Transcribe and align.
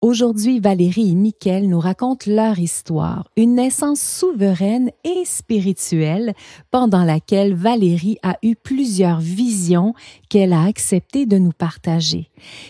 Aujourd'hui, 0.00 0.60
Valérie 0.60 1.10
et 1.10 1.14
Mickaël 1.16 1.68
nous 1.68 1.80
racontent 1.80 2.30
leur 2.30 2.60
histoire, 2.60 3.28
une 3.36 3.56
naissance 3.56 4.00
souveraine 4.00 4.92
et 5.02 5.24
spirituelle 5.24 6.34
pendant 6.70 7.02
laquelle 7.02 7.52
Valérie 7.52 8.16
a 8.22 8.38
eu 8.44 8.54
plusieurs 8.54 9.18
visions 9.18 9.94
qu'elle 10.28 10.52
a 10.52 10.62
accepté 10.62 11.26
de 11.26 11.38
nous 11.38 11.50
partager. 11.50 12.27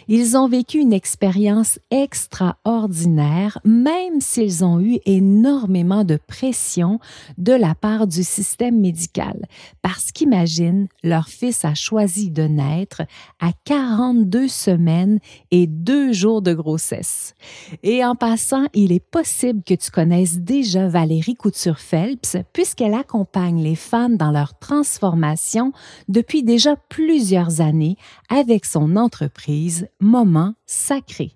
Ils 0.08 0.36
ont 0.36 0.48
vécu 0.48 0.78
une 0.78 0.92
expérience 0.92 1.78
extraordinaire, 1.90 3.58
même 3.64 4.20
s'ils 4.20 4.64
ont 4.64 4.80
eu 4.80 4.98
énormément 5.06 6.04
de 6.04 6.16
pression 6.16 6.98
de 7.36 7.52
la 7.52 7.74
part 7.74 8.06
du 8.06 8.22
système 8.22 8.80
médical, 8.80 9.46
parce 9.82 10.12
qu'imagine, 10.12 10.88
leur 11.02 11.28
fils 11.28 11.64
a 11.64 11.74
choisi 11.74 12.30
de 12.30 12.42
naître 12.42 13.02
à 13.40 13.52
42 13.64 14.48
semaines 14.48 15.18
et 15.50 15.66
deux 15.66 16.12
jours 16.12 16.42
de 16.42 16.54
grossesse. 16.54 17.34
Et 17.82 18.04
en 18.04 18.14
passant, 18.14 18.66
il 18.74 18.92
est 18.92 19.04
possible 19.04 19.62
que 19.62 19.74
tu 19.74 19.90
connaisses 19.90 20.38
déjà 20.38 20.88
Valérie 20.88 21.34
Couture-Phelps 21.34 22.36
puisqu'elle 22.52 22.94
accompagne 22.94 23.62
les 23.62 23.76
femmes 23.76 24.16
dans 24.16 24.30
leur 24.30 24.58
transformation 24.58 25.72
depuis 26.08 26.42
déjà 26.42 26.76
plusieurs 26.76 27.60
années 27.60 27.96
avec 28.28 28.64
son 28.64 28.96
entreprise 28.96 29.57
Moment 30.00 30.54
Sacré. 30.66 31.32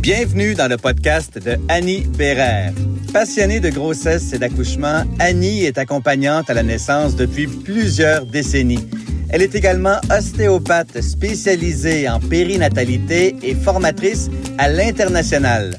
Bienvenue 0.00 0.54
dans 0.54 0.68
le 0.68 0.76
podcast 0.76 1.38
de 1.38 1.56
Annie 1.68 2.02
Bérère. 2.18 2.72
Passionnée 3.14 3.60
de 3.60 3.70
grossesse 3.70 4.32
et 4.34 4.38
d'accouchement, 4.38 5.04
Annie 5.18 5.64
est 5.64 5.78
accompagnante 5.78 6.50
à 6.50 6.54
la 6.54 6.62
naissance 6.62 7.16
depuis 7.16 7.46
plusieurs 7.46 8.26
décennies. 8.26 8.86
Elle 9.30 9.42
est 9.42 9.54
également 9.54 9.96
ostéopathe 10.10 11.00
spécialisée 11.00 12.08
en 12.08 12.20
périnatalité 12.20 13.36
et 13.42 13.54
formatrice 13.54 14.28
à 14.58 14.68
l'international. 14.68 15.78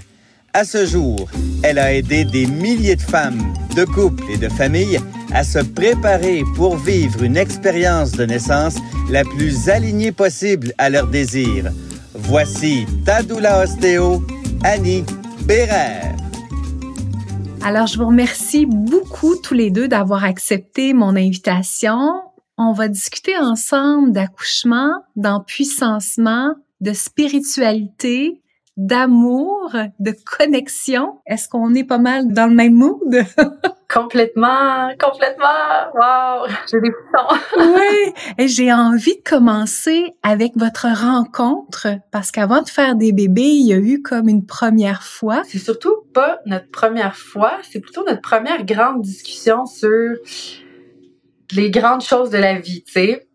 À 0.54 0.66
ce 0.66 0.86
jour, 0.86 1.30
elle 1.64 1.80
a 1.80 1.94
aidé 1.94 2.26
des 2.26 2.46
milliers 2.46 2.96
de 2.96 3.02
femmes, 3.02 3.54
de 3.76 3.86
couples 3.86 4.24
et 4.30 4.38
de 4.38 4.50
familles 4.50 5.00
à 5.34 5.44
se 5.44 5.60
préparer 5.60 6.44
pour 6.56 6.76
vivre 6.78 7.24
une 7.24 7.38
expérience 7.38 8.12
de 8.12 8.26
naissance 8.26 8.76
la 9.10 9.24
plus 9.24 9.70
alignée 9.70 10.12
possible 10.12 10.74
à 10.78 10.90
leurs 10.90 11.08
désirs. 11.08 11.72
Voici 12.14 12.86
Tadoula 13.06 13.64
Ostéo, 13.64 14.22
Annie 14.64 15.06
Bérère. 15.46 16.16
Alors, 17.64 17.88
je 17.88 17.98
vous 17.98 18.08
remercie 18.08 18.66
beaucoup 18.66 19.36
tous 19.36 19.54
les 19.54 19.72
deux 19.72 19.88
d'avoir 19.88 20.24
accepté 20.24 20.94
mon 20.94 21.16
invitation 21.16 21.98
on 22.64 22.74
va 22.74 22.88
discuter 22.88 23.38
ensemble 23.38 24.12
d'accouchement, 24.12 24.92
d'empuissancement, 25.16 26.54
de 26.80 26.94
spiritualité, 26.94 28.42
d'amour, 28.78 29.76
de 30.00 30.14
connexion. 30.26 31.20
Est-ce 31.26 31.50
qu'on 31.50 31.74
est 31.76 31.84
pas 31.84 31.98
mal 31.98 32.34
dans 32.34 32.48
le 32.48 32.56
même 32.56 32.74
mood? 32.74 33.26
complètement, 33.94 34.90
complètement. 35.00 35.92
Wow, 35.94 36.48
j'ai 36.70 36.80
des 36.80 36.92
frissons. 36.92 37.76
oui, 37.76 38.14
et 38.38 38.48
j'ai 38.48 38.72
envie 38.72 39.18
de 39.18 39.30
commencer 39.30 40.16
avec 40.24 40.54
votre 40.56 40.88
rencontre 40.88 41.88
parce 42.12 42.32
qu'avant 42.32 42.62
de 42.62 42.70
faire 42.70 42.96
des 42.96 43.12
bébés, 43.12 43.42
il 43.42 43.68
y 43.68 43.74
a 43.74 43.78
eu 43.78 44.02
comme 44.02 44.30
une 44.30 44.46
première 44.46 45.04
fois. 45.04 45.42
C'est 45.46 45.60
surtout 45.60 45.96
pas 46.14 46.40
notre 46.46 46.70
première 46.70 47.16
fois, 47.16 47.58
c'est 47.64 47.80
plutôt 47.80 48.04
notre 48.06 48.22
première 48.22 48.66
grande 48.66 49.02
discussion 49.02 49.66
sur 49.66 50.16
les 51.54 51.70
grandes 51.70 52.02
choses 52.02 52.30
de 52.30 52.38
la 52.38 52.60
vie, 52.60 52.84
tu 52.84 52.94
sais. 52.94 53.28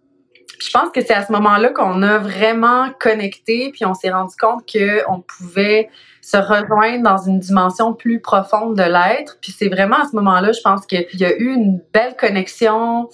Je 0.58 0.70
pense 0.70 0.91
que 0.91 1.00
c'est 1.00 1.14
à 1.14 1.25
ce 1.25 1.33
moment-là 1.33 1.70
qu'on 1.70 2.02
a 2.02 2.19
vraiment 2.19 2.91
connecté, 2.98 3.70
puis 3.72 3.84
on 3.84 3.94
s'est 3.94 4.11
rendu 4.11 4.34
compte 4.41 4.64
qu'on 4.70 5.20
pouvait 5.20 5.91
se 6.22 6.36
rejoindre 6.36 7.02
dans 7.02 7.19
une 7.19 7.39
dimension 7.39 7.92
plus 7.92 8.20
profonde 8.20 8.77
de 8.77 8.83
l'être. 8.83 9.39
Puis 9.41 9.55
c'est 9.56 9.69
vraiment 9.69 9.97
à 9.97 10.06
ce 10.11 10.17
moment-là, 10.17 10.52
je 10.52 10.61
pense 10.61 10.86
qu'il 10.86 11.06
y 11.14 11.24
a 11.24 11.36
eu 11.36 11.52
une 11.52 11.80
belle 11.92 12.17
connexion 12.17 13.08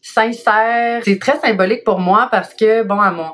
sincère. 0.00 1.02
C'est 1.04 1.18
très 1.18 1.38
symbolique 1.38 1.84
pour 1.84 1.98
moi 2.00 2.28
parce 2.30 2.54
que, 2.54 2.82
bon, 2.82 3.00
à 3.00 3.10
mon, 3.10 3.32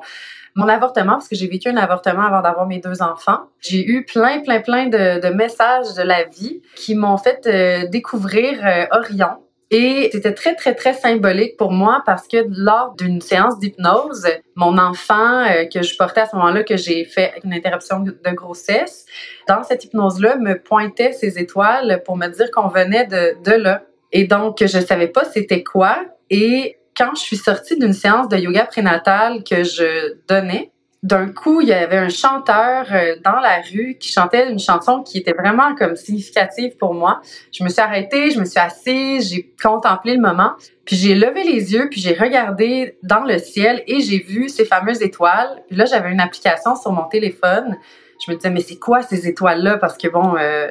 mon 0.55 0.69
avortement, 0.69 1.15
parce 1.15 1.29
que 1.29 1.37
j'ai 1.37 1.49
vécu 1.49 1.69
un 1.69 1.77
avortement 1.77 2.23
avant 2.23 2.43
d'avoir 2.43 2.67
mes 2.67 2.79
deux 2.79 3.03
enfants, 3.03 3.41
j'ai 3.61 3.85
eu 3.85 4.05
plein, 4.05 4.41
plein, 4.41 4.61
plein 4.61 4.87
de, 4.87 5.29
messages 5.33 5.95
de 5.95 6.03
la 6.03 6.25
vie 6.25 6.63
qui 6.77 6.95
m'ont 6.95 7.19
fait 7.19 7.47
euh, 7.47 7.89
découvrir 7.89 8.65
euh, 8.65 8.87
Orion 8.93 9.39
et 9.71 10.11
c'était 10.13 10.35
très, 10.35 10.55
très, 10.55 10.75
très 10.75 10.93
symbolique 10.93 11.57
pour 11.57 11.73
moi 11.73 12.03
parce 12.05 12.29
que 12.29 12.37
lors 12.49 12.95
d'une 12.95 13.21
séance 13.21 13.59
d'hypnose, 13.59 14.27
mon 14.55 14.79
enfant 14.79 15.45
euh, 15.45 15.65
que 15.65 15.83
je 15.83 15.97
portais 15.97 16.23
à 16.23 16.27
ce 16.27 16.37
moment-là, 16.37 16.63
que 16.63 16.77
j'ai 16.77 17.05
fait 17.05 17.33
une 17.45 17.53
interruption 17.53 18.01
de 18.01 18.31
grossesse, 18.31 19.07
dans 19.49 19.63
cette 19.63 19.85
hypnose-là, 19.85 20.37
me 20.37 20.55
pointait 20.55 21.13
ses 21.13 21.39
étoiles 21.39 22.03
pour 22.05 22.17
me 22.17 22.29
dire 22.29 22.51
qu'on 22.51 22.69
venait 22.69 23.07
de, 23.07 23.43
de 23.43 23.57
là. 23.57 23.83
Et 24.13 24.25
donc, 24.25 24.59
je 24.61 24.79
savais 24.79 25.09
pas 25.09 25.25
c'était 25.25 25.65
quoi. 25.65 26.05
Et 26.31 26.77
quand 26.97 27.15
je 27.17 27.21
suis 27.21 27.37
sortie 27.37 27.79
d'une 27.79 27.93
séance 27.93 28.29
de 28.29 28.37
yoga 28.37 28.67
prénatal 28.67 29.43
que 29.43 29.65
je 29.65 30.15
donnais, 30.29 30.71
d'un 31.05 31.29
coup, 31.29 31.61
il 31.61 31.69
y 31.69 31.73
avait 31.75 31.99
un 31.99 32.09
chanteur 32.09 32.87
euh, 32.91 33.17
dans 33.23 33.39
la 33.39 33.61
rue 33.61 33.99
qui 34.01 34.11
chantait 34.11 34.51
une 34.51 34.59
chanson 34.59 35.03
qui 35.03 35.19
était 35.19 35.35
vraiment 35.35 35.75
comme 35.75 35.97
significative 35.97 36.79
pour 36.79 36.95
moi. 36.95 37.21
Je 37.53 37.63
me 37.63 37.69
suis 37.69 37.83
arrêtée, 37.83 38.31
je 38.31 38.41
me 38.41 38.47
suis 38.47 38.59
assise, 38.59 39.29
j'ai 39.31 39.53
contemplé 39.63 40.15
le 40.15 40.23
moment, 40.23 40.53
puis 40.87 40.97
j'ai 40.97 41.15
levé 41.15 41.45
les 41.45 41.75
yeux, 41.75 41.89
puis 41.91 42.01
j'ai 42.01 42.15
regardé 42.15 42.97
dans 43.03 43.23
le 43.23 43.37
ciel 43.37 43.85
et 43.87 44.01
j'ai 44.01 44.19
vu 44.19 44.49
ces 44.49 44.65
fameuses 44.65 45.03
étoiles. 45.03 45.63
Là, 45.71 45.85
j'avais 45.85 46.11
une 46.11 46.21
application 46.21 46.75
sur 46.75 46.91
mon 46.93 47.05
téléphone. 47.05 47.77
Je 48.25 48.33
me 48.33 48.37
disais, 48.39 48.49
mais 48.49 48.63
c'est 48.63 48.79
quoi 48.79 49.03
ces 49.03 49.29
étoiles-là? 49.29 49.77
Parce 49.77 49.99
que 49.99 50.09
bon, 50.09 50.37
euh, 50.39 50.69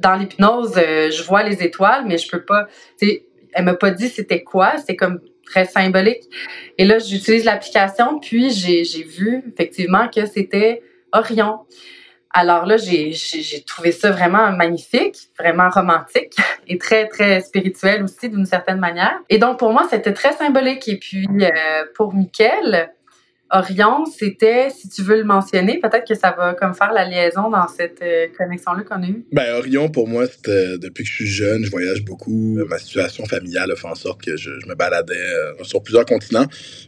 dans 0.00 0.14
l'hypnose, 0.16 0.72
euh, 0.78 1.12
je 1.12 1.22
vois 1.22 1.44
les 1.44 1.62
étoiles, 1.62 2.06
mais 2.08 2.18
je 2.18 2.28
peux 2.28 2.44
pas. 2.44 2.66
Elle 3.00 3.64
m'a 3.64 3.74
pas 3.74 3.92
dit 3.92 4.08
c'était 4.08 4.42
quoi. 4.42 4.72
C'est 4.84 4.96
comme 4.96 5.20
très 5.46 5.64
symbolique. 5.64 6.24
Et 6.76 6.84
là, 6.84 6.98
j'utilise 6.98 7.44
l'application, 7.44 8.18
puis 8.18 8.50
j'ai 8.50 9.02
vu 9.02 9.42
effectivement 9.52 10.08
que 10.08 10.26
c'était 10.26 10.82
Orion. 11.12 11.60
Alors 12.30 12.66
là, 12.66 12.76
j'ai 12.76 13.14
trouvé 13.66 13.92
ça 13.92 14.10
vraiment 14.10 14.52
magnifique, 14.52 15.16
vraiment 15.38 15.70
romantique 15.70 16.34
et 16.68 16.76
très, 16.76 17.08
très 17.08 17.40
spirituel 17.40 18.02
aussi 18.02 18.28
d'une 18.28 18.44
certaine 18.44 18.78
manière. 18.78 19.18
Et 19.30 19.38
donc, 19.38 19.58
pour 19.58 19.72
moi, 19.72 19.86
c'était 19.88 20.12
très 20.12 20.32
symbolique. 20.34 20.86
Et 20.86 20.98
puis, 20.98 21.26
euh, 21.40 21.84
pour 21.94 22.12
Mickaël, 22.12 22.92
Orion, 23.50 24.04
c'était, 24.06 24.70
si 24.70 24.88
tu 24.88 25.02
veux 25.02 25.16
le 25.16 25.24
mentionner, 25.24 25.78
peut-être 25.78 26.06
que 26.06 26.16
ça 26.16 26.34
va 26.36 26.54
comme 26.54 26.74
faire 26.74 26.92
la 26.92 27.04
liaison 27.04 27.48
dans 27.48 27.68
cette 27.68 28.02
euh, 28.02 28.26
connexion-là 28.36 28.82
qu'on 28.82 29.02
a 29.02 29.06
eue. 29.06 29.24
Ben, 29.30 29.54
Orion, 29.56 29.88
pour 29.88 30.08
moi, 30.08 30.26
c'était 30.26 30.78
depuis 30.78 31.04
que 31.04 31.10
je 31.10 31.14
suis 31.14 31.26
jeune, 31.26 31.64
je 31.64 31.70
voyage 31.70 32.04
beaucoup. 32.04 32.58
Ma 32.68 32.78
situation 32.78 33.24
familiale 33.24 33.70
a 33.70 33.76
fait 33.76 33.86
en 33.86 33.94
sorte 33.94 34.22
que 34.22 34.36
je, 34.36 34.50
me 34.66 34.74
baladais 34.74 35.14
euh, 35.14 35.62
sur 35.62 35.80
plusieurs 35.80 36.04
continents. 36.04 36.46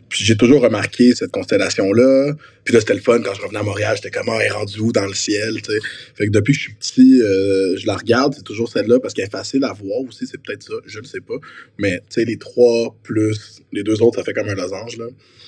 Puis 0.08 0.24
j'ai 0.24 0.36
toujours 0.36 0.62
remarqué 0.62 1.14
cette 1.14 1.30
constellation-là. 1.30 2.32
Puis 2.68 2.74
là, 2.74 2.80
c'était 2.80 2.92
le 2.92 3.00
fun 3.00 3.22
quand 3.22 3.32
je 3.32 3.40
revenais 3.40 3.60
à 3.60 3.62
Montréal, 3.62 3.96
j'étais 3.96 4.10
comme, 4.10 4.28
oh, 4.28 4.36
elle 4.38 4.48
est 4.48 4.50
rendue 4.50 4.80
où 4.80 4.92
dans 4.92 5.06
le 5.06 5.14
ciel, 5.14 5.62
tu 5.62 5.72
sais? 5.72 5.78
Fait 6.14 6.26
que 6.26 6.30
depuis 6.30 6.52
que 6.52 6.58
je 6.58 6.64
suis 6.64 6.74
petit, 6.74 7.22
euh, 7.22 7.78
je 7.78 7.86
la 7.86 7.96
regarde, 7.96 8.34
c'est 8.34 8.44
toujours 8.44 8.68
celle-là 8.68 9.00
parce 9.00 9.14
qu'elle 9.14 9.24
est 9.24 9.30
facile 9.30 9.64
à 9.64 9.72
voir 9.72 10.00
aussi, 10.06 10.26
c'est 10.26 10.36
peut-être 10.36 10.64
ça, 10.64 10.74
je 10.84 11.00
ne 11.00 11.06
sais 11.06 11.22
pas. 11.22 11.36
Mais, 11.78 12.00
tu 12.10 12.20
sais, 12.20 12.24
les 12.26 12.36
trois 12.36 12.94
plus 13.02 13.62
les 13.72 13.82
deux 13.82 14.02
autres, 14.02 14.18
ça 14.18 14.22
fait 14.22 14.34
comme 14.34 14.50
un 14.50 14.54
losange, 14.54 14.98
là. 14.98 15.06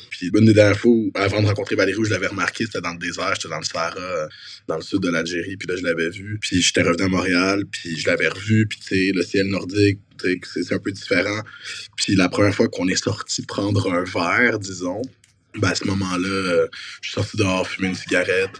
Puis 0.09 0.31
une 0.35 0.47
des 0.47 0.55
dernières 0.55 0.79
fois, 0.79 0.93
avant 1.15 1.43
de 1.43 1.47
rencontrer 1.49 1.77
Valérie, 1.77 2.01
je 2.07 2.11
l'avais 2.11 2.29
remarqué, 2.29 2.65
c'était 2.65 2.81
dans 2.81 2.93
le 2.93 2.99
désert, 2.99 3.35
j'étais 3.35 3.51
dans 3.51 3.59
le 3.59 3.65
Sahara, 3.65 4.29
dans 4.67 4.77
le 4.77 4.83
sud 4.83 5.01
de 5.01 5.11
l'Algérie, 5.11 5.59
puis 5.59 5.69
là, 5.69 5.77
je 5.77 5.85
l'avais 5.85 6.09
vu. 6.09 6.39
Puis 6.41 6.63
j'étais 6.63 6.81
revenu 6.81 7.03
à 7.03 7.09
Montréal, 7.09 7.65
puis 7.71 7.99
je 7.99 8.07
l'avais 8.07 8.29
revu, 8.29 8.67
puis 8.67 8.81
tu 8.81 8.87
sais, 8.87 9.13
le 9.15 9.23
ciel 9.23 9.47
nordique, 9.49 9.99
c'est 10.55 10.73
un 10.73 10.79
peu 10.79 10.91
différent. 10.91 11.43
Puis 11.97 12.17
la 12.17 12.31
première 12.31 12.55
fois 12.55 12.69
qu'on 12.69 12.89
est 12.89 13.03
sorti 13.03 13.43
prendre 13.43 13.93
un 13.93 14.05
verre, 14.05 14.59
disons, 14.59 15.03
ben 15.59 15.69
à 15.69 15.75
ce 15.75 15.84
moment-là, 15.84 16.66
je 17.00 17.09
suis 17.09 17.15
sorti 17.15 17.37
dehors 17.37 17.66
fumer 17.66 17.88
une 17.88 17.94
cigarette. 17.94 18.50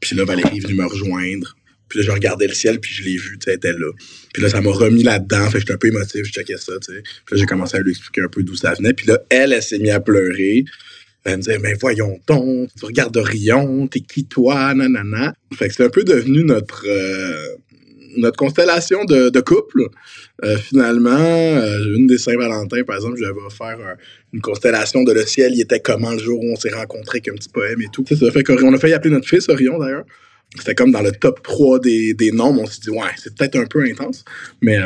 Puis 0.00 0.16
là, 0.16 0.24
Valérie 0.24 0.58
est 0.58 0.60
venue 0.60 0.74
me 0.74 0.86
rejoindre. 0.86 1.56
Puis 1.88 1.98
là, 1.98 2.04
je 2.06 2.10
regardais 2.12 2.46
le 2.46 2.54
ciel, 2.54 2.78
puis 2.78 2.92
je 2.92 3.02
l'ai 3.02 3.16
vu, 3.16 3.36
tu 3.38 3.44
sais, 3.44 3.50
elle 3.50 3.56
était 3.56 3.72
là. 3.72 3.90
Puis 4.32 4.42
là, 4.42 4.48
ça 4.48 4.60
m'a 4.60 4.70
remis 4.70 5.02
là-dedans, 5.02 5.46
fait 5.46 5.54
que 5.54 5.58
j'étais 5.60 5.72
un 5.72 5.76
peu 5.76 5.88
émotif, 5.88 6.24
je 6.24 6.30
checkais 6.30 6.56
ça, 6.56 6.74
tu 6.80 6.94
sais. 6.94 7.02
Puis 7.02 7.34
là, 7.34 7.40
j'ai 7.40 7.46
commencé 7.46 7.76
à 7.76 7.80
lui 7.80 7.90
expliquer 7.90 8.22
un 8.22 8.28
peu 8.28 8.44
d'où 8.44 8.54
ça 8.54 8.74
venait. 8.74 8.92
Puis 8.92 9.06
là, 9.08 9.18
elle, 9.28 9.52
elle 9.52 9.62
s'est 9.62 9.78
mise 9.78 9.90
à 9.90 10.00
pleurer. 10.00 10.64
Elle 11.24 11.38
me 11.38 11.42
disait, 11.42 11.58
mais 11.58 11.74
voyons 11.74 12.18
donc, 12.28 12.70
tu 12.78 12.84
regardes 12.86 13.16
Orion, 13.16 13.88
t'es 13.88 14.00
qui 14.00 14.24
toi, 14.24 14.72
nanana. 14.72 15.34
Fait 15.52 15.68
que 15.68 15.74
c'est 15.74 15.84
un 15.84 15.90
peu 15.90 16.04
devenu 16.04 16.44
notre, 16.44 16.86
euh, 16.86 17.56
notre 18.16 18.36
constellation 18.36 19.04
de, 19.04 19.40
couple. 19.40 19.88
Euh, 20.44 20.56
finalement, 20.56 21.10
euh, 21.10 21.96
une 21.96 22.06
des 22.06 22.18
Saint-Valentin, 22.18 22.82
par 22.84 22.96
exemple, 22.96 23.16
je 23.16 23.22
lui 23.22 23.30
avais 23.30 23.40
offert 23.40 23.78
une 24.32 24.40
constellation 24.40 25.02
de 25.02 25.12
le 25.12 25.24
ciel. 25.26 25.52
Il 25.54 25.60
était 25.60 25.80
comment 25.80 26.12
le 26.12 26.18
jour 26.18 26.40
où 26.42 26.52
on 26.52 26.56
s'est 26.56 26.70
rencontrés, 26.70 27.18
avec 27.18 27.28
un 27.28 27.34
petit 27.34 27.48
poème 27.48 27.80
et 27.82 27.88
tout. 27.92 28.04
Ça, 28.08 28.30
fait 28.30 28.42
qu'on 28.42 28.74
a 28.74 28.78
failli 28.78 28.94
appeler 28.94 29.14
notre 29.14 29.28
fils 29.28 29.48
Orion, 29.48 29.78
d'ailleurs. 29.78 30.04
C'était 30.56 30.74
comme 30.74 30.90
dans 30.90 31.02
le 31.02 31.12
top 31.12 31.42
3 31.42 31.78
des, 31.80 32.14
des 32.14 32.32
noms. 32.32 32.56
On 32.58 32.66
s'est 32.66 32.80
dit, 32.82 32.90
ouais, 32.90 33.10
c'est 33.16 33.34
peut-être 33.36 33.56
un 33.56 33.66
peu 33.66 33.84
intense. 33.84 34.24
Mais 34.62 34.78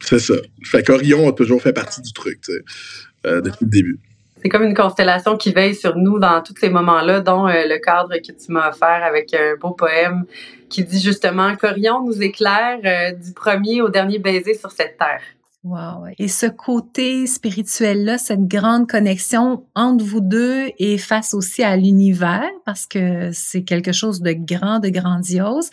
c'est 0.00 0.18
ça. 0.18 0.34
Fait 0.64 0.82
qu'Orion 0.82 1.28
a 1.28 1.32
toujours 1.32 1.62
fait 1.62 1.72
partie 1.72 2.00
du 2.00 2.12
truc, 2.12 2.40
tu 2.40 2.52
sais, 2.52 3.40
depuis 3.42 3.64
le 3.64 3.70
début. 3.70 4.00
C'est 4.42 4.48
comme 4.48 4.62
une 4.62 4.74
constellation 4.74 5.36
qui 5.36 5.52
veille 5.52 5.74
sur 5.74 5.96
nous 5.96 6.18
dans 6.18 6.42
tous 6.42 6.54
ces 6.58 6.70
moments-là, 6.70 7.20
dont 7.20 7.46
euh, 7.46 7.66
le 7.66 7.78
cadre 7.78 8.16
que 8.16 8.32
tu 8.32 8.52
m'as 8.52 8.70
offert 8.70 9.04
avec 9.04 9.34
un 9.34 9.56
beau 9.60 9.72
poème 9.72 10.24
qui 10.70 10.82
dit 10.82 11.00
justement 11.00 11.54
Corion 11.56 12.02
nous 12.02 12.22
éclaire 12.22 12.78
euh, 12.84 13.12
du 13.12 13.32
premier 13.32 13.82
au 13.82 13.90
dernier 13.90 14.18
baiser 14.18 14.54
sur 14.54 14.70
cette 14.70 14.96
terre. 14.96 15.20
Wow. 15.62 16.06
Et 16.18 16.28
ce 16.28 16.46
côté 16.46 17.26
spirituel-là, 17.26 18.16
cette 18.16 18.48
grande 18.48 18.88
connexion 18.88 19.66
entre 19.74 20.02
vous 20.02 20.22
deux 20.22 20.68
et 20.78 20.96
face 20.96 21.34
aussi 21.34 21.62
à 21.62 21.76
l'univers, 21.76 22.48
parce 22.64 22.86
que 22.86 23.28
c'est 23.34 23.62
quelque 23.62 23.92
chose 23.92 24.22
de 24.22 24.32
grand, 24.32 24.78
de 24.78 24.88
grandiose. 24.88 25.68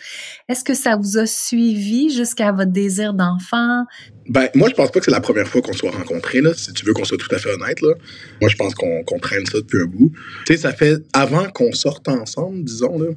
Est-ce 0.50 0.62
que 0.62 0.74
ça 0.74 0.96
vous 0.96 1.16
a 1.16 1.24
suivi 1.24 2.10
jusqu'à 2.10 2.52
votre 2.52 2.70
désir 2.70 3.14
d'enfant? 3.14 3.84
Ben, 4.28 4.50
moi, 4.54 4.68
je 4.68 4.74
pense 4.74 4.90
pas 4.90 4.98
que 4.98 5.06
c'est 5.06 5.10
la 5.10 5.22
première 5.22 5.48
fois 5.48 5.62
qu'on 5.62 5.72
soit 5.72 5.90
rencontrés, 5.90 6.42
là, 6.42 6.52
si 6.52 6.70
tu 6.74 6.84
veux 6.84 6.92
qu'on 6.92 7.04
soit 7.04 7.16
tout 7.16 7.34
à 7.34 7.38
fait 7.38 7.50
honnête, 7.50 7.80
là. 7.80 7.94
Moi, 8.42 8.50
je 8.50 8.56
pense 8.56 8.74
qu'on 8.74 9.18
traîne 9.22 9.46
ça 9.46 9.56
depuis 9.56 9.80
un 9.80 9.86
bout. 9.86 10.12
Tu 10.44 10.52
sais, 10.52 10.60
ça 10.60 10.74
fait, 10.74 11.02
avant 11.14 11.48
qu'on 11.48 11.72
sorte 11.72 12.08
ensemble, 12.08 12.62
disons, 12.62 12.98
là, 12.98 13.08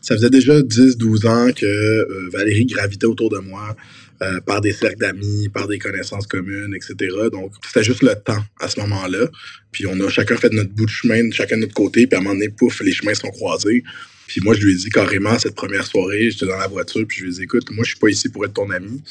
ça 0.00 0.14
faisait 0.14 0.30
déjà 0.30 0.62
10, 0.62 0.96
12 0.96 1.26
ans 1.26 1.48
que 1.54 1.66
euh, 1.66 2.30
Valérie 2.32 2.66
gravitait 2.66 3.06
autour 3.06 3.30
de 3.30 3.38
moi. 3.38 3.74
Euh, 4.22 4.38
par 4.40 4.60
des 4.60 4.72
cercles 4.72 4.98
d'amis, 4.98 5.48
par 5.48 5.66
des 5.66 5.78
connaissances 5.78 6.26
communes, 6.26 6.74
etc. 6.74 6.94
Donc, 7.32 7.52
c'était 7.66 7.82
juste 7.82 8.02
le 8.02 8.14
temps 8.14 8.44
à 8.58 8.68
ce 8.68 8.78
moment-là. 8.80 9.30
Puis 9.72 9.86
on 9.86 9.98
a 9.98 10.10
chacun 10.10 10.36
fait 10.36 10.52
notre 10.52 10.68
bout 10.72 10.84
de 10.84 10.90
chemin, 10.90 11.30
chacun 11.30 11.56
de 11.56 11.62
notre 11.62 11.72
côté, 11.72 12.06
puis 12.06 12.16
à 12.16 12.18
un 12.20 12.22
moment 12.22 12.34
donné, 12.34 12.50
pouf, 12.50 12.82
les 12.82 12.92
chemins 12.92 13.14
sont 13.14 13.30
croisés. 13.30 13.82
Puis 14.26 14.42
moi, 14.42 14.52
je 14.52 14.62
lui 14.62 14.74
ai 14.74 14.76
dit 14.76 14.90
carrément, 14.90 15.38
cette 15.38 15.54
première 15.54 15.86
soirée, 15.86 16.30
j'étais 16.30 16.44
dans 16.44 16.58
la 16.58 16.68
voiture, 16.68 17.06
puis 17.08 17.16
je 17.16 17.24
lui 17.24 17.30
ai 17.30 17.34
dit, 17.34 17.42
écoute, 17.44 17.70
moi, 17.70 17.82
je 17.82 17.92
suis 17.92 17.98
pas 17.98 18.10
ici 18.10 18.28
pour 18.28 18.44
être 18.44 18.52
ton 18.52 18.68
ami. 18.68 19.02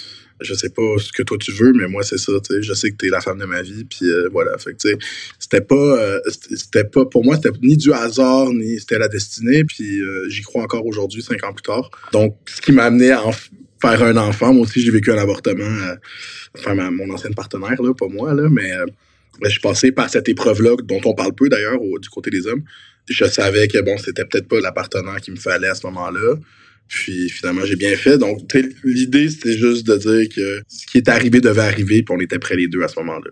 Je 0.42 0.54
sais 0.54 0.70
pas 0.70 0.84
ce 1.00 1.12
que 1.12 1.24
toi 1.24 1.38
tu 1.40 1.54
veux, 1.54 1.74
mais 1.74 1.88
moi, 1.88 2.04
c'est 2.04 2.20
ça, 2.20 2.34
tu 2.48 2.54
sais. 2.54 2.62
Je 2.62 2.74
sais 2.76 2.92
que 2.92 2.98
t'es 2.98 3.10
la 3.10 3.20
femme 3.20 3.40
de 3.40 3.46
ma 3.46 3.64
vie, 3.64 3.86
puis 3.86 4.06
euh, 4.06 4.30
voilà. 4.32 4.60
Fait 4.60 4.74
que, 4.74 4.78
tu 4.78 4.90
sais, 4.90 4.98
c'était 5.40 5.62
pas, 5.62 5.76
euh, 5.76 6.20
c'était 6.56 6.84
pas, 6.84 7.06
pour 7.06 7.26
moi, 7.26 7.36
c'était 7.36 7.58
ni 7.64 7.76
du 7.78 7.92
hasard, 7.92 8.52
ni 8.52 8.80
c'était 8.80 9.00
la 9.00 9.08
destinée, 9.08 9.64
puis 9.64 10.02
j'y 10.28 10.44
crois 10.44 10.62
encore 10.62 10.86
aujourd'hui, 10.86 11.24
cinq 11.24 11.44
ans 11.44 11.52
plus 11.52 11.64
tard. 11.64 11.90
Donc, 12.12 12.38
ce 12.46 12.62
qui 12.62 12.72
m'a 12.74 12.84
amené 12.84 13.10
à 13.10 13.26
en 13.26 13.32
faire 13.82 14.04
un 14.04 14.18
enfant. 14.18 14.54
Moi 14.54 14.64
aussi, 14.64 14.82
j'ai 14.82 14.92
vécu 14.92 15.12
un 15.12 15.18
avortement. 15.18 15.64
Euh, 15.64 15.96
enfin, 16.58 16.76
mon 16.92 17.10
ancienne 17.14 17.36
partenaire, 17.36 17.82
là, 17.82 17.94
pas 17.94 18.08
moi, 18.08 18.34
là, 18.34 18.48
mais 18.50 18.72
euh, 18.74 18.86
je 19.44 19.50
suis 19.50 19.60
passé 19.60 19.92
par 19.92 20.10
cette 20.10 20.28
épreuve-là, 20.30 20.76
dont 20.84 21.02
on 21.06 21.14
parle 21.14 21.34
peu 21.34 21.50
d'ailleurs, 21.50 21.80
du 21.80 22.10
côté 22.10 22.30
des 22.30 22.48
hommes. 22.48 22.64
Je 23.10 23.26
savais 23.26 23.68
que 23.68 23.80
bon, 23.82 23.98
c'était 23.98 24.26
peut-être 24.26 24.48
pas 24.48 24.60
la 24.60 24.72
partenaire 24.72 25.20
qu'il 25.22 25.34
me 25.34 25.40
fallait 25.40 25.70
à 25.70 25.76
ce 25.76 25.86
moment-là. 25.88 26.36
Puis 26.88 27.30
finalement, 27.30 27.64
j'ai 27.66 27.76
bien 27.76 27.96
fait. 27.96 28.18
Donc, 28.18 28.42
l'idée, 28.84 29.30
c'était 29.30 29.58
juste 29.58 29.88
de 29.88 29.96
dire 29.98 30.30
que 30.36 30.62
ce 30.68 30.88
qui 30.88 30.98
est 30.98 31.08
arrivé 31.08 31.40
devait 31.40 31.62
arriver, 31.62 32.04
puis 32.04 32.16
on 32.16 32.20
était 32.20 32.40
prêts 32.40 32.56
les 32.56 32.68
deux 32.68 32.82
à 32.82 32.88
ce 32.88 33.00
moment-là. 33.00 33.30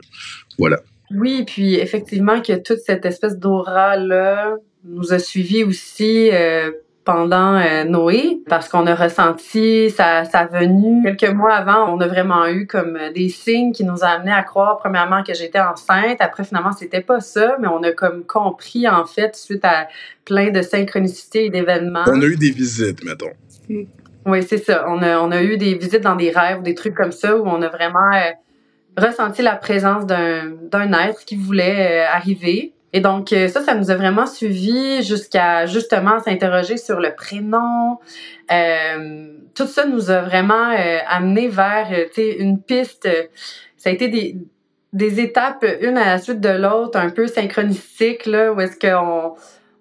Voilà. 0.57 0.81
Oui, 1.11 1.43
puis 1.45 1.75
effectivement 1.75 2.41
que 2.41 2.53
toute 2.61 2.79
cette 2.79 3.05
espèce 3.05 3.37
d'aura-là 3.37 4.55
nous 4.83 5.13
a 5.13 5.19
suivis 5.19 5.63
aussi 5.63 6.29
euh, 6.31 6.71
pendant 7.07 7.55
euh, 7.55 7.85
Noé 7.85 8.41
parce 8.49 8.67
qu'on 8.67 8.85
a 8.85 8.93
ressenti 8.93 9.89
sa, 9.89 10.25
sa 10.25 10.45
venue. 10.45 11.01
Quelques 11.03 11.33
mois 11.33 11.53
avant, 11.53 11.95
on 11.95 12.01
a 12.01 12.07
vraiment 12.07 12.45
eu 12.47 12.67
comme 12.67 12.97
euh, 12.97 13.13
des 13.13 13.29
signes 13.29 13.71
qui 13.71 13.85
nous 13.85 14.03
a 14.03 14.07
amené 14.07 14.33
à 14.33 14.43
croire 14.43 14.77
premièrement 14.77 15.23
que 15.23 15.33
j'étais 15.33 15.61
enceinte. 15.61 16.17
Après, 16.19 16.43
finalement, 16.43 16.73
c'était 16.73 16.99
pas 16.99 17.21
ça, 17.21 17.55
mais 17.61 17.69
on 17.69 17.81
a 17.83 17.93
comme 17.93 18.25
compris 18.25 18.89
en 18.89 19.05
fait 19.05 19.37
suite 19.37 19.63
à 19.63 19.87
plein 20.25 20.51
de 20.51 20.61
synchronicités 20.61 21.45
et 21.45 21.49
d'événements. 21.49 22.03
On 22.07 22.21
a 22.21 22.25
eu 22.25 22.35
des 22.35 22.51
visites, 22.51 23.01
mettons. 23.05 23.31
Oui, 24.25 24.43
c'est 24.43 24.57
ça. 24.57 24.83
On 24.89 25.01
a, 25.01 25.17
on 25.21 25.31
a 25.31 25.41
eu 25.41 25.55
des 25.55 25.75
visites 25.75 26.01
dans 26.01 26.17
des 26.17 26.31
rêves, 26.31 26.61
des 26.61 26.75
trucs 26.75 26.93
comme 26.93 27.13
ça 27.13 27.37
où 27.37 27.47
on 27.47 27.61
a 27.61 27.69
vraiment 27.69 28.11
euh, 28.13 28.31
ressenti 28.97 29.41
la 29.41 29.55
présence 29.55 30.05
d'un 30.05 30.51
d'un 30.69 30.91
être 30.91 31.23
qui 31.23 31.37
voulait 31.37 32.01
arriver. 32.01 32.73
Et 32.93 33.01
donc, 33.01 33.33
euh, 33.33 33.47
ça, 33.47 33.61
ça 33.61 33.75
nous 33.75 33.91
a 33.91 33.95
vraiment 33.95 34.25
suivi 34.25 35.03
jusqu'à 35.03 35.65
justement 35.65 36.19
s'interroger 36.19 36.77
sur 36.77 36.99
le 36.99 37.13
prénom. 37.13 37.99
Euh, 38.51 39.33
tout 39.55 39.67
ça 39.67 39.85
nous 39.85 40.09
a 40.09 40.21
vraiment 40.21 40.71
euh, 40.71 40.99
amené 41.07 41.49
vers 41.49 41.89
une 42.17 42.61
piste. 42.61 43.07
Ça 43.75 43.89
a 43.89 43.93
été 43.93 44.07
des, 44.07 44.37
des 44.93 45.19
étapes, 45.19 45.65
une 45.81 45.97
à 45.97 46.05
la 46.05 46.17
suite 46.17 46.39
de 46.39 46.49
l'autre, 46.49 46.97
un 46.97 47.09
peu 47.09 47.27
synchronistiques, 47.27 48.25
là, 48.25 48.53
où 48.53 48.61
est-ce 48.61 48.79
qu'on 48.79 49.35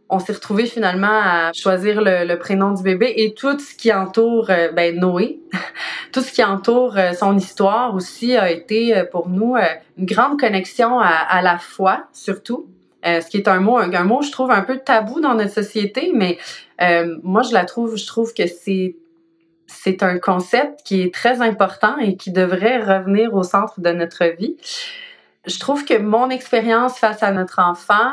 on 0.09 0.19
s'est 0.21 0.33
retrouvé 0.33 0.67
finalement 0.67 1.21
à 1.23 1.53
choisir 1.53 2.01
le, 2.01 2.25
le, 2.25 2.39
prénom 2.39 2.73
du 2.73 2.83
bébé 2.83 3.13
et 3.17 3.35
tout 3.35 3.59
ce 3.59 3.75
qui 3.75 3.93
entoure 3.93 4.47
ben, 4.75 4.99
Noé, 4.99 5.41
tout 6.13 6.21
ce 6.21 6.33
qui 6.33 6.45
entoure 6.45 6.97
son 7.19 7.37
histoire 7.37 7.93
aussi 7.95 8.37
a 8.37 8.51
été 8.51 9.03
pour 9.11 9.29
nous 9.29 9.57
une 9.99 10.07
grande 10.07 10.39
connexion 10.39 11.01
à, 11.01 11.09
à 11.09 11.43
la 11.43 11.59
foi 11.59 12.05
surtout. 12.13 12.69
Euh, 13.07 13.21
ce 13.21 13.29
qui 13.29 13.37
est 13.37 13.49
un 13.49 13.61
mot, 13.61 13.79
un, 13.79 14.05
mot, 14.05 14.23
je 14.23 14.33
trouve, 14.33 14.51
un 14.51 14.63
peu 14.63 14.79
tabou 14.79 15.21
dans 15.21 15.35
notre 15.35 15.53
société, 15.53 16.11
mais 16.15 16.39
euh, 16.81 17.17
moi, 17.23 17.43
je 17.43 17.53
la 17.53 17.65
trouve, 17.65 17.97
je 17.97 18.07
trouve 18.07 18.35
que 18.35 18.47
c'est 18.47 18.97
c'est 19.69 20.05
un 20.05 20.19
concept 20.19 20.83
qui 20.85 21.03
est 21.03 21.13
très 21.13 21.43
important 21.43 21.97
et 21.99 22.17
qui 22.17 22.31
devrait 22.31 22.79
revenir 22.79 23.35
au 23.35 23.43
centre 23.43 23.81
de 23.81 23.91
notre 23.91 24.25
vie. 24.25 24.57
Je 25.45 25.59
trouve 25.59 25.85
que 25.85 25.99
mon 25.99 26.31
expérience 26.31 26.99
face 26.99 27.23
à 27.23 27.33
notre 27.33 27.59
enfant, 27.59 28.13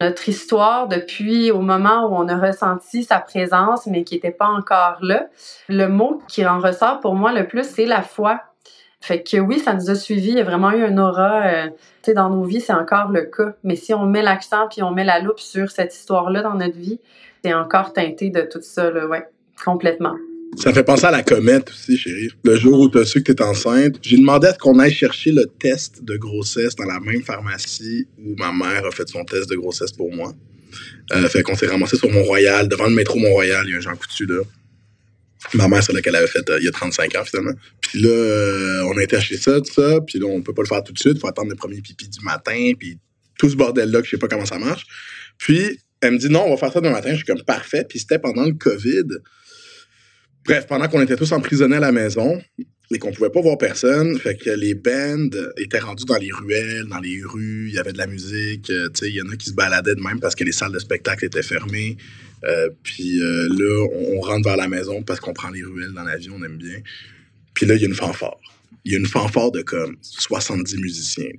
notre 0.00 0.28
histoire 0.28 0.88
depuis 0.88 1.50
au 1.50 1.60
moment 1.60 2.06
où 2.06 2.14
on 2.14 2.28
a 2.28 2.38
ressenti 2.38 3.02
sa 3.02 3.18
présence, 3.18 3.86
mais 3.86 4.04
qui 4.04 4.14
n'était 4.14 4.30
pas 4.30 4.48
encore 4.48 4.98
là, 5.00 5.26
le 5.68 5.86
mot 5.88 6.22
qui 6.28 6.46
en 6.46 6.60
ressort 6.60 7.00
pour 7.00 7.14
moi 7.14 7.32
le 7.32 7.46
plus, 7.46 7.64
c'est 7.64 7.86
la 7.86 8.02
foi. 8.02 8.40
Fait 9.06 9.22
que 9.22 9.36
oui, 9.36 9.60
ça 9.60 9.72
nous 9.72 9.88
a 9.88 9.94
suivis. 9.94 10.30
Il 10.30 10.38
y 10.38 10.40
a 10.40 10.44
vraiment 10.44 10.72
eu 10.72 10.82
un 10.82 10.98
aura. 10.98 11.46
Euh, 11.46 11.66
tu 11.68 12.06
sais, 12.06 12.14
dans 12.14 12.28
nos 12.28 12.42
vies, 12.42 12.60
c'est 12.60 12.72
encore 12.72 13.12
le 13.12 13.22
cas. 13.22 13.54
Mais 13.62 13.76
si 13.76 13.94
on 13.94 14.04
met 14.04 14.20
l'accent 14.20 14.66
puis 14.68 14.82
on 14.82 14.90
met 14.90 15.04
la 15.04 15.20
loupe 15.20 15.38
sur 15.38 15.70
cette 15.70 15.94
histoire-là 15.94 16.42
dans 16.42 16.54
notre 16.54 16.76
vie, 16.76 16.98
c'est 17.44 17.54
encore 17.54 17.92
teinté 17.92 18.30
de 18.30 18.40
tout 18.40 18.58
ça, 18.62 18.90
là, 18.90 19.06
ouais, 19.06 19.22
complètement. 19.64 20.16
Ça 20.56 20.72
fait 20.72 20.82
penser 20.82 21.04
à 21.04 21.12
la 21.12 21.22
comète 21.22 21.70
aussi, 21.70 21.96
chérie. 21.96 22.30
Le 22.42 22.56
jour 22.56 22.80
où 22.80 22.88
tu 22.88 22.98
as 22.98 23.04
su 23.04 23.22
que 23.22 23.30
tu 23.30 23.44
enceinte, 23.44 23.94
j'ai 24.02 24.16
demandé 24.16 24.48
à 24.48 24.54
ce 24.54 24.58
qu'on 24.58 24.80
aille 24.80 24.92
chercher 24.92 25.30
le 25.30 25.46
test 25.46 26.02
de 26.02 26.16
grossesse 26.16 26.74
dans 26.74 26.86
la 26.86 26.98
même 26.98 27.22
pharmacie 27.22 28.08
où 28.18 28.34
ma 28.36 28.50
mère 28.50 28.86
a 28.86 28.90
fait 28.90 29.08
son 29.08 29.24
test 29.24 29.48
de 29.48 29.54
grossesse 29.54 29.92
pour 29.92 30.12
moi. 30.12 30.32
Euh, 31.12 31.28
fait 31.28 31.44
qu'on 31.44 31.54
s'est 31.54 31.68
ramassé 31.68 31.96
sur 31.96 32.10
Mont-Royal, 32.10 32.68
devant 32.68 32.86
le 32.86 32.94
métro 32.94 33.20
Mont-Royal, 33.20 33.66
il 33.68 33.70
y 33.70 33.74
a 33.74 33.76
un 33.78 33.80
Jean 33.80 33.94
Coutu 33.94 34.26
là. 34.26 34.42
Ma 35.54 35.68
mère, 35.68 35.82
c'est 35.82 35.92
là 35.92 36.00
qu'elle 36.00 36.16
avait 36.16 36.26
fait 36.26 36.48
euh, 36.50 36.58
il 36.58 36.64
y 36.64 36.68
a 36.68 36.72
35 36.72 37.14
ans, 37.16 37.24
finalement. 37.24 37.52
Puis 37.80 38.00
là, 38.00 38.08
euh, 38.08 38.82
on 38.84 38.96
a 38.96 39.02
été 39.02 39.16
ça, 39.20 39.60
tout 39.60 39.72
ça. 39.72 40.00
Puis 40.00 40.18
là, 40.18 40.26
on 40.26 40.42
peut 40.42 40.54
pas 40.54 40.62
le 40.62 40.68
faire 40.68 40.82
tout 40.82 40.92
de 40.92 40.98
suite. 40.98 41.18
Faut 41.20 41.28
attendre 41.28 41.50
le 41.50 41.56
premier 41.56 41.80
pipi 41.80 42.08
du 42.08 42.20
matin. 42.24 42.72
Puis 42.78 42.98
tout 43.38 43.48
ce 43.48 43.56
bordel-là 43.56 44.00
que 44.00 44.06
je 44.06 44.12
sais 44.12 44.18
pas 44.18 44.28
comment 44.28 44.46
ça 44.46 44.58
marche. 44.58 44.86
Puis 45.38 45.78
elle 46.00 46.12
me 46.12 46.18
dit, 46.18 46.28
non, 46.28 46.44
on 46.46 46.50
va 46.50 46.56
faire 46.56 46.72
ça 46.72 46.80
demain 46.80 46.92
matin. 46.92 47.10
Je 47.10 47.16
suis 47.16 47.24
comme, 47.24 47.42
parfait. 47.42 47.84
Puis 47.88 48.00
c'était 48.00 48.18
pendant 48.18 48.44
le 48.44 48.54
COVID. 48.54 49.04
Bref, 50.44 50.66
pendant 50.66 50.88
qu'on 50.88 51.00
était 51.00 51.16
tous 51.16 51.32
emprisonnés 51.32 51.76
à 51.76 51.80
la 51.80 51.92
maison 51.92 52.40
et 52.92 52.98
qu'on 52.98 53.10
pouvait 53.10 53.30
pas 53.30 53.40
voir 53.40 53.58
personne, 53.58 54.16
fait 54.18 54.36
que 54.36 54.50
les 54.50 54.74
bands 54.74 55.28
étaient 55.56 55.80
rendus 55.80 56.04
dans 56.04 56.18
les 56.18 56.30
ruelles, 56.30 56.86
dans 56.88 57.00
les 57.00 57.20
rues, 57.24 57.66
il 57.68 57.74
y 57.74 57.78
avait 57.78 57.92
de 57.92 57.98
la 57.98 58.06
musique, 58.06 58.70
euh, 58.70 58.88
tu 58.90 59.06
sais, 59.06 59.08
il 59.10 59.16
y 59.16 59.22
en 59.22 59.28
a 59.28 59.36
qui 59.36 59.50
se 59.50 59.54
baladaient 59.54 59.96
de 59.96 60.00
même 60.00 60.20
parce 60.20 60.36
que 60.36 60.44
les 60.44 60.52
salles 60.52 60.70
de 60.70 60.78
spectacle 60.78 61.24
étaient 61.24 61.42
fermées. 61.42 61.96
Euh, 62.46 62.68
puis 62.82 63.20
euh, 63.20 63.48
là, 63.48 63.86
on, 63.92 64.20
rentre 64.20 64.48
vers 64.48 64.56
la 64.56 64.68
maison 64.68 65.02
parce 65.02 65.20
qu'on 65.20 65.32
prend 65.32 65.50
les 65.50 65.62
ruelles 65.62 65.92
dans 65.92 66.04
la 66.04 66.16
vie, 66.16 66.30
on 66.30 66.42
aime 66.44 66.56
bien. 66.56 66.80
Puis 67.54 67.66
là, 67.66 67.74
il 67.74 67.80
y 67.80 67.84
a 67.84 67.88
une 67.88 67.94
fanfare. 67.94 68.38
Il 68.84 68.92
y 68.92 68.94
a 68.94 68.98
une 68.98 69.06
fanfare 69.06 69.50
de 69.50 69.62
comme 69.62 69.96
70 70.00 70.76
musiciens. 70.78 71.32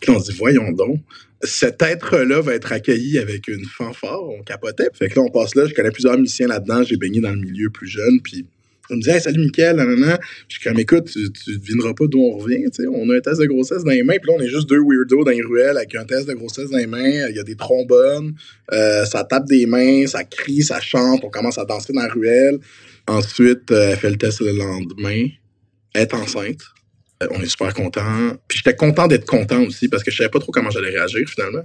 Puis 0.00 0.10
on 0.10 0.20
se 0.20 0.30
dit, 0.30 0.36
voyons 0.38 0.70
donc, 0.72 1.00
cet 1.42 1.82
être-là 1.82 2.40
va 2.40 2.54
être 2.54 2.72
accueilli 2.72 3.18
avec 3.18 3.48
une 3.48 3.64
fanfare. 3.64 4.22
On 4.22 4.42
capotait. 4.42 4.88
Fait 4.94 5.08
que 5.08 5.18
là, 5.18 5.26
on 5.26 5.30
passe 5.30 5.54
là. 5.54 5.66
Je 5.66 5.74
connais 5.74 5.90
plusieurs 5.90 6.18
musiciens 6.18 6.48
là-dedans. 6.48 6.82
J'ai 6.82 6.96
baigné 6.96 7.20
dans 7.20 7.32
le 7.32 7.40
milieu 7.40 7.70
plus 7.70 7.88
jeune. 7.88 8.20
Puis 8.22 8.46
on 8.90 8.96
me 8.96 9.00
dit, 9.00 9.10
hey, 9.10 9.20
salut 9.20 9.40
Mickaël, 9.40 9.76
nanana. 9.76 10.18
Je 10.48 10.56
suis 10.56 10.64
comme, 10.64 10.78
écoute, 10.78 11.04
tu, 11.04 11.30
tu 11.32 11.58
devineras 11.58 11.94
pas 11.94 12.06
d'où 12.06 12.20
on 12.20 12.38
revient. 12.38 12.64
sais 12.72 12.86
On 12.86 13.08
a 13.10 13.16
un 13.16 13.20
test 13.20 13.40
de 13.40 13.46
grossesse 13.46 13.84
dans 13.84 13.90
les 13.90 14.02
mains, 14.02 14.16
puis 14.20 14.30
là, 14.30 14.36
on 14.38 14.42
est 14.42 14.48
juste 14.48 14.68
deux 14.68 14.80
weirdos 14.80 15.24
dans 15.24 15.30
les 15.30 15.42
ruelles 15.42 15.76
avec 15.76 15.94
un 15.94 16.04
test 16.04 16.28
de 16.28 16.34
grossesse 16.34 16.70
dans 16.70 16.78
les 16.78 16.86
mains. 16.86 17.28
Il 17.28 17.36
y 17.36 17.40
a 17.40 17.44
des 17.44 17.56
trombones, 17.56 18.34
euh, 18.72 19.04
ça 19.04 19.24
tape 19.24 19.46
des 19.46 19.66
mains, 19.66 20.06
ça 20.06 20.24
crie, 20.24 20.62
ça 20.62 20.80
chante, 20.80 21.20
on 21.24 21.30
commence 21.30 21.58
à 21.58 21.64
danser 21.64 21.92
dans 21.92 22.02
la 22.02 22.08
ruelle. 22.08 22.58
Ensuite, 23.08 23.70
euh, 23.70 23.90
elle 23.92 23.96
fait 23.96 24.10
le 24.10 24.16
test 24.16 24.40
le 24.40 24.52
lendemain. 24.52 25.26
Elle 25.94 26.02
est 26.02 26.14
enceinte. 26.14 26.62
Euh, 27.22 27.28
on 27.30 27.40
est 27.40 27.48
super 27.48 27.72
content. 27.72 28.36
Puis 28.46 28.58
j'étais 28.58 28.76
content 28.76 29.06
d'être 29.06 29.24
content 29.24 29.62
aussi 29.62 29.88
parce 29.88 30.02
que 30.02 30.10
je 30.10 30.18
savais 30.18 30.28
pas 30.28 30.38
trop 30.38 30.52
comment 30.52 30.70
j'allais 30.70 30.90
réagir 30.90 31.26
finalement. 31.28 31.64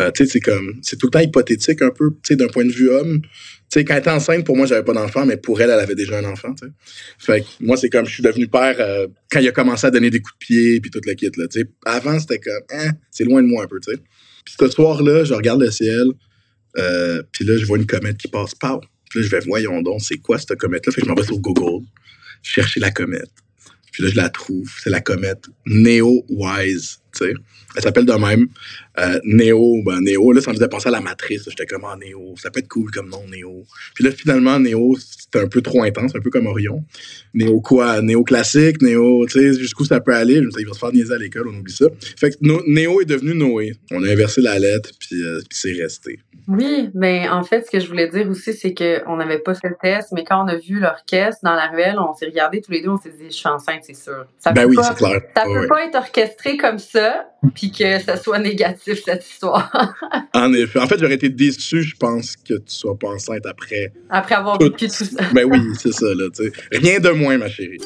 Euh, 0.00 0.10
tu 0.10 0.24
sais, 0.24 0.32
c'est 0.32 0.40
comme, 0.40 0.74
c'est 0.82 0.98
tout 0.98 1.06
le 1.06 1.12
temps 1.12 1.20
hypothétique 1.20 1.80
un 1.80 1.90
peu, 1.90 2.10
tu 2.10 2.18
sais, 2.24 2.36
d'un 2.36 2.48
point 2.48 2.64
de 2.64 2.72
vue 2.72 2.90
homme. 2.90 3.22
Tu 3.22 3.28
sais, 3.70 3.84
quand 3.84 3.94
elle 3.94 4.00
était 4.00 4.10
enceinte, 4.10 4.44
pour 4.44 4.54
moi, 4.54 4.66
j'avais 4.66 4.84
pas 4.84 4.92
d'enfant, 4.92 5.24
mais 5.24 5.38
pour 5.38 5.62
elle, 5.62 5.70
elle 5.70 5.80
avait 5.80 5.94
déjà 5.94 6.18
un 6.18 6.24
enfant, 6.24 6.54
tu 6.54 6.66
sais. 6.66 6.72
Fait 7.18 7.40
que 7.40 7.46
moi, 7.60 7.78
c'est 7.78 7.88
comme, 7.88 8.04
je 8.04 8.12
suis 8.12 8.22
devenu 8.22 8.48
père 8.48 8.76
euh, 8.80 9.06
quand 9.30 9.40
il 9.40 9.48
a 9.48 9.52
commencé 9.52 9.86
à 9.86 9.90
donner 9.90 10.10
des 10.10 10.20
coups 10.20 10.34
de 10.34 10.44
pied 10.44 10.80
puis 10.80 10.90
toute 10.90 11.06
la 11.06 11.14
kit, 11.14 11.30
là, 11.38 11.46
tu 11.48 11.60
sais. 11.60 11.66
Avant, 11.86 12.20
c'était 12.20 12.38
comme, 12.38 12.62
hein, 12.70 12.90
c'est 13.10 13.24
loin 13.24 13.42
de 13.42 13.46
moi 13.46 13.64
un 13.64 13.68
peu, 13.68 13.80
tu 13.80 13.92
sais. 13.92 13.98
Puis 14.44 14.54
ce 14.60 14.68
soir-là, 14.68 15.24
je 15.24 15.32
regarde 15.32 15.62
le 15.62 15.70
ciel, 15.70 16.04
puis 16.74 17.44
là, 17.46 17.56
je 17.56 17.64
vois 17.64 17.78
une 17.78 17.86
comète 17.86 18.18
qui 18.18 18.28
passe 18.28 18.54
par. 18.54 18.80
Puis 19.08 19.20
là, 19.20 19.26
je 19.26 19.30
vais, 19.30 19.40
voyons 19.46 19.80
donc, 19.80 20.02
c'est 20.02 20.18
quoi 20.18 20.38
cette 20.38 20.58
comète-là? 20.58 20.92
Fait 20.92 21.00
que 21.00 21.06
je 21.06 21.10
m'en 21.10 21.14
vais 21.14 21.24
sur 21.24 21.38
Google, 21.38 21.86
chercher 22.42 22.80
la 22.80 22.90
comète. 22.90 23.30
Puis 23.92 24.02
là, 24.02 24.08
je 24.10 24.16
la 24.16 24.28
trouve. 24.28 24.70
C'est 24.82 24.90
la 24.90 25.00
comète 25.00 25.48
Neo-Wise. 25.66 26.98
Elle 27.20 27.82
s'appelle 27.82 28.06
de 28.06 28.12
même. 28.14 28.48
Euh, 28.98 29.18
Néo, 29.24 29.82
ben 29.84 30.00
Néo, 30.00 30.32
là, 30.32 30.40
ça 30.40 30.50
me 30.50 30.56
faisait 30.56 30.68
penser 30.68 30.88
à 30.88 30.92
la 30.92 31.00
matrice. 31.00 31.44
J'étais 31.48 31.66
comme, 31.66 31.84
ah, 31.84 31.96
Néo, 31.96 32.34
ça 32.36 32.50
peut 32.50 32.60
être 32.60 32.68
cool 32.68 32.90
comme 32.90 33.08
nom, 33.08 33.26
Néo. 33.30 33.64
Puis 33.94 34.04
là, 34.04 34.10
finalement, 34.10 34.58
Néo, 34.58 34.96
c'était 34.98 35.40
un 35.40 35.48
peu 35.48 35.62
trop 35.62 35.82
intense, 35.82 36.14
un 36.14 36.20
peu 36.20 36.30
comme 36.30 36.46
Orion. 36.46 36.84
Néo 37.34 37.60
quoi? 37.60 38.02
Néo 38.02 38.22
classique, 38.22 38.82
Néo, 38.82 39.26
tu 39.26 39.38
sais, 39.38 39.58
jusqu'où 39.58 39.84
ça 39.84 40.00
peut 40.00 40.14
aller. 40.14 40.36
Je 40.36 40.40
me 40.40 40.50
disais, 40.50 40.62
il 40.62 40.68
va 40.68 40.74
se 40.74 40.78
faire 40.78 40.92
niaiser 40.92 41.14
à 41.14 41.18
l'école, 41.18 41.48
on 41.48 41.58
oublie 41.58 41.72
ça. 41.72 41.86
Fait 42.18 42.30
que 42.30 42.36
Néo 42.70 43.00
est 43.00 43.06
devenu 43.06 43.34
Noé. 43.34 43.72
On 43.90 44.02
a 44.04 44.10
inversé 44.10 44.40
la 44.40 44.58
lettre, 44.58 44.90
puis, 44.98 45.22
euh, 45.22 45.40
puis 45.48 45.58
c'est 45.58 45.72
resté. 45.72 46.18
Oui, 46.48 46.90
mais 46.94 47.28
en 47.28 47.44
fait, 47.44 47.64
ce 47.66 47.70
que 47.70 47.78
je 47.78 47.86
voulais 47.86 48.08
dire 48.08 48.28
aussi, 48.28 48.52
c'est 48.52 48.74
qu'on 48.74 49.16
n'avait 49.16 49.38
pas 49.38 49.54
fait 49.54 49.68
le 49.68 49.76
test, 49.80 50.08
mais 50.12 50.24
quand 50.24 50.44
on 50.44 50.48
a 50.48 50.56
vu 50.56 50.80
l'orchestre 50.80 51.40
dans 51.44 51.54
la 51.54 51.68
ruelle, 51.68 51.96
on 51.98 52.14
s'est 52.14 52.26
regardé 52.26 52.60
tous 52.60 52.72
les 52.72 52.82
deux, 52.82 52.90
on 52.90 52.96
s'est 52.96 53.10
dit, 53.10 53.26
je 53.26 53.34
suis 53.34 53.48
enceinte, 53.48 53.82
c'est 53.82 53.94
sûr. 53.94 54.26
Ça 54.38 54.52
ben 54.52 54.66
oui, 54.66 54.76
c'est 54.82 54.96
clair. 54.96 55.20
Ça 55.36 55.44
peut 55.44 55.66
pas 55.68 55.84
être 55.84 55.94
orchestré 55.94 56.56
comme 56.56 56.78
ça, 56.78 57.28
puis 57.54 57.70
que 57.70 58.00
ça 58.00 58.16
soit 58.16 58.38
négatif, 58.38 58.81
cette 58.84 59.26
histoire. 59.28 59.70
en 60.34 60.52
effet. 60.52 60.80
En 60.80 60.86
fait, 60.86 60.98
j'aurais 60.98 61.14
été 61.14 61.28
déçu, 61.28 61.82
je 61.82 61.96
pense, 61.96 62.36
que 62.36 62.54
tu 62.54 62.62
sois 62.66 62.98
pas 62.98 63.08
enceinte 63.08 63.46
après. 63.46 63.92
Après 64.10 64.34
avoir 64.34 64.58
vécu 64.58 64.88
tout 64.88 65.04
ça. 65.04 65.24
ben 65.32 65.44
oui, 65.44 65.60
c'est 65.78 65.92
ça, 65.92 66.06
là, 66.06 66.28
tu 66.34 66.44
sais. 66.44 66.52
Rien 66.72 67.00
de 67.00 67.10
moins, 67.10 67.38
ma 67.38 67.48
chérie. 67.48 67.78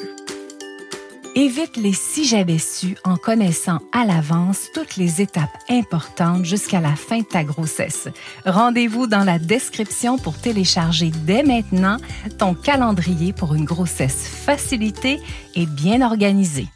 Évite 1.38 1.76
les 1.76 1.92
si 1.92 2.24
j'avais 2.24 2.56
su 2.56 2.96
en 3.04 3.16
connaissant 3.16 3.80
à 3.92 4.06
l'avance 4.06 4.68
toutes 4.72 4.96
les 4.96 5.20
étapes 5.20 5.50
importantes 5.68 6.46
jusqu'à 6.46 6.80
la 6.80 6.96
fin 6.96 7.18
de 7.18 7.24
ta 7.24 7.44
grossesse. 7.44 8.08
Rendez-vous 8.46 9.06
dans 9.06 9.22
la 9.22 9.38
description 9.38 10.16
pour 10.16 10.38
télécharger 10.38 11.10
dès 11.26 11.42
maintenant 11.42 11.98
ton 12.38 12.54
calendrier 12.54 13.34
pour 13.34 13.54
une 13.54 13.66
grossesse 13.66 14.26
facilitée 14.26 15.18
et 15.54 15.66
bien 15.66 16.00
organisée. 16.00 16.68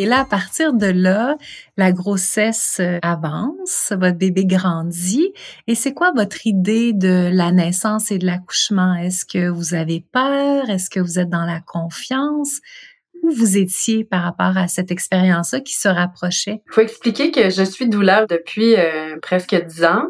Et 0.00 0.06
là, 0.06 0.20
à 0.20 0.24
partir 0.24 0.74
de 0.74 0.86
là, 0.86 1.36
la 1.76 1.90
grossesse 1.90 2.76
euh, 2.78 3.00
avance, 3.02 3.92
votre 3.98 4.16
bébé 4.16 4.46
grandit. 4.46 5.32
Et 5.66 5.74
c'est 5.74 5.92
quoi 5.92 6.12
votre 6.14 6.46
idée 6.46 6.92
de 6.92 7.28
la 7.32 7.50
naissance 7.50 8.12
et 8.12 8.18
de 8.18 8.24
l'accouchement? 8.24 8.94
Est-ce 8.94 9.24
que 9.24 9.48
vous 9.48 9.74
avez 9.74 10.04
peur? 10.12 10.70
Est-ce 10.70 10.88
que 10.88 11.00
vous 11.00 11.18
êtes 11.18 11.28
dans 11.28 11.44
la 11.44 11.60
confiance? 11.60 12.60
où 13.24 13.32
vous 13.32 13.58
étiez 13.58 14.04
par 14.04 14.22
rapport 14.22 14.56
à 14.56 14.68
cette 14.68 14.92
expérience-là 14.92 15.58
qui 15.58 15.74
se 15.74 15.88
rapprochait? 15.88 16.62
Il 16.68 16.72
faut 16.72 16.82
expliquer 16.82 17.32
que 17.32 17.50
je 17.50 17.64
suis 17.64 17.88
douleur 17.88 18.28
depuis 18.28 18.76
euh, 18.76 19.16
presque 19.20 19.56
dix 19.66 19.82
ans. 19.82 20.06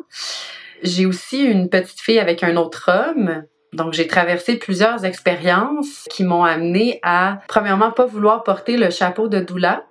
J'ai 0.82 1.06
aussi 1.06 1.42
une 1.42 1.70
petite 1.70 1.98
fille 1.98 2.18
avec 2.18 2.42
un 2.42 2.56
autre 2.56 2.90
homme. 2.92 3.44
Donc, 3.72 3.92
j'ai 3.92 4.06
traversé 4.06 4.56
plusieurs 4.56 5.04
expériences 5.04 6.06
qui 6.10 6.24
m'ont 6.24 6.44
amené 6.44 7.00
à, 7.02 7.40
premièrement, 7.48 7.90
pas 7.90 8.06
vouloir 8.06 8.42
porter 8.42 8.76
le 8.76 8.90
chapeau 8.90 9.28
de 9.28 9.40
doula. 9.40 9.84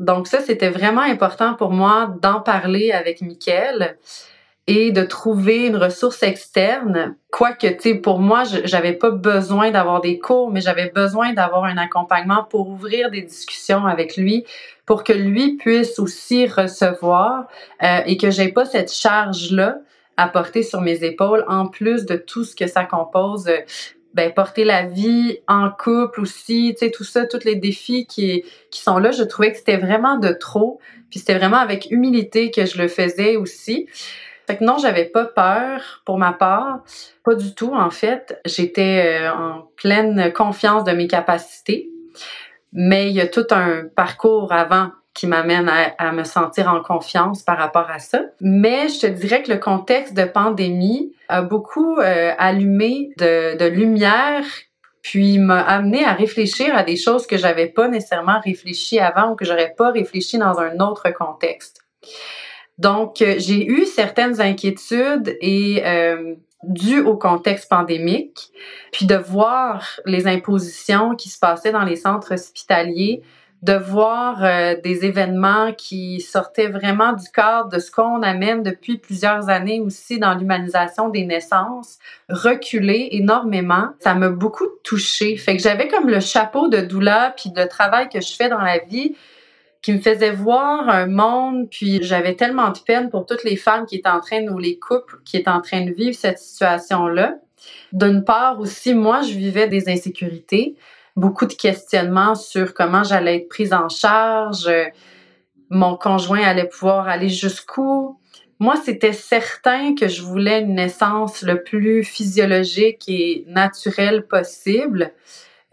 Donc, 0.00 0.26
ça, 0.26 0.40
c'était 0.40 0.70
vraiment 0.70 1.02
important 1.02 1.54
pour 1.54 1.70
moi 1.70 2.14
d'en 2.20 2.40
parler 2.40 2.92
avec 2.92 3.20
Mickaël 3.20 3.96
et 4.66 4.92
de 4.92 5.02
trouver 5.02 5.66
une 5.66 5.76
ressource 5.76 6.22
externe. 6.22 7.16
Quoique, 7.30 7.66
tu 7.66 7.80
sais, 7.80 7.94
pour 7.96 8.18
moi, 8.18 8.44
j'avais 8.44 8.94
pas 8.94 9.10
besoin 9.10 9.70
d'avoir 9.70 10.00
des 10.00 10.18
cours, 10.18 10.50
mais 10.50 10.62
j'avais 10.62 10.88
besoin 10.88 11.34
d'avoir 11.34 11.64
un 11.64 11.76
accompagnement 11.76 12.44
pour 12.44 12.68
ouvrir 12.68 13.10
des 13.10 13.20
discussions 13.20 13.84
avec 13.86 14.16
lui, 14.16 14.44
pour 14.86 15.04
que 15.04 15.12
lui 15.12 15.56
puisse 15.56 15.98
aussi 15.98 16.46
recevoir 16.46 17.46
euh, 17.82 18.00
et 18.06 18.16
que 18.16 18.30
j'ai 18.30 18.48
pas 18.48 18.64
cette 18.64 18.92
charge-là 18.92 19.76
à 20.16 20.28
porter 20.28 20.62
sur 20.62 20.80
mes 20.80 21.04
épaules, 21.04 21.44
en 21.48 21.66
plus 21.66 22.04
de 22.04 22.16
tout 22.16 22.44
ce 22.44 22.54
que 22.54 22.66
ça 22.66 22.84
compose. 22.84 23.48
Euh, 23.48 23.58
ben, 24.14 24.32
porter 24.32 24.64
la 24.64 24.84
vie 24.84 25.38
en 25.48 25.70
couple 25.70 26.20
aussi, 26.20 26.72
tu 26.78 26.86
sais, 26.86 26.92
tout 26.92 27.02
ça, 27.02 27.26
tous 27.26 27.44
les 27.44 27.56
défis 27.56 28.06
qui, 28.06 28.44
qui 28.70 28.80
sont 28.80 28.98
là, 28.98 29.10
je 29.10 29.24
trouvais 29.24 29.50
que 29.50 29.58
c'était 29.58 29.76
vraiment 29.76 30.18
de 30.18 30.28
trop. 30.28 30.78
Puis 31.10 31.18
c'était 31.18 31.36
vraiment 31.36 31.58
avec 31.58 31.90
humilité 31.90 32.52
que 32.52 32.64
je 32.64 32.78
le 32.78 32.86
faisais 32.86 33.36
aussi. 33.36 33.88
Fait 34.46 34.56
que 34.56 34.64
non, 34.64 34.78
j'avais 34.78 35.06
pas 35.06 35.24
peur 35.24 36.02
pour 36.04 36.18
ma 36.18 36.32
part. 36.32 36.84
Pas 37.24 37.34
du 37.34 37.54
tout, 37.54 37.74
en 37.74 37.90
fait. 37.90 38.40
J'étais 38.44 39.20
euh, 39.22 39.32
en 39.32 39.68
pleine 39.76 40.32
confiance 40.32 40.84
de 40.84 40.92
mes 40.92 41.08
capacités. 41.08 41.90
Mais 42.72 43.08
il 43.08 43.14
y 43.14 43.20
a 43.20 43.26
tout 43.26 43.46
un 43.50 43.84
parcours 43.94 44.52
avant 44.52 44.90
qui 45.14 45.26
m'amène 45.26 45.70
à, 45.98 46.12
me 46.12 46.24
sentir 46.24 46.68
en 46.68 46.82
confiance 46.82 47.42
par 47.42 47.56
rapport 47.56 47.88
à 47.88 48.00
ça. 48.00 48.20
Mais 48.40 48.88
je 48.88 49.00
te 49.00 49.06
dirais 49.06 49.42
que 49.42 49.52
le 49.52 49.58
contexte 49.58 50.14
de 50.14 50.24
pandémie 50.24 51.12
a 51.28 51.42
beaucoup 51.42 51.98
euh, 51.98 52.32
allumé 52.36 53.10
de, 53.16 53.56
de 53.56 53.64
lumière 53.64 54.44
puis 55.04 55.38
m'a 55.38 55.60
amené 55.60 56.02
à 56.04 56.14
réfléchir 56.14 56.74
à 56.74 56.82
des 56.82 56.96
choses 56.96 57.26
que 57.26 57.36
j'avais 57.36 57.66
pas 57.66 57.88
nécessairement 57.88 58.40
réfléchi 58.40 58.98
avant 58.98 59.32
ou 59.32 59.36
que 59.36 59.44
j'aurais 59.44 59.74
pas 59.76 59.90
réfléchi 59.90 60.38
dans 60.38 60.58
un 60.58 60.80
autre 60.80 61.10
contexte. 61.12 61.84
Donc, 62.78 63.20
euh, 63.20 63.34
j'ai 63.36 63.66
eu 63.66 63.84
certaines 63.84 64.40
inquiétudes 64.40 65.36
et 65.42 65.82
euh, 65.84 66.34
dues 66.62 67.02
au 67.02 67.16
contexte 67.16 67.68
pandémique, 67.68 68.50
puis 68.92 69.04
de 69.04 69.14
voir 69.14 70.00
les 70.06 70.26
impositions 70.26 71.14
qui 71.14 71.28
se 71.28 71.38
passaient 71.38 71.70
dans 71.72 71.84
les 71.84 71.96
centres 71.96 72.32
hospitaliers, 72.32 73.22
de 73.64 73.72
voir 73.72 74.44
euh, 74.44 74.76
des 74.84 75.06
événements 75.06 75.72
qui 75.72 76.20
sortaient 76.20 76.68
vraiment 76.68 77.14
du 77.14 77.26
cadre 77.30 77.70
de 77.70 77.78
ce 77.78 77.90
qu'on 77.90 78.22
amène 78.22 78.62
depuis 78.62 78.98
plusieurs 78.98 79.48
années 79.48 79.80
aussi 79.80 80.18
dans 80.18 80.34
l'humanisation 80.34 81.08
des 81.08 81.24
naissances, 81.24 81.98
reculer 82.28 83.08
énormément. 83.12 83.88
Ça 84.00 84.14
m'a 84.14 84.28
beaucoup 84.28 84.66
touchée. 84.82 85.38
Fait 85.38 85.56
que 85.56 85.62
j'avais 85.62 85.88
comme 85.88 86.10
le 86.10 86.20
chapeau 86.20 86.68
de 86.68 86.82
doula 86.82 87.32
puis 87.38 87.50
de 87.50 87.64
travail 87.64 88.10
que 88.10 88.20
je 88.20 88.34
fais 88.34 88.50
dans 88.50 88.60
la 88.60 88.80
vie 88.80 89.16
qui 89.80 89.92
me 89.94 89.98
faisait 89.98 90.32
voir 90.32 90.88
un 90.90 91.06
monde, 91.06 91.68
puis 91.70 92.02
j'avais 92.02 92.34
tellement 92.34 92.70
de 92.70 92.78
peine 92.78 93.08
pour 93.08 93.24
toutes 93.24 93.44
les 93.44 93.56
femmes 93.56 93.86
qui 93.86 93.96
étaient 93.96 94.08
en 94.08 94.20
train, 94.20 94.46
ou 94.48 94.58
les 94.58 94.78
couples 94.78 95.18
qui 95.26 95.36
étaient 95.36 95.50
en 95.50 95.60
train 95.60 95.84
de 95.84 95.92
vivre 95.92 96.16
cette 96.16 96.38
situation-là. 96.38 97.34
D'une 97.92 98.24
part 98.24 98.60
aussi, 98.60 98.94
moi, 98.94 99.20
je 99.20 99.34
vivais 99.34 99.68
des 99.68 99.90
insécurités, 99.90 100.74
beaucoup 101.16 101.46
de 101.46 101.54
questionnements 101.54 102.34
sur 102.34 102.74
comment 102.74 103.04
j'allais 103.04 103.36
être 103.36 103.48
prise 103.48 103.72
en 103.72 103.88
charge, 103.88 104.68
mon 105.70 105.96
conjoint 105.96 106.42
allait 106.42 106.68
pouvoir 106.68 107.08
aller 107.08 107.28
jusqu'où. 107.28 108.18
Moi, 108.60 108.74
c'était 108.84 109.12
certain 109.12 109.94
que 109.94 110.08
je 110.08 110.22
voulais 110.22 110.60
une 110.60 110.74
naissance 110.74 111.42
le 111.42 111.62
plus 111.62 112.04
physiologique 112.04 113.04
et 113.08 113.44
naturelle 113.48 114.26
possible. 114.26 115.12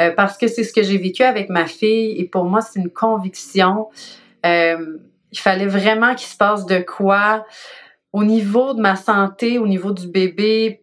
Euh, 0.01 0.11
parce 0.11 0.37
que 0.37 0.47
c'est 0.47 0.63
ce 0.63 0.73
que 0.73 0.81
j'ai 0.81 0.97
vécu 0.97 1.21
avec 1.23 1.49
ma 1.49 1.67
fille 1.67 2.19
et 2.19 2.25
pour 2.25 2.45
moi, 2.45 2.61
c'est 2.61 2.79
une 2.79 2.89
conviction. 2.89 3.89
Euh, 4.45 4.97
il 5.31 5.39
fallait 5.39 5.67
vraiment 5.67 6.15
qu'il 6.15 6.27
se 6.27 6.37
passe 6.37 6.65
de 6.65 6.79
quoi 6.79 7.45
au 8.11 8.23
niveau 8.23 8.73
de 8.73 8.81
ma 8.81 8.95
santé, 8.95 9.59
au 9.59 9.67
niveau 9.67 9.91
du 9.91 10.07
bébé, 10.07 10.81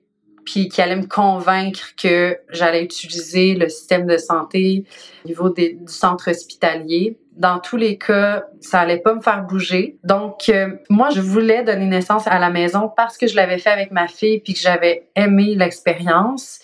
puis 0.49 0.71
qui 0.71 0.81
allait 0.81 0.97
me 0.97 1.07
convaincre 1.07 1.95
que 2.03 2.39
j'allais 2.49 2.83
utiliser 2.83 3.55
le 3.55 3.69
système 3.69 4.07
de 4.07 4.17
santé 4.17 4.85
au 5.23 5.29
niveau 5.29 5.51
du 5.51 5.79
centre 5.87 6.31
hospitalier. 6.31 7.19
Dans 7.37 7.59
tous 7.59 7.77
les 7.77 7.99
cas, 7.99 8.47
ça 8.59 8.81
allait 8.81 8.97
pas 8.97 9.15
me 9.15 9.21
faire 9.21 9.43
bouger. 9.43 9.99
Donc, 10.05 10.49
euh, 10.49 10.71
moi, 10.89 11.11
je 11.11 11.21
voulais 11.21 11.63
donner 11.65 11.85
naissance 11.85 12.27
à 12.27 12.39
la 12.39 12.49
maison 12.49 12.91
parce 12.97 13.19
que 13.19 13.27
je 13.27 13.37
l'avais 13.37 13.59
fait 13.59 13.69
avec 13.69 13.93
ma 13.93 14.09
fille 14.09 14.41
puis 14.41 14.55
que 14.55 14.61
j'avais 14.61 15.11
aimé 15.15 15.55
l'expérience. 15.55 16.61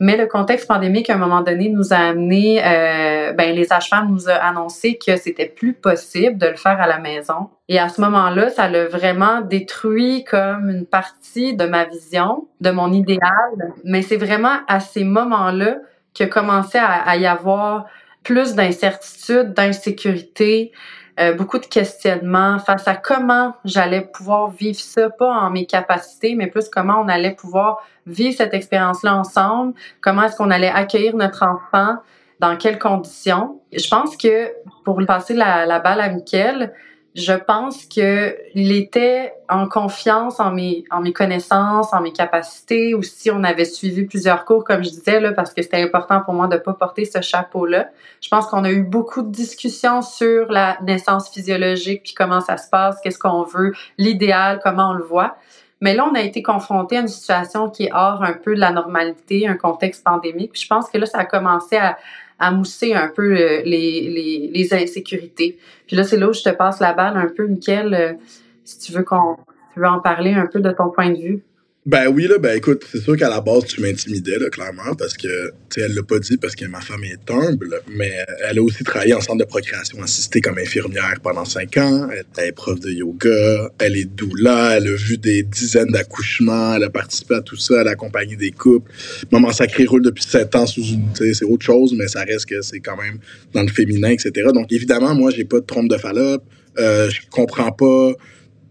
Mais 0.00 0.16
le 0.16 0.26
contexte 0.26 0.68
pandémique, 0.68 1.10
à 1.10 1.14
un 1.14 1.18
moment 1.18 1.40
donné, 1.40 1.68
nous 1.70 1.92
a 1.92 1.96
amené, 1.96 2.62
euh, 2.64 3.32
ben, 3.32 3.54
les 3.54 3.64
sages-femmes 3.64 4.10
nous 4.10 4.28
ont 4.28 4.40
annoncé 4.40 4.96
que 4.96 5.16
c'était 5.16 5.46
plus 5.46 5.72
possible 5.72 6.38
de 6.38 6.46
le 6.46 6.54
faire 6.54 6.80
à 6.80 6.86
la 6.86 6.98
maison. 6.98 7.50
Et 7.68 7.80
à 7.80 7.88
ce 7.88 8.00
moment-là, 8.02 8.48
ça 8.50 8.68
l'a 8.68 8.86
vraiment 8.86 9.40
détruit 9.40 10.22
comme 10.22 10.70
une 10.70 10.86
partie 10.86 11.54
de 11.54 11.66
ma 11.66 11.84
vision, 11.84 12.46
de 12.60 12.70
mon 12.70 12.92
idéal. 12.92 13.74
Mais 13.82 14.02
c'est 14.02 14.16
vraiment 14.16 14.58
à 14.68 14.78
ces 14.78 15.02
moments-là 15.02 15.78
que 16.14 16.24
commençait 16.24 16.78
à, 16.78 17.02
à 17.02 17.16
y 17.16 17.26
avoir 17.26 17.86
plus 18.22 18.54
d'incertitude, 18.54 19.52
d'insécurité, 19.54 20.72
euh, 21.18 21.34
beaucoup 21.34 21.58
de 21.58 21.66
questionnements 21.66 22.58
face 22.58 22.86
à 22.86 22.94
comment 22.94 23.54
j'allais 23.64 24.02
pouvoir 24.02 24.50
vivre 24.50 24.78
ça, 24.78 25.10
pas 25.10 25.30
en 25.30 25.50
mes 25.50 25.66
capacités, 25.66 26.34
mais 26.34 26.46
plus 26.46 26.68
comment 26.68 27.00
on 27.00 27.08
allait 27.08 27.34
pouvoir 27.34 27.78
vivre 28.06 28.36
cette 28.36 28.54
expérience-là 28.54 29.16
ensemble, 29.16 29.74
comment 30.00 30.22
est-ce 30.22 30.36
qu'on 30.36 30.50
allait 30.50 30.68
accueillir 30.68 31.16
notre 31.16 31.44
enfant, 31.44 31.96
dans 32.40 32.56
quelles 32.56 32.78
conditions. 32.78 33.60
Je 33.72 33.88
pense 33.88 34.16
que 34.16 34.52
pour 34.84 35.04
passer 35.06 35.34
la, 35.34 35.66
la 35.66 35.80
balle 35.80 36.00
à 36.00 36.08
Mickaël, 36.08 36.72
je 37.18 37.32
pense 37.32 37.84
que 37.86 38.36
il 38.54 38.70
était 38.70 39.34
en 39.48 39.66
confiance 39.66 40.38
en 40.38 40.52
mes 40.52 40.84
en 40.90 41.00
mes 41.00 41.12
connaissances, 41.12 41.92
en 41.92 42.00
mes 42.00 42.12
capacités. 42.12 42.94
Aussi, 42.94 43.30
on 43.32 43.42
avait 43.42 43.64
suivi 43.64 44.04
plusieurs 44.04 44.44
cours, 44.44 44.62
comme 44.62 44.84
je 44.84 44.90
disais 44.90 45.18
là, 45.18 45.32
parce 45.32 45.52
que 45.52 45.62
c'était 45.62 45.82
important 45.82 46.20
pour 46.20 46.34
moi 46.34 46.46
de 46.46 46.56
pas 46.56 46.74
porter 46.74 47.04
ce 47.04 47.20
chapeau-là. 47.20 47.88
Je 48.20 48.28
pense 48.28 48.46
qu'on 48.46 48.62
a 48.62 48.70
eu 48.70 48.84
beaucoup 48.84 49.22
de 49.22 49.32
discussions 49.32 50.00
sur 50.00 50.52
la 50.52 50.78
naissance 50.82 51.28
physiologique, 51.28 52.04
puis 52.04 52.14
comment 52.14 52.40
ça 52.40 52.56
se 52.56 52.70
passe, 52.70 53.00
qu'est-ce 53.02 53.18
qu'on 53.18 53.42
veut, 53.42 53.74
l'idéal, 53.98 54.60
comment 54.62 54.90
on 54.90 54.94
le 54.94 55.04
voit. 55.04 55.36
Mais 55.80 55.94
là, 55.94 56.08
on 56.10 56.14
a 56.14 56.20
été 56.20 56.42
confronté 56.42 56.96
à 56.96 57.00
une 57.00 57.08
situation 57.08 57.70
qui 57.70 57.84
est 57.84 57.92
hors 57.92 58.22
un 58.22 58.32
peu 58.32 58.54
de 58.54 58.60
la 58.60 58.70
normalité, 58.70 59.46
un 59.46 59.56
contexte 59.56 60.04
pandémique. 60.04 60.52
Je 60.54 60.66
pense 60.66 60.88
que 60.88 60.98
là, 60.98 61.06
ça 61.06 61.18
a 61.18 61.24
commencé 61.24 61.76
à, 61.76 61.96
à 62.38 62.50
mousser 62.50 62.94
un 62.94 63.08
peu 63.08 63.32
les, 63.32 63.62
les, 63.64 64.50
les, 64.52 64.74
insécurités. 64.74 65.58
Puis 65.86 65.96
là, 65.96 66.04
c'est 66.04 66.16
là 66.16 66.28
où 66.28 66.32
je 66.32 66.42
te 66.42 66.50
passe 66.50 66.80
la 66.80 66.92
balle 66.92 67.16
un 67.16 67.26
peu, 67.26 67.46
Nickel, 67.46 68.18
si 68.64 68.78
tu 68.78 68.92
veux 68.92 69.02
qu'on 69.02 69.36
tu 69.74 69.80
veux 69.80 69.86
en 69.86 70.00
parler 70.00 70.34
un 70.34 70.46
peu 70.46 70.60
de 70.60 70.70
ton 70.70 70.90
point 70.90 71.10
de 71.10 71.18
vue. 71.18 71.42
Ben 71.86 72.08
oui, 72.08 72.26
là, 72.26 72.36
ben 72.38 72.54
écoute, 72.54 72.84
c'est 72.90 73.00
sûr 73.00 73.16
qu'à 73.16 73.30
la 73.30 73.40
base, 73.40 73.64
tu 73.64 73.80
m'intimidais, 73.80 74.38
là, 74.38 74.50
clairement, 74.50 74.94
parce 74.98 75.16
que, 75.16 75.46
tu 75.70 75.80
sais, 75.80 75.80
elle 75.82 75.94
l'a 75.94 76.02
pas 76.02 76.18
dit 76.18 76.36
parce 76.36 76.54
que 76.54 76.66
ma 76.66 76.82
femme 76.82 77.02
est 77.04 77.30
humble, 77.30 77.80
mais 77.88 78.12
elle 78.46 78.58
a 78.58 78.62
aussi 78.62 78.84
travaillé 78.84 79.14
en 79.14 79.22
centre 79.22 79.38
de 79.38 79.44
procréation 79.44 80.02
assistée 80.02 80.42
comme 80.42 80.58
infirmière 80.58 81.14
pendant 81.22 81.46
cinq 81.46 81.78
ans. 81.78 82.08
Elle 82.10 82.44
est 82.44 82.52
prof 82.52 82.78
de 82.80 82.90
yoga, 82.90 83.70
elle 83.78 83.96
est 83.96 84.04
doula, 84.04 84.76
elle 84.76 84.88
a 84.88 84.96
vu 84.96 85.16
des 85.16 85.44
dizaines 85.44 85.90
d'accouchements, 85.90 86.74
elle 86.74 86.84
a 86.84 86.90
participé 86.90 87.36
à 87.36 87.40
tout 87.40 87.56
ça, 87.56 87.80
elle 87.80 87.88
a 87.88 87.92
accompagné 87.92 88.36
des 88.36 88.50
couples. 88.50 88.90
Maman 89.30 89.52
Sacré 89.52 89.86
roule 89.86 90.02
depuis 90.02 90.24
sept 90.24 90.54
ans 90.56 90.66
sous 90.66 90.84
une, 90.84 91.10
tu 91.14 91.24
sais, 91.24 91.32
c'est 91.32 91.44
autre 91.46 91.64
chose, 91.64 91.94
mais 91.96 92.08
ça 92.08 92.22
reste 92.24 92.46
que 92.46 92.60
c'est 92.60 92.80
quand 92.80 92.96
même 92.96 93.18
dans 93.54 93.62
le 93.62 93.68
féminin, 93.68 94.10
etc. 94.10 94.48
Donc, 94.52 94.72
évidemment, 94.72 95.14
moi, 95.14 95.30
j'ai 95.30 95.44
pas 95.44 95.60
de 95.60 95.64
trompe 95.64 95.88
de 95.88 95.96
Fallope, 95.96 96.44
euh, 96.78 97.08
je 97.08 97.20
comprends 97.30 97.72
pas 97.72 98.12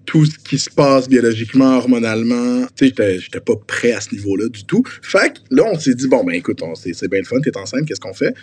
tout 0.07 0.25
ce 0.25 0.37
qui 0.39 0.57
se 0.57 0.69
passe 0.69 1.07
biologiquement, 1.07 1.77
hormonalement. 1.77 2.65
Tu 2.75 2.87
sais, 2.87 3.19
j'étais 3.19 3.41
pas 3.41 3.55
prêt 3.67 3.91
à 3.91 4.01
ce 4.01 4.15
niveau-là 4.15 4.47
du 4.47 4.63
tout. 4.63 4.81
Fait 5.01 5.33
que 5.33 5.55
là, 5.55 5.63
on 5.71 5.77
s'est 5.77 5.93
dit, 5.93 6.07
bon, 6.07 6.23
ben 6.23 6.33
écoute, 6.33 6.63
c'est 6.75 7.09
bien 7.09 7.19
le 7.19 7.25
fun, 7.25 7.39
t'es 7.41 7.55
enceinte, 7.57 7.85
qu'est-ce 7.85 7.99
qu'on 7.99 8.13
fait? 8.13 8.33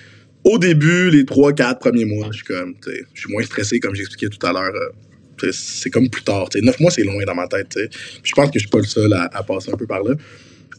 Au 0.44 0.58
début, 0.58 1.10
les 1.10 1.24
trois, 1.24 1.54
quatre 1.54 1.80
premiers 1.80 2.04
mois, 2.04 2.28
je 2.30 2.36
suis 2.36 2.44
comme, 2.44 2.74
tu 2.74 2.90
sais, 2.90 3.04
je 3.14 3.20
suis 3.22 3.32
moins 3.32 3.42
stressé, 3.42 3.80
comme 3.80 3.94
j'expliquais 3.94 4.28
tout 4.28 4.46
à 4.46 4.52
l'heure. 4.52 4.74
Euh, 4.74 5.50
c'est 5.52 5.90
comme 5.90 6.08
plus 6.10 6.22
tard. 6.22 6.48
sais. 6.52 6.60
Neuf 6.60 6.78
mois, 6.80 6.90
c'est 6.90 7.02
loin 7.02 7.24
dans 7.24 7.34
ma 7.34 7.48
tête. 7.48 7.76
Je 8.22 8.32
pense 8.32 8.50
que 8.50 8.58
je 8.58 8.60
suis 8.60 8.68
pas 8.68 8.78
le 8.78 8.84
seul 8.84 9.12
à, 9.14 9.42
passer 9.42 9.72
un 9.72 9.76
peu 9.76 9.86
par 9.86 10.02
là. 10.02 10.14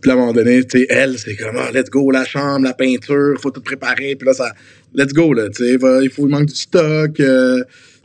Puis 0.02 0.12
à 0.12 0.14
un 0.14 0.18
moment 0.18 0.34
donné, 0.34 0.64
tu 0.66 0.80
sais, 0.80 0.86
elle, 0.90 1.18
c'est 1.18 1.36
comme, 1.36 1.58
ah, 1.58 1.72
let's 1.74 1.90
go, 1.90 2.12
la 2.12 2.26
chambre, 2.26 2.64
la 2.64 2.74
peinture, 2.74 3.42
faut 3.42 3.50
tout 3.50 3.62
préparer. 3.62 4.16
Puis 4.16 4.28
là, 4.28 4.34
ça, 4.34 4.54
let's 4.94 5.14
go, 5.14 5.34
là, 5.34 5.50
tu 5.50 5.66
sais, 5.66 5.80
il 6.04 6.10
faut, 6.12 6.28
il 6.28 6.32
manque 6.32 6.46
du 6.46 6.56
stock. 6.56 7.20
Euh, 7.20 7.64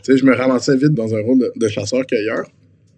je 0.08 0.24
me 0.24 0.34
ramassais 0.34 0.76
vite 0.76 0.94
dans 0.94 1.14
un 1.14 1.20
rôle 1.20 1.40
de, 1.40 1.52
de 1.54 1.68
chasseur-cueilleur. 1.68 2.46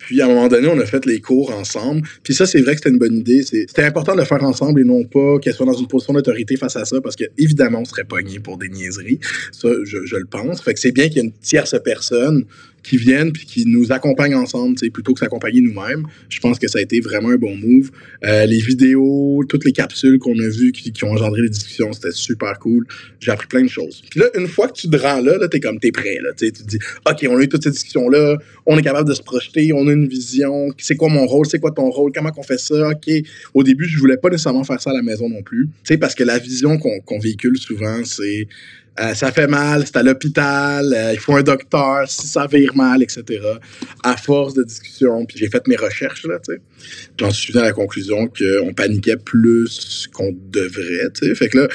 Puis 0.06 0.20
à 0.20 0.26
un 0.26 0.28
moment 0.28 0.48
donné, 0.48 0.68
on 0.68 0.78
a 0.78 0.86
fait 0.86 1.04
les 1.06 1.20
cours 1.20 1.52
ensemble. 1.52 2.02
Puis 2.22 2.34
ça, 2.34 2.46
c'est 2.46 2.60
vrai 2.60 2.72
que 2.72 2.78
c'était 2.78 2.90
une 2.90 2.98
bonne 2.98 3.16
idée. 3.16 3.42
C'était 3.42 3.84
important 3.84 4.14
de 4.14 4.18
le 4.18 4.24
faire 4.24 4.42
ensemble 4.42 4.80
et 4.80 4.84
non 4.84 5.04
pas 5.04 5.38
qu'elle 5.38 5.54
soit 5.54 5.66
dans 5.66 5.72
une 5.72 5.86
position 5.86 6.12
d'autorité 6.12 6.56
face 6.56 6.76
à 6.76 6.84
ça, 6.84 7.00
parce 7.00 7.16
que 7.16 7.24
évidemment, 7.38 7.80
on 7.80 7.84
serait 7.84 8.04
pogné 8.04 8.40
pour 8.40 8.58
des 8.58 8.68
niaiseries. 8.68 9.20
Ça, 9.52 9.68
je, 9.84 9.98
je 10.04 10.16
le 10.16 10.26
pense. 10.26 10.62
Fait 10.62 10.74
que 10.74 10.80
c'est 10.80 10.92
bien 10.92 11.08
qu'il 11.08 11.16
y 11.16 11.20
ait 11.20 11.24
une 11.24 11.32
tierce 11.32 11.74
personne 11.84 12.44
qui 12.82 12.96
viennent 12.96 13.32
puis 13.32 13.46
qui 13.46 13.66
nous 13.66 13.92
accompagnent 13.92 14.34
ensemble, 14.34 14.76
plutôt 14.92 15.14
que 15.14 15.20
s'accompagner 15.20 15.60
nous-mêmes. 15.60 16.06
Je 16.28 16.40
pense 16.40 16.58
que 16.58 16.68
ça 16.68 16.78
a 16.78 16.82
été 16.82 17.00
vraiment 17.00 17.30
un 17.30 17.36
bon 17.36 17.56
move. 17.56 17.90
Euh, 18.24 18.46
les 18.46 18.58
vidéos, 18.58 19.44
toutes 19.48 19.64
les 19.64 19.72
capsules 19.72 20.18
qu'on 20.18 20.38
a 20.38 20.48
vues 20.48 20.72
qui, 20.72 20.92
qui, 20.92 21.04
ont 21.04 21.12
engendré 21.12 21.42
les 21.42 21.48
discussions, 21.48 21.92
c'était 21.92 22.10
super 22.12 22.58
cool. 22.58 22.86
J'ai 23.20 23.30
appris 23.30 23.46
plein 23.46 23.62
de 23.62 23.68
choses. 23.68 24.02
Puis 24.10 24.20
là, 24.20 24.26
une 24.36 24.48
fois 24.48 24.68
que 24.68 24.74
tu 24.74 24.88
te 24.88 24.96
rends 24.96 25.20
là, 25.20 25.38
là 25.38 25.48
t'es 25.48 25.60
comme, 25.60 25.78
t'es 25.78 25.92
prêt, 25.92 26.18
là. 26.22 26.30
Tu 26.36 26.52
te 26.52 26.62
dis, 26.62 26.78
OK, 27.08 27.26
on 27.28 27.36
a 27.36 27.42
eu 27.42 27.48
toutes 27.48 27.64
ces 27.64 27.70
discussions-là, 27.70 28.36
on 28.66 28.78
est 28.78 28.82
capable 28.82 29.08
de 29.08 29.14
se 29.14 29.22
projeter, 29.22 29.72
on 29.72 29.86
a 29.88 29.92
une 29.92 30.08
vision, 30.08 30.68
c'est 30.78 30.96
quoi 30.96 31.08
mon 31.08 31.26
rôle, 31.26 31.46
c'est 31.46 31.60
quoi 31.60 31.70
ton 31.70 31.90
rôle, 31.90 32.12
comment 32.12 32.30
qu'on 32.30 32.42
fait 32.42 32.58
ça, 32.58 32.90
OK. 32.90 33.10
Au 33.54 33.62
début, 33.62 33.86
je 33.86 33.98
voulais 33.98 34.16
pas 34.16 34.28
nécessairement 34.28 34.64
faire 34.64 34.80
ça 34.80 34.90
à 34.90 34.94
la 34.94 35.02
maison 35.02 35.28
non 35.28 35.42
plus. 35.42 35.68
Parce 36.00 36.14
que 36.14 36.24
la 36.24 36.38
vision 36.38 36.78
qu'on 36.78 37.18
véhicule 37.18 37.56
souvent, 37.58 38.02
c'est 38.04 38.48
euh, 39.00 39.14
ça 39.14 39.32
fait 39.32 39.46
mal, 39.46 39.84
c'est 39.86 39.96
à 39.96 40.02
l'hôpital, 40.02 40.92
euh, 40.94 41.12
il 41.14 41.18
faut 41.18 41.34
un 41.34 41.42
docteur, 41.42 42.08
si 42.08 42.26
ça 42.26 42.46
vire 42.46 42.76
mal, 42.76 43.02
etc. 43.02 43.24
À 44.02 44.18
force 44.18 44.52
de 44.52 44.62
discussion, 44.62 45.24
puis 45.24 45.38
j'ai 45.38 45.48
fait 45.48 45.66
mes 45.66 45.76
recherches, 45.76 46.26
là, 46.26 46.38
tu 46.46 46.54
sais, 46.54 46.60
j'en 47.18 47.30
suis 47.30 47.52
venu 47.54 47.62
à 47.62 47.68
la 47.68 47.72
conclusion 47.72 48.28
qu'on 48.28 48.74
paniquait 48.74 49.16
plus 49.16 50.08
qu'on 50.12 50.36
devrait, 50.50 51.10
tu 51.14 51.26
sais. 51.26 51.34
Fait 51.34 51.48
que 51.48 51.58
là, 51.58 51.68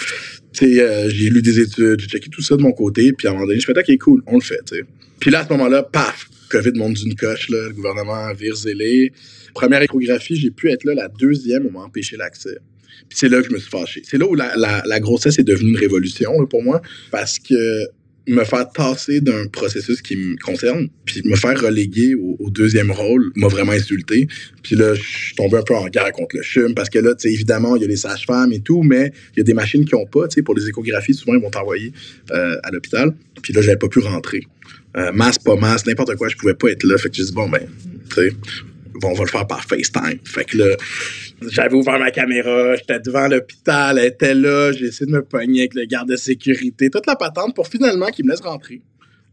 tu 0.54 0.76
sais, 0.76 0.82
euh, 0.82 1.10
j'ai 1.10 1.30
lu 1.30 1.42
des 1.42 1.60
études, 1.60 2.00
j'ai 2.00 2.08
checké 2.08 2.30
tout 2.30 2.44
ça 2.44 2.56
de 2.56 2.62
mon 2.62 2.72
côté, 2.72 3.12
puis 3.14 3.28
à 3.28 3.32
un 3.32 3.34
moment 3.34 3.48
donné, 3.48 3.60
je 3.60 3.66
fais, 3.66 3.78
OK, 3.78 3.98
cool, 3.98 4.22
on 4.28 4.36
le 4.36 4.42
fait, 4.42 4.60
tu 4.70 4.78
sais. 4.78 4.84
Puis 5.20 5.32
là, 5.32 5.40
à 5.40 5.44
ce 5.44 5.50
moment-là, 5.50 5.82
paf, 5.82 6.30
COVID 6.50 6.74
monte 6.76 6.94
d'une 6.94 7.16
coche, 7.16 7.50
le 7.50 7.72
gouvernement 7.72 8.32
vire 8.34 8.56
zélé. 8.56 9.12
Première 9.54 9.82
échographie, 9.82 10.36
j'ai 10.36 10.52
pu 10.52 10.70
être 10.70 10.84
là, 10.84 10.94
la 10.94 11.08
deuxième, 11.08 11.66
on 11.66 11.72
m'a 11.72 11.86
empêché 11.86 12.16
l'accès. 12.16 12.58
Puis 13.10 13.18
c'est 13.20 13.30
là 13.30 13.42
que 13.42 13.48
je 13.48 13.54
me 13.54 13.60
suis 13.60 13.70
fâché. 13.70 14.02
C'est 14.04 14.18
là 14.18 14.28
où 14.28 14.36
la, 14.36 14.54
la, 14.56 15.00
grossesse 15.00 15.40
est 15.40 15.44
devenue 15.44 15.72
une 15.72 15.78
révolution 15.78 16.46
pour 16.48 16.64
moi, 16.64 16.82
parce 17.12 17.40
que 17.40 17.56
me 18.28 18.44
faire 18.44 18.70
tasser 18.70 19.22
d'un 19.22 19.48
processus 19.48 20.02
qui 20.02 20.16
me 20.16 20.36
concerne, 20.38 20.90
puis 21.06 21.22
me 21.24 21.36
faire 21.36 21.60
reléguer 21.60 22.14
au, 22.16 22.50
deuxième 22.50 22.92
rôle 22.92 23.32
m'a 23.36 23.48
vraiment 23.48 23.72
insulté. 23.72 24.28
Puis 24.64 24.76
là, 24.76 24.94
je 24.96 25.02
suis 25.02 25.36
tombé 25.36 25.58
un 25.58 25.62
peu 25.62 25.76
en 25.76 25.88
guerre 25.88 26.12
contre 26.12 26.36
le 26.36 26.42
CHUM, 26.42 26.74
parce 26.74 26.90
que 26.90 27.00
là, 27.00 27.14
tu 27.16 27.28
sais, 27.28 27.34
évidemment, 27.34 27.76
il 27.76 27.82
y 27.84 27.86
a 27.86 27.88
les 27.88 27.98
sages-femmes 27.98 28.52
et 28.52 28.60
tout, 28.60 28.84
mais 28.84 29.12
il 29.34 29.40
y 29.40 29.42
a 29.42 29.44
des 29.44 29.54
machines 29.54 29.86
qui 29.86 29.96
n'ont 29.96 30.06
pas, 30.06 30.28
tu 30.28 30.36
sais, 30.36 30.42
pour 30.42 30.56
les 30.56 30.68
échographies, 30.68 31.14
souvent, 31.14 31.36
ils 31.36 31.42
vont 31.42 31.50
t'envoyer 31.50 31.94
euh, 32.32 32.58
à 32.64 32.72
l'hôpital. 32.72 33.14
Puis 33.42 33.54
là, 33.54 33.62
j'avais 33.62 33.78
pas 33.78 33.90
pu 33.90 34.00
rentrer. 34.00 34.42
Euh, 34.98 35.12
masse, 35.12 35.38
pas 35.38 35.56
masse, 35.56 35.86
n'importe 35.86 36.16
quoi, 36.16 36.28
je 36.28 36.36
pouvais 36.36 36.56
pas 36.56 36.70
être 36.70 36.84
là. 36.84 36.98
Fait 36.98 37.10
que 37.10 37.16
j'ai 37.16 37.24
dit, 37.24 37.34
bon, 37.34 37.48
ben, 37.48 37.62
tu 38.10 38.16
sais, 38.16 38.36
on 39.04 39.14
va 39.14 39.24
le 39.24 39.30
faire 39.30 39.48
par 39.48 39.64
FaceTime. 39.64 40.20
Fait 40.26 40.46
que 40.46 40.58
là, 40.58 40.76
j'avais 41.50 41.76
ouvert 41.76 42.00
ma 42.00 42.12
caméra, 42.12 42.76
j'étais 42.76 43.00
devant 43.00 43.28
l'hôpital, 43.28 43.98
elle 43.98 44.06
était 44.06 44.34
là, 44.34 44.72
j'ai 44.72 44.86
essayé 44.86 45.06
de 45.06 45.16
me 45.16 45.24
pogner 45.24 45.62
avec 45.62 45.76
le 45.76 45.86
garde 45.86 46.10
de 46.10 46.16
sécurité, 46.16 46.90
toute 46.90 47.06
la 47.08 47.16
patente 47.16 47.56
pour 47.56 47.68
finalement 47.68 48.08
qu'il 48.08 48.26
me 48.26 48.32
laisse 48.32 48.42
rentrer 48.42 48.82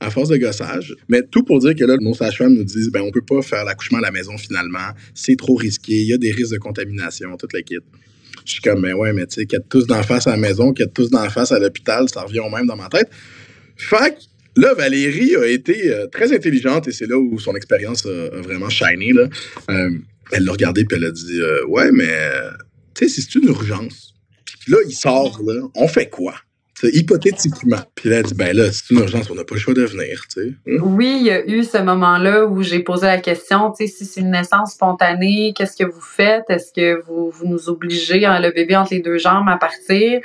à 0.00 0.10
force 0.10 0.28
de 0.28 0.36
gossage. 0.36 0.94
Mais 1.08 1.22
tout 1.22 1.42
pour 1.42 1.60
dire 1.60 1.74
que 1.74 1.84
là, 1.84 1.96
nos 2.00 2.14
sages-femmes 2.14 2.54
nous 2.54 2.64
disent, 2.64 2.90
ben, 2.90 3.00
on 3.00 3.10
peut 3.10 3.22
pas 3.22 3.42
faire 3.42 3.64
l'accouchement 3.64 3.98
à 3.98 4.02
la 4.02 4.10
maison 4.10 4.36
finalement, 4.36 4.90
c'est 5.14 5.36
trop 5.36 5.54
risqué, 5.54 5.94
il 5.94 6.08
y 6.08 6.12
a 6.12 6.18
des 6.18 6.32
risques 6.32 6.52
de 6.52 6.58
contamination, 6.58 7.36
toute 7.36 7.52
la 7.52 7.62
kit. 7.62 7.76
Je 8.44 8.52
suis 8.52 8.60
comme, 8.60 8.82
ben 8.82 8.92
ouais, 8.94 9.12
mais 9.14 9.26
tu 9.26 9.36
sais, 9.36 9.46
qu'il 9.46 9.58
y 9.58 9.62
a 9.62 9.64
tous 9.68 9.86
d'en 9.86 10.02
face 10.02 10.26
à 10.26 10.32
la 10.32 10.36
maison, 10.36 10.72
qu'il 10.72 10.84
y 10.84 10.88
a 10.88 10.90
tous 10.90 11.08
d'en 11.08 11.28
face 11.30 11.52
à 11.52 11.58
l'hôpital, 11.58 12.08
ça 12.10 12.22
revient 12.22 12.40
au 12.40 12.50
même 12.50 12.66
dans 12.66 12.76
ma 12.76 12.88
tête. 12.88 13.08
Fait 13.76 14.18
Là, 14.56 14.74
Valérie 14.74 15.36
a 15.36 15.46
été 15.46 15.92
euh, 15.92 16.06
très 16.06 16.32
intelligente 16.32 16.88
et 16.88 16.92
c'est 16.92 17.06
là 17.06 17.18
où 17.18 17.38
son 17.38 17.54
expérience 17.54 18.06
a, 18.06 18.40
vraiment 18.40 18.68
shiné. 18.68 19.12
Là. 19.12 19.28
Euh, 19.70 19.90
elle 20.32 20.44
l'a 20.44 20.52
regardé 20.52 20.84
puis 20.84 20.96
elle 20.96 21.04
a 21.04 21.10
dit 21.10 21.40
euh, 21.40 21.64
Ouais, 21.66 21.90
mais 21.92 22.14
tu 22.94 23.08
sais, 23.08 23.14
si 23.14 23.22
c'est 23.22 23.38
une 23.38 23.48
urgence, 23.48 24.14
puis 24.60 24.72
là, 24.72 24.78
il 24.86 24.94
sort, 24.94 25.40
là, 25.44 25.60
on 25.74 25.88
fait 25.88 26.08
quoi? 26.08 26.34
hypothétiquement. 26.82 27.80
Puis 27.94 28.10
là, 28.10 28.16
elle 28.18 28.24
dit, 28.24 28.34
ben 28.34 28.54
là, 28.54 28.70
c'est 28.70 28.90
une 28.90 28.98
urgence, 28.98 29.30
on 29.30 29.34
n'a 29.34 29.44
pas 29.44 29.54
le 29.54 29.60
choix 29.60 29.74
de 29.74 29.84
venir. 29.84 30.24
Hein? 30.36 30.50
Oui, 30.82 31.16
il 31.20 31.26
y 31.26 31.30
a 31.30 31.46
eu 31.46 31.62
ce 31.64 31.78
moment-là 31.78 32.46
où 32.46 32.62
j'ai 32.62 32.80
posé 32.80 33.06
la 33.06 33.18
question, 33.18 33.70
tu 33.70 33.86
sais, 33.86 33.92
si 33.92 34.04
c'est 34.04 34.20
une 34.20 34.30
naissance 34.30 34.72
spontanée, 34.72 35.52
qu'est-ce 35.56 35.76
que 35.76 35.84
vous 35.84 36.00
faites? 36.00 36.44
Est-ce 36.48 36.72
que 36.72 37.02
vous, 37.06 37.30
vous 37.30 37.46
nous 37.46 37.68
obligez, 37.68 38.26
hein, 38.26 38.40
le 38.40 38.50
bébé 38.50 38.76
entre 38.76 38.92
les 38.92 39.00
deux 39.00 39.18
jambes, 39.18 39.48
à 39.48 39.56
partir? 39.56 40.20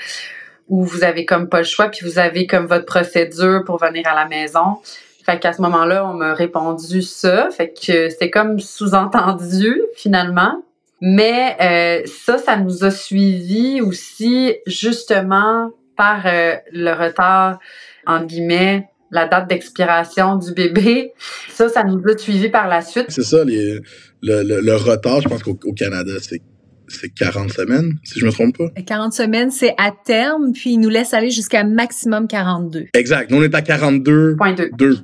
Où 0.69 0.85
vous 0.85 1.03
avez 1.03 1.25
comme 1.25 1.49
pas 1.49 1.59
le 1.59 1.65
choix, 1.65 1.89
puis 1.89 2.05
vous 2.05 2.19
avez 2.19 2.47
comme 2.47 2.67
votre 2.67 2.85
procédure 2.85 3.63
pour 3.65 3.77
venir 3.77 4.07
à 4.07 4.15
la 4.15 4.27
maison. 4.27 4.77
Fait 5.25 5.39
qu'à 5.39 5.53
ce 5.53 5.61
moment-là, 5.61 6.07
on 6.07 6.13
m'a 6.13 6.33
répondu 6.33 7.01
ça. 7.01 7.49
Fait 7.51 7.69
que 7.69 8.09
c'était 8.09 8.29
comme 8.29 8.59
sous-entendu 8.59 9.81
finalement. 9.95 10.63
Mais 11.01 11.55
euh, 11.61 12.07
ça, 12.07 12.37
ça 12.37 12.57
nous 12.57 12.83
a 12.83 12.91
suivi 12.91 13.81
aussi 13.81 14.55
justement 14.67 15.71
par 15.95 16.25
euh, 16.25 16.55
le 16.71 16.91
retard, 16.93 17.59
entre 18.05 18.27
guillemets, 18.27 18.89
la 19.11 19.27
date 19.27 19.49
d'expiration 19.49 20.35
du 20.35 20.53
bébé. 20.53 21.13
Ça, 21.49 21.69
ça 21.69 21.83
nous 21.83 22.01
a 22.07 22.17
suivi 22.17 22.49
par 22.49 22.67
la 22.67 22.81
suite. 22.81 23.07
C'est 23.09 23.23
ça, 23.23 23.43
le, 23.43 23.81
le, 24.21 24.75
retard, 24.75 25.21
je 25.21 25.29
pense 25.29 25.43
qu'au 25.43 25.73
Canada, 25.73 26.13
c'est 26.21 26.41
c'est 26.89 27.09
40 27.09 27.51
semaines, 27.53 27.93
si 28.03 28.19
je 28.19 28.25
me 28.25 28.31
trompe 28.31 28.57
pas. 28.57 28.69
40 28.81 29.13
semaines, 29.13 29.51
c'est 29.51 29.73
à 29.77 29.91
terme, 30.05 30.51
puis 30.53 30.71
il 30.71 30.79
nous 30.79 30.89
laisse 30.89 31.13
aller 31.13 31.29
jusqu'à 31.31 31.63
maximum 31.63 32.27
42. 32.27 32.87
Exact. 32.93 33.31
Nous, 33.31 33.37
on 33.37 33.43
est 33.43 33.55
à 33.55 33.61
42,2. 33.61 35.03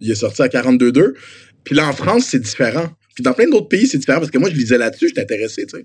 Il 0.00 0.10
est 0.10 0.14
sorti 0.14 0.42
à 0.42 0.48
42,2. 0.48 1.14
Puis 1.64 1.74
là, 1.74 1.88
en 1.88 1.92
France, 1.92 2.26
c'est 2.26 2.40
différent. 2.40 2.88
Puis 3.14 3.22
dans 3.22 3.32
plein 3.32 3.48
d'autres 3.48 3.68
pays, 3.68 3.86
c'est 3.86 3.98
différent 3.98 4.18
parce 4.18 4.30
que 4.30 4.38
moi, 4.38 4.50
je 4.50 4.56
lisais 4.56 4.78
là-dessus, 4.78 5.08
j'étais 5.08 5.22
intéressé, 5.22 5.66
tu 5.66 5.76
sais. 5.76 5.84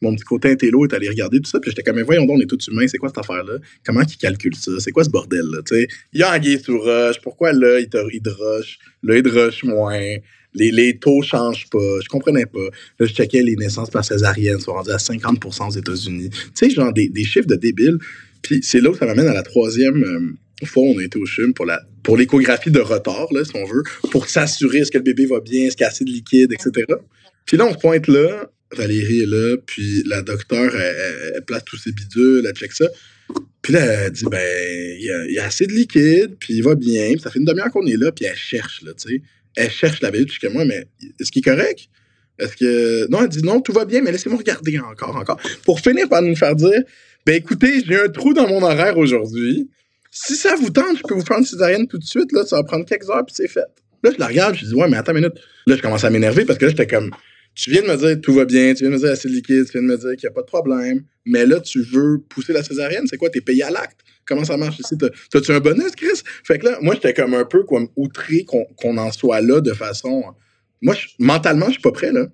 Mon 0.00 0.14
petit 0.14 0.24
côté 0.24 0.52
intello 0.52 0.86
est 0.86 0.94
allé 0.94 1.08
regarder 1.08 1.40
tout 1.40 1.50
ça, 1.50 1.58
puis 1.58 1.72
j'étais 1.72 1.82
comme, 1.82 1.96
mais 1.96 2.02
voyons 2.02 2.24
donc, 2.24 2.36
on 2.38 2.40
est 2.40 2.46
tous 2.46 2.68
humains, 2.68 2.86
c'est 2.86 2.98
quoi 2.98 3.08
cette 3.08 3.18
affaire-là? 3.18 3.54
Comment 3.84 4.02
ils 4.02 4.16
calculent 4.16 4.54
ça? 4.54 4.70
C'est 4.78 4.92
quoi 4.92 5.02
ce 5.02 5.10
bordel-là? 5.10 5.58
Tu 5.66 5.74
sais, 5.74 5.88
il 6.12 6.20
y 6.20 6.22
a 6.22 6.32
Anguille 6.32 6.60
sous 6.60 6.78
roche, 6.78 7.20
pourquoi 7.20 7.52
là, 7.52 7.80
il, 7.80 7.88
te, 7.88 7.98
il 8.12 8.22
te 8.22 8.28
roche, 8.28 8.78
là, 9.02 9.16
il 9.16 9.24
te 9.24 9.28
roche 9.28 9.64
moins? 9.64 10.14
Les, 10.58 10.70
les 10.70 10.98
taux 10.98 11.22
changent 11.22 11.68
pas. 11.70 12.00
Je 12.02 12.08
comprenais 12.08 12.46
pas. 12.46 12.68
Là, 12.98 13.06
je 13.06 13.12
checkais 13.12 13.42
les 13.42 13.56
naissances 13.56 13.90
par 13.90 14.04
césarienne, 14.04 14.60
sont 14.60 14.72
rendues 14.72 14.90
à 14.90 14.96
50% 14.96 15.68
aux 15.68 15.78
États-Unis. 15.78 16.30
Tu 16.30 16.38
sais, 16.54 16.70
genre 16.70 16.92
des, 16.92 17.10
chiffres 17.24 17.46
de 17.46 17.56
débiles. 17.56 17.98
Puis 18.42 18.60
c'est 18.62 18.80
là 18.80 18.90
où 18.90 18.94
ça 18.94 19.06
m'amène 19.06 19.28
à 19.28 19.34
la 19.34 19.42
troisième 19.42 20.02
euh, 20.02 20.66
fois 20.66 20.82
où 20.82 20.94
on 20.94 20.98
a 20.98 21.04
été 21.04 21.18
au 21.18 21.26
CHUM 21.26 21.54
pour 21.54 21.66
pour 22.02 22.16
l'échographie 22.16 22.70
de 22.70 22.80
retard, 22.80 23.28
là, 23.32 23.44
si 23.44 23.54
on 23.54 23.64
veut, 23.66 23.82
pour 24.10 24.28
s'assurer 24.28 24.78
est-ce 24.78 24.90
que 24.90 24.98
le 24.98 25.04
bébé 25.04 25.26
va 25.26 25.40
bien, 25.40 25.66
est-ce 25.66 25.76
qu'il 25.76 25.84
y 25.84 25.86
a 25.86 25.90
assez 25.90 26.04
de 26.04 26.10
liquide, 26.10 26.52
etc. 26.52 26.86
Puis 27.44 27.56
là, 27.56 27.66
on 27.66 27.72
se 27.72 27.78
pointe 27.78 28.06
là, 28.08 28.50
Valérie 28.76 29.22
est 29.22 29.26
là, 29.26 29.56
puis 29.66 30.02
la 30.06 30.22
docteure, 30.22 30.74
elle, 30.74 31.44
place 31.46 31.64
tous 31.64 31.76
ses 31.76 31.92
bidules, 31.92 32.46
elle 32.46 32.54
check 32.54 32.72
ça. 32.72 32.86
Puis 33.62 33.72
là, 33.72 33.80
elle 33.80 34.12
dit, 34.12 34.24
ben, 34.30 34.40
il 34.98 35.32
y, 35.34 35.38
a, 35.38 35.44
assez 35.44 35.66
de 35.66 35.72
liquide, 35.72 36.36
puis 36.38 36.54
il 36.54 36.62
va 36.62 36.74
bien, 36.74 37.12
puis 37.12 37.20
ça 37.20 37.30
fait 37.30 37.38
une 37.38 37.44
demi-heure 37.44 37.70
qu'on 37.70 37.86
est 37.86 37.96
là, 37.96 38.12
puis 38.12 38.24
elle 38.24 38.36
cherche, 38.36 38.82
là, 38.82 38.92
tu 38.94 39.10
sais 39.10 39.22
elle 39.56 39.70
cherche 39.70 40.00
la 40.00 40.10
bébé 40.10 40.28
jusqu'à 40.28 40.50
moi, 40.50 40.64
mais 40.64 40.86
est-ce 41.20 41.30
qu'il 41.30 41.40
est 41.40 41.50
correct? 41.50 41.88
Est-ce 42.38 42.56
que. 42.56 43.10
Non, 43.10 43.22
elle 43.22 43.28
dit 43.28 43.42
non, 43.42 43.60
tout 43.60 43.72
va 43.72 43.84
bien, 43.84 44.00
mais 44.00 44.12
laissez-moi 44.12 44.38
regarder 44.38 44.78
encore, 44.78 45.16
encore. 45.16 45.40
Pour 45.64 45.80
finir 45.80 46.08
par 46.08 46.22
nous 46.22 46.36
faire 46.36 46.54
dire 46.54 46.82
ben 47.26 47.34
écoutez, 47.34 47.82
j'ai 47.86 48.00
un 48.00 48.08
trou 48.08 48.32
dans 48.32 48.48
mon 48.48 48.62
horaire 48.62 48.96
aujourd'hui. 48.96 49.68
Si 50.10 50.34
ça 50.34 50.54
vous 50.54 50.70
tente, 50.70 50.96
je 50.96 51.02
peux 51.06 51.14
vous 51.14 51.24
faire 51.24 51.38
une 51.38 51.44
césarienne 51.44 51.86
tout 51.86 51.98
de 51.98 52.04
suite, 52.04 52.32
là, 52.32 52.46
ça 52.46 52.56
va 52.56 52.62
prendre 52.62 52.86
quelques 52.86 53.10
heures, 53.10 53.24
puis 53.26 53.34
c'est 53.36 53.48
fait. 53.48 53.66
Là, 54.02 54.10
je 54.14 54.18
la 54.18 54.28
regarde, 54.28 54.54
je 54.54 54.64
dis, 54.64 54.74
ouais, 54.74 54.88
mais 54.88 54.96
attends 54.96 55.12
une 55.12 55.18
minute. 55.18 55.34
Là, 55.66 55.76
je 55.76 55.82
commence 55.82 56.04
à 56.04 56.10
m'énerver 56.10 56.46
parce 56.46 56.58
que 56.58 56.64
là, 56.64 56.70
j'étais 56.70 56.86
comme, 56.86 57.10
tu 57.54 57.70
viens 57.70 57.82
de 57.82 57.88
me 57.88 57.96
dire 57.96 58.20
tout 58.22 58.32
va 58.32 58.44
bien, 58.44 58.72
tu 58.72 58.84
viens 58.84 58.90
de 58.90 58.94
me 58.94 59.00
dire 59.00 59.10
assez 59.10 59.28
liquide, 59.28 59.66
tu 59.66 59.72
viens 59.72 59.82
de 59.82 59.86
me 59.88 59.98
dire 59.98 60.10
qu'il 60.16 60.26
n'y 60.26 60.28
a 60.28 60.32
pas 60.32 60.40
de 60.40 60.46
problème, 60.46 61.02
mais 61.26 61.44
là, 61.44 61.60
tu 61.60 61.82
veux 61.82 62.18
pousser 62.28 62.52
la 62.52 62.62
césarienne, 62.62 63.04
c'est 63.10 63.18
quoi? 63.18 63.28
T'es 63.28 63.40
payé 63.40 63.64
à 63.64 63.70
l'acte? 63.70 64.00
Comment 64.28 64.44
ça 64.44 64.58
marche 64.58 64.78
ici? 64.78 64.94
T'as-tu 65.30 65.52
un 65.52 65.60
bonus, 65.60 65.92
Chris? 65.96 66.22
Fait 66.44 66.58
que 66.58 66.66
là, 66.66 66.78
moi, 66.82 66.94
j'étais 66.94 67.14
comme 67.14 67.32
un 67.32 67.46
peu 67.46 67.64
comme 67.64 67.88
outré 67.96 68.44
qu'on 68.44 68.98
en 68.98 69.10
soit 69.10 69.40
là 69.40 69.62
de 69.62 69.72
façon. 69.72 70.22
Moi, 70.82 70.94
mentalement, 71.18 71.66
je 71.66 71.72
suis 71.72 71.80
pas 71.80 71.92
prêt, 71.92 72.12
là. 72.12 72.26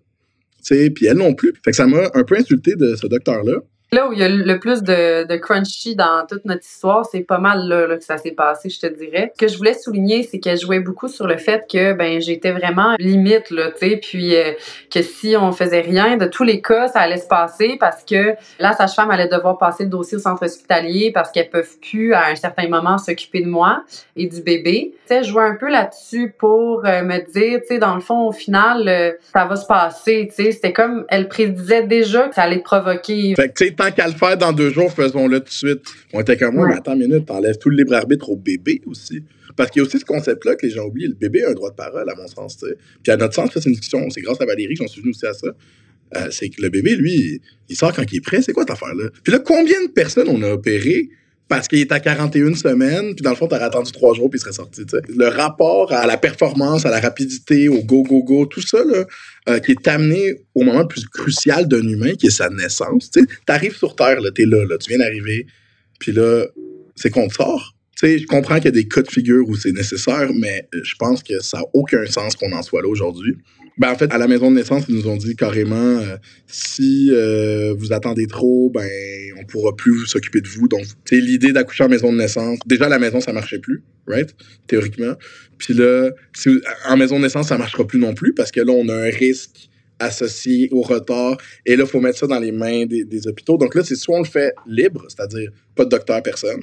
Puis 0.68 1.06
elle 1.06 1.18
non 1.18 1.34
plus. 1.34 1.52
Fait 1.64 1.70
que 1.70 1.76
ça 1.76 1.86
m'a 1.86 2.10
un 2.14 2.24
peu 2.24 2.36
insulté 2.36 2.74
de 2.74 2.96
ce 2.96 3.06
docteur-là. 3.06 3.58
Là 3.94 4.08
où 4.08 4.12
il 4.12 4.18
y 4.18 4.24
a 4.24 4.28
le 4.28 4.58
plus 4.58 4.82
de, 4.82 5.24
de 5.24 5.36
crunchy 5.36 5.94
dans 5.94 6.26
toute 6.28 6.44
notre 6.46 6.64
histoire, 6.64 7.06
c'est 7.06 7.20
pas 7.20 7.38
mal 7.38 7.68
là, 7.68 7.96
que 7.96 8.02
ça 8.02 8.18
s'est 8.18 8.32
passé, 8.32 8.68
je 8.68 8.80
te 8.80 8.86
dirais. 8.88 9.30
Ce 9.36 9.46
que 9.46 9.52
je 9.52 9.56
voulais 9.56 9.74
souligner, 9.74 10.24
c'est 10.24 10.40
qu'elle 10.40 10.58
jouait 10.58 10.80
beaucoup 10.80 11.06
sur 11.06 11.28
le 11.28 11.36
fait 11.36 11.64
que 11.72 11.92
ben 11.92 12.20
j'étais 12.20 12.50
vraiment 12.50 12.96
limite 12.98 13.50
là, 13.50 13.70
tu 13.70 13.88
sais, 13.90 13.96
puis 13.98 14.34
euh, 14.34 14.50
que 14.90 15.00
si 15.00 15.36
on 15.38 15.52
faisait 15.52 15.80
rien, 15.80 16.16
de 16.16 16.26
tous 16.26 16.42
les 16.42 16.60
cas, 16.60 16.88
ça 16.88 16.98
allait 16.98 17.18
se 17.18 17.28
passer 17.28 17.76
parce 17.78 18.02
que 18.02 18.34
la 18.58 18.72
sage-femme 18.72 19.12
allait 19.12 19.28
devoir 19.28 19.58
passer 19.58 19.84
le 19.84 19.90
dossier 19.90 20.16
au 20.16 20.20
centre 20.20 20.44
hospitalier 20.44 21.12
parce 21.12 21.30
qu'elles 21.30 21.50
peuvent 21.50 21.78
plus 21.78 22.14
à 22.14 22.26
un 22.26 22.34
certain 22.34 22.66
moment 22.68 22.98
s'occuper 22.98 23.42
de 23.42 23.48
moi 23.48 23.84
et 24.16 24.26
du 24.26 24.42
bébé. 24.42 24.94
Tu 25.06 25.14
sais, 25.14 25.22
je 25.22 25.30
jouais 25.30 25.44
un 25.44 25.54
peu 25.54 25.70
là-dessus 25.70 26.34
pour 26.36 26.84
euh, 26.84 27.02
me 27.02 27.18
dire, 27.30 27.60
tu 27.60 27.66
sais, 27.68 27.78
dans 27.78 27.94
le 27.94 28.00
fond, 28.00 28.26
au 28.26 28.32
final, 28.32 28.88
euh, 28.88 29.12
ça 29.32 29.44
va 29.44 29.54
se 29.54 29.66
passer, 29.66 30.26
tu 30.34 30.42
sais. 30.42 30.50
C'était 30.50 30.72
comme 30.72 31.04
elle 31.10 31.28
prédisait 31.28 31.84
déjà 31.84 32.26
que 32.26 32.34
ça 32.34 32.42
allait 32.42 32.58
provoquer. 32.58 33.34
Tant 33.84 33.94
qu'à 33.94 34.06
le 34.06 34.14
faire 34.14 34.36
dans 34.36 34.52
deux 34.52 34.70
jours, 34.70 34.92
faisons-le 34.92 35.40
tout 35.40 35.46
de 35.46 35.50
suite. 35.50 35.82
On 36.12 36.20
était 36.20 36.36
comme, 36.36 36.54
moi, 36.54 36.68
mais 36.68 36.74
attends 36.74 36.94
une 36.94 37.06
minute, 37.08 37.26
t'enlèves 37.26 37.58
tout 37.58 37.70
le 37.70 37.76
libre 37.76 37.94
arbitre 37.94 38.30
au 38.30 38.36
bébé 38.36 38.80
aussi. 38.86 39.22
Parce 39.56 39.70
qu'il 39.70 39.80
y 39.80 39.84
a 39.84 39.86
aussi 39.86 39.98
ce 39.98 40.04
concept-là 40.04 40.56
que 40.56 40.66
les 40.66 40.72
gens 40.72 40.84
oublient. 40.84 41.08
Le 41.08 41.14
bébé 41.14 41.44
a 41.44 41.50
un 41.50 41.52
droit 41.52 41.70
de 41.70 41.76
parole, 41.76 42.08
à 42.08 42.14
mon 42.14 42.26
sens. 42.26 42.64
Puis 43.02 43.12
à 43.12 43.16
notre 43.16 43.34
sens, 43.34 43.50
c'est 43.52 43.64
une 43.64 43.72
discussion. 43.72 44.08
C'est 44.10 44.20
grâce 44.20 44.40
à 44.40 44.46
Valérie 44.46 44.74
que 44.74 44.82
j'en 44.82 44.88
suis 44.88 45.00
venu 45.00 45.10
aussi 45.10 45.26
à 45.26 45.32
ça. 45.32 45.48
Euh, 46.16 46.28
c'est 46.30 46.48
que 46.48 46.60
le 46.60 46.68
bébé, 46.70 46.96
lui, 46.96 47.40
il 47.68 47.76
sort 47.76 47.92
quand 47.92 48.04
il 48.10 48.16
est 48.16 48.20
prêt. 48.20 48.42
C'est 48.42 48.52
quoi 48.52 48.64
cette 48.64 48.72
affaire-là? 48.72 49.10
Puis 49.22 49.32
là, 49.32 49.38
combien 49.38 49.82
de 49.84 49.90
personnes 49.90 50.28
on 50.28 50.42
a 50.42 50.50
opéré 50.50 51.08
parce 51.48 51.68
qu'il 51.68 51.78
est 51.78 51.92
à 51.92 52.00
41 52.00 52.54
semaines, 52.54 53.14
puis 53.14 53.22
dans 53.22 53.30
le 53.30 53.36
fond, 53.36 53.46
t'aurais 53.46 53.64
attendu 53.64 53.92
trois 53.92 54.14
jours, 54.14 54.30
puis 54.30 54.38
il 54.38 54.40
serait 54.40 54.52
sorti. 54.52 54.82
Le 55.08 55.28
rapport 55.28 55.92
à 55.92 56.06
la 56.06 56.16
performance, 56.16 56.86
à 56.86 56.90
la 56.90 57.00
rapidité, 57.00 57.68
au 57.68 57.82
go-go-go, 57.82 58.46
tout 58.46 58.62
ça, 58.62 58.82
là, 58.82 59.04
euh, 59.48 59.58
qui 59.58 59.72
est 59.72 59.88
amené 59.88 60.34
au 60.54 60.62
moment 60.62 60.80
le 60.80 60.88
plus 60.88 61.06
crucial 61.06 61.68
d'un 61.68 61.86
humain, 61.86 62.14
qui 62.14 62.28
est 62.28 62.36
sa 62.36 62.48
naissance. 62.48 63.10
Tu 63.10 63.26
arrives 63.48 63.76
sur 63.76 63.94
Terre, 63.94 64.20
là, 64.20 64.30
t'es 64.30 64.46
là, 64.46 64.64
tu 64.78 64.88
viens 64.88 64.98
d'arriver, 64.98 65.46
puis 65.98 66.12
là, 66.12 66.46
c'est 66.96 67.10
qu'on 67.10 67.28
te 67.28 67.34
sort. 67.34 67.74
je 68.02 68.26
comprends 68.26 68.56
qu'il 68.56 68.66
y 68.66 68.68
a 68.68 68.72
des 68.72 68.88
cas 68.88 69.02
de 69.02 69.10
figure 69.10 69.46
où 69.46 69.54
c'est 69.54 69.72
nécessaire, 69.72 70.30
mais 70.34 70.66
je 70.72 70.94
pense 70.98 71.22
que 71.22 71.40
ça 71.40 71.58
n'a 71.58 71.64
aucun 71.74 72.06
sens 72.06 72.36
qu'on 72.36 72.52
en 72.52 72.62
soit 72.62 72.80
là 72.80 72.88
aujourd'hui. 72.88 73.36
Ben, 73.76 73.90
en 73.90 73.96
fait, 73.96 74.12
à 74.12 74.18
la 74.18 74.28
maison 74.28 74.50
de 74.50 74.56
naissance, 74.56 74.84
ils 74.88 74.94
nous 74.94 75.08
ont 75.08 75.16
dit 75.16 75.34
carrément 75.34 75.74
euh, 75.74 76.16
si 76.46 77.10
euh, 77.10 77.74
vous 77.76 77.92
attendez 77.92 78.26
trop, 78.28 78.70
ben 78.70 78.88
on 79.40 79.44
pourra 79.44 79.74
plus 79.74 80.06
s'occuper 80.06 80.40
de 80.40 80.48
vous. 80.48 80.68
Donc, 80.68 80.82
c'est 81.04 81.20
l'idée 81.20 81.52
d'accoucher 81.52 81.84
en 81.84 81.88
maison 81.88 82.12
de 82.12 82.18
naissance. 82.18 82.58
Déjà, 82.66 82.88
la 82.88 83.00
maison, 83.00 83.20
ça 83.20 83.32
marchait 83.32 83.58
plus, 83.58 83.82
right? 84.06 84.32
Théoriquement. 84.68 85.14
Puis 85.58 85.74
là, 85.74 86.10
en 86.86 86.96
maison 86.96 87.16
de 87.18 87.22
naissance, 87.22 87.48
ça 87.48 87.58
marchera 87.58 87.84
plus 87.84 87.98
non 87.98 88.14
plus 88.14 88.32
parce 88.32 88.52
que 88.52 88.60
là, 88.60 88.72
on 88.72 88.88
a 88.88 88.94
un 88.94 89.10
risque 89.10 89.68
associé 89.98 90.68
au 90.70 90.82
retard. 90.82 91.36
Et 91.66 91.74
là, 91.74 91.84
il 91.84 91.90
faut 91.90 92.00
mettre 92.00 92.18
ça 92.18 92.26
dans 92.28 92.38
les 92.38 92.52
mains 92.52 92.86
des, 92.86 93.04
des 93.04 93.26
hôpitaux. 93.26 93.56
Donc 93.56 93.74
là, 93.74 93.82
c'est 93.82 93.96
soit 93.96 94.16
on 94.16 94.22
le 94.22 94.28
fait 94.28 94.54
libre, 94.68 95.04
c'est-à-dire 95.08 95.50
pas 95.74 95.84
de 95.84 95.90
docteur, 95.90 96.22
personne, 96.22 96.62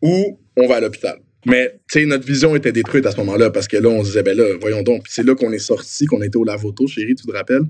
ou 0.00 0.38
on 0.56 0.68
va 0.68 0.76
à 0.76 0.80
l'hôpital. 0.80 1.18
Mais, 1.44 1.80
tu 1.90 2.00
sais, 2.00 2.06
notre 2.06 2.26
vision 2.26 2.54
était 2.54 2.72
détruite 2.72 3.04
à 3.06 3.10
ce 3.10 3.16
moment-là 3.18 3.50
parce 3.50 3.66
que 3.66 3.76
là, 3.76 3.88
on 3.88 4.02
se 4.02 4.10
disait, 4.10 4.22
ben 4.22 4.36
là, 4.36 4.44
voyons 4.60 4.82
donc. 4.82 5.04
Puis 5.04 5.12
c'est 5.14 5.24
là 5.24 5.34
qu'on 5.34 5.52
est 5.52 5.58
sorti, 5.58 6.06
qu'on 6.06 6.22
était 6.22 6.36
au 6.36 6.44
lavoto, 6.44 6.86
chérie, 6.86 7.14
tu 7.14 7.26
te 7.26 7.32
rappelles? 7.32 7.64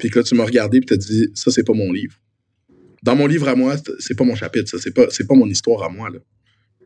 Puis 0.00 0.10
que 0.10 0.18
là, 0.18 0.24
tu 0.24 0.34
m'as 0.34 0.44
regardé 0.44 0.80
puis 0.80 0.86
t'as 0.86 0.96
dit, 0.96 1.28
ça, 1.34 1.50
c'est 1.50 1.64
pas 1.64 1.74
mon 1.74 1.92
livre. 1.92 2.14
Dans 3.02 3.14
mon 3.14 3.26
livre 3.26 3.48
à 3.48 3.54
moi, 3.54 3.76
c'est 3.98 4.16
pas 4.16 4.24
mon 4.24 4.34
chapitre, 4.34 4.68
ça. 4.68 4.78
C'est 4.78 4.92
pas, 4.92 5.06
c'est 5.10 5.26
pas 5.26 5.34
mon 5.34 5.48
histoire 5.48 5.82
à 5.84 5.88
moi, 5.88 6.10
là. 6.10 6.18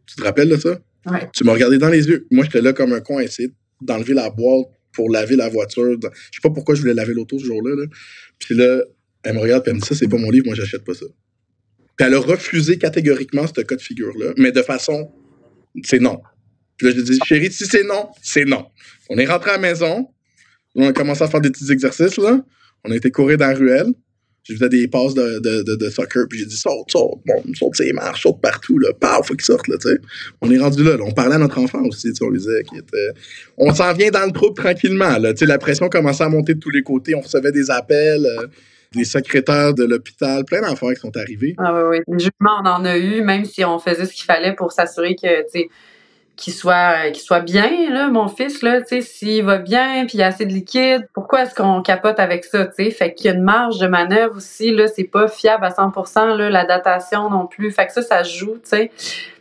Tu 0.07 0.17
te 0.17 0.23
rappelles 0.23 0.49
de 0.49 0.57
ça? 0.57 0.79
Ouais. 1.07 1.29
Tu 1.33 1.45
m'as 1.45 1.53
regardé 1.53 1.79
dans 1.79 1.89
les 1.89 2.07
yeux. 2.07 2.27
Moi, 2.31 2.45
j'étais 2.45 2.61
là 2.61 2.73
comme 2.73 2.93
un 2.93 3.01
con 3.01 3.19
à 3.19 3.25
essayer 3.25 3.51
d'enlever 3.81 4.15
la 4.15 4.31
boîte 4.31 4.67
pour 4.93 5.11
laver 5.11 5.37
la 5.37 5.49
voiture. 5.49 5.97
Je 6.01 6.09
sais 6.09 6.41
pas 6.43 6.51
pourquoi 6.51 6.75
je 6.75 6.81
voulais 6.81 6.95
laver 6.95 7.13
l'auto 7.13 7.39
ce 7.39 7.45
jour-là. 7.45 7.75
Là. 7.75 7.87
Puis 8.39 8.55
là, 8.55 8.83
elle 9.25 9.35
me 9.35 9.41
regarde 9.41 9.67
et 9.67 9.71
elle 9.71 9.77
me 9.77 9.81
dit, 9.81 9.87
ça, 9.87 9.95
c'est 9.95 10.09
pas 10.09 10.19
mon 10.19 10.31
livre, 10.31 10.47
moi, 10.47 10.55
j'achète 10.55 10.85
pas 10.85 10.95
ça. 10.95 11.07
Puis 11.97 12.07
elle 12.07 12.15
a 12.15 12.21
refusé 12.21 12.79
catégoriquement 12.79 13.47
ce 13.47 13.61
cas 13.61 13.77
de 13.77 13.81
figure-là, 13.81 14.35
mais 14.37 14.53
de 14.53 14.63
façon, 14.63 15.11
c'est 15.85 16.01
non. 16.01 16.21
Puis 16.77 16.87
là, 16.89 16.93
je 16.97 17.01
dis, 17.01 17.19
chérie, 17.25 17.51
si 17.51 17.67
c'est 17.67 17.85
non, 17.85 18.09
c'est 18.23 18.45
non. 18.45 18.67
On 19.09 19.17
est 19.19 19.27
rentré 19.27 19.51
à 19.51 19.55
la 19.55 19.59
maison. 19.59 20.09
On 20.75 20.87
a 20.87 20.93
commencé 20.93 21.23
à 21.23 21.29
faire 21.29 21.41
des 21.41 21.51
petits 21.51 21.73
exercices, 21.73 22.19
là. 22.19 22.41
On 22.85 22.91
a 22.91 22.97
été 22.97 23.11
courir 23.11 23.39
dans 23.39 23.49
la 23.49 23.55
ruelle. 23.55 23.93
Je 24.43 24.55
faisais 24.55 24.69
des 24.69 24.87
passes 24.87 25.15
de, 25.15 25.41
de, 25.41 25.75
de, 25.75 25.91
soccer, 25.91 26.29
puis 26.29 26.39
j'ai 26.39 26.47
dit, 26.47 26.57
saute, 26.57 26.89
saute, 26.89 27.19
bon, 27.27 27.43
saute 27.55 27.75
ses 27.75 27.93
marches, 27.93 28.23
saute 28.23 28.41
partout, 28.41 28.79
là. 28.79 28.91
Paf, 28.93 29.27
faut 29.27 29.35
qu'il 29.35 29.45
sorte, 29.45 29.67
là, 29.67 29.77
tu 29.81 29.89
sais. 29.89 29.99
On 30.41 30.51
est 30.53 30.59
rendu 30.59 30.85
là, 30.85 30.97
On 31.01 31.11
parlait 31.11 31.35
à 31.35 31.39
notre 31.39 31.59
enfant 31.59 31.83
aussi, 31.83 32.11
tu 32.11 32.17
sais, 32.17 32.25
on 32.25 32.31
lui 32.31 32.39
disait 32.39 32.63
qu'il 32.63 32.79
était... 32.79 33.11
On 33.57 33.75
s'en 33.75 33.93
vient 33.95 34.11
dans 34.11 34.25
le 34.25 34.31
troupe 34.31 34.57
tranquillement, 34.57 35.19
là. 35.19 35.33
Tu 35.33 35.41
sais, 35.41 35.47
la 35.47 35.59
pression 35.59 35.89
commençait 35.89 36.23
à 36.23 36.29
monter 36.29 36.55
de 36.55 36.61
tous 36.61 36.71
les 36.71 36.83
côtés. 36.83 37.17
On 37.17 37.23
recevait 37.23 37.51
des 37.51 37.71
appels. 37.71 38.25
Euh, 38.25 38.47
des 38.97 39.05
secrétaires 39.05 39.75
de 39.75 39.85
l'hôpital, 39.85 40.45
plein 40.45 40.61
d'affaires 40.61 40.95
qui 40.95 41.01
sont 41.01 41.17
arrivées. 41.17 41.55
Ah 41.59 41.73
oui, 41.89 42.01
oui. 42.09 42.29
On 42.41 42.67
en 42.67 42.85
a 42.85 42.97
eu, 42.97 43.23
même 43.23 43.45
si 43.45 43.65
on 43.65 43.79
faisait 43.79 44.07
ce 44.07 44.13
qu'il 44.13 44.25
fallait 44.25 44.55
pour 44.55 44.73
s'assurer 44.73 45.15
que, 45.15 45.47
qu'il 46.37 46.53
soit 46.53 47.11
qu'il 47.13 47.23
soit 47.23 47.41
bien 47.41 48.11
mon 48.11 48.29
fils 48.29 48.63
s'il 49.01 49.45
va 49.45 49.59
bien 49.59 50.05
puis 50.05 50.19
il 50.19 50.21
y 50.21 50.23
a 50.23 50.27
assez 50.27 50.45
de 50.45 50.53
liquide 50.53 51.09
pourquoi 51.15 51.43
est-ce 51.43 51.55
qu'on 51.55 51.81
capote 51.81 52.21
avec 52.21 52.45
ça 52.45 52.67
tu 52.67 52.91
fait 52.91 53.15
qu'il 53.15 53.31
y 53.31 53.35
a 53.35 53.37
une 53.37 53.43
marge 53.43 53.79
de 53.79 53.87
manœuvre 53.87 54.37
aussi 54.37 54.77
c'est 54.95 55.05
pas 55.05 55.29
fiable 55.29 55.65
à 55.65 55.71
100% 55.71 56.37
là 56.37 56.51
la 56.51 56.67
datation 56.67 57.31
non 57.31 57.47
plus 57.47 57.71
fait 57.71 57.87
que 57.87 57.93
ça 57.93 58.03
ça 58.03 58.23
joue 58.23 58.55
tu 58.57 58.61
sais 58.65 58.91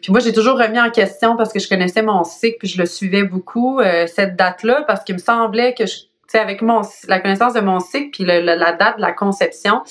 puis 0.01 0.11
moi 0.11 0.21
j'ai 0.21 0.31
toujours 0.31 0.57
remis 0.57 0.79
en 0.79 0.89
question 0.89 1.35
parce 1.35 1.51
que 1.51 1.59
je 1.59 1.67
connaissais 1.67 2.01
mon 2.01 2.23
cycle 2.23 2.57
puis 2.59 2.69
je 2.69 2.79
le 2.79 2.85
suivais 2.85 3.23
beaucoup 3.23 3.79
euh, 3.81 4.07
cette 4.07 4.37
date 4.37 4.63
là 4.63 4.83
parce 4.87 5.03
qu'il 5.03 5.15
me 5.15 5.19
semblait 5.19 5.73
que 5.73 5.83
tu 5.83 6.07
sais 6.27 6.39
avec 6.39 6.61
mon 6.61 6.81
la 7.07 7.19
connaissance 7.19 7.53
de 7.53 7.61
mon 7.61 7.79
cycle 7.79 8.09
puis 8.11 8.25
la 8.25 8.71
date 8.73 8.97
de 8.97 9.01
la 9.01 9.11
conception 9.11 9.81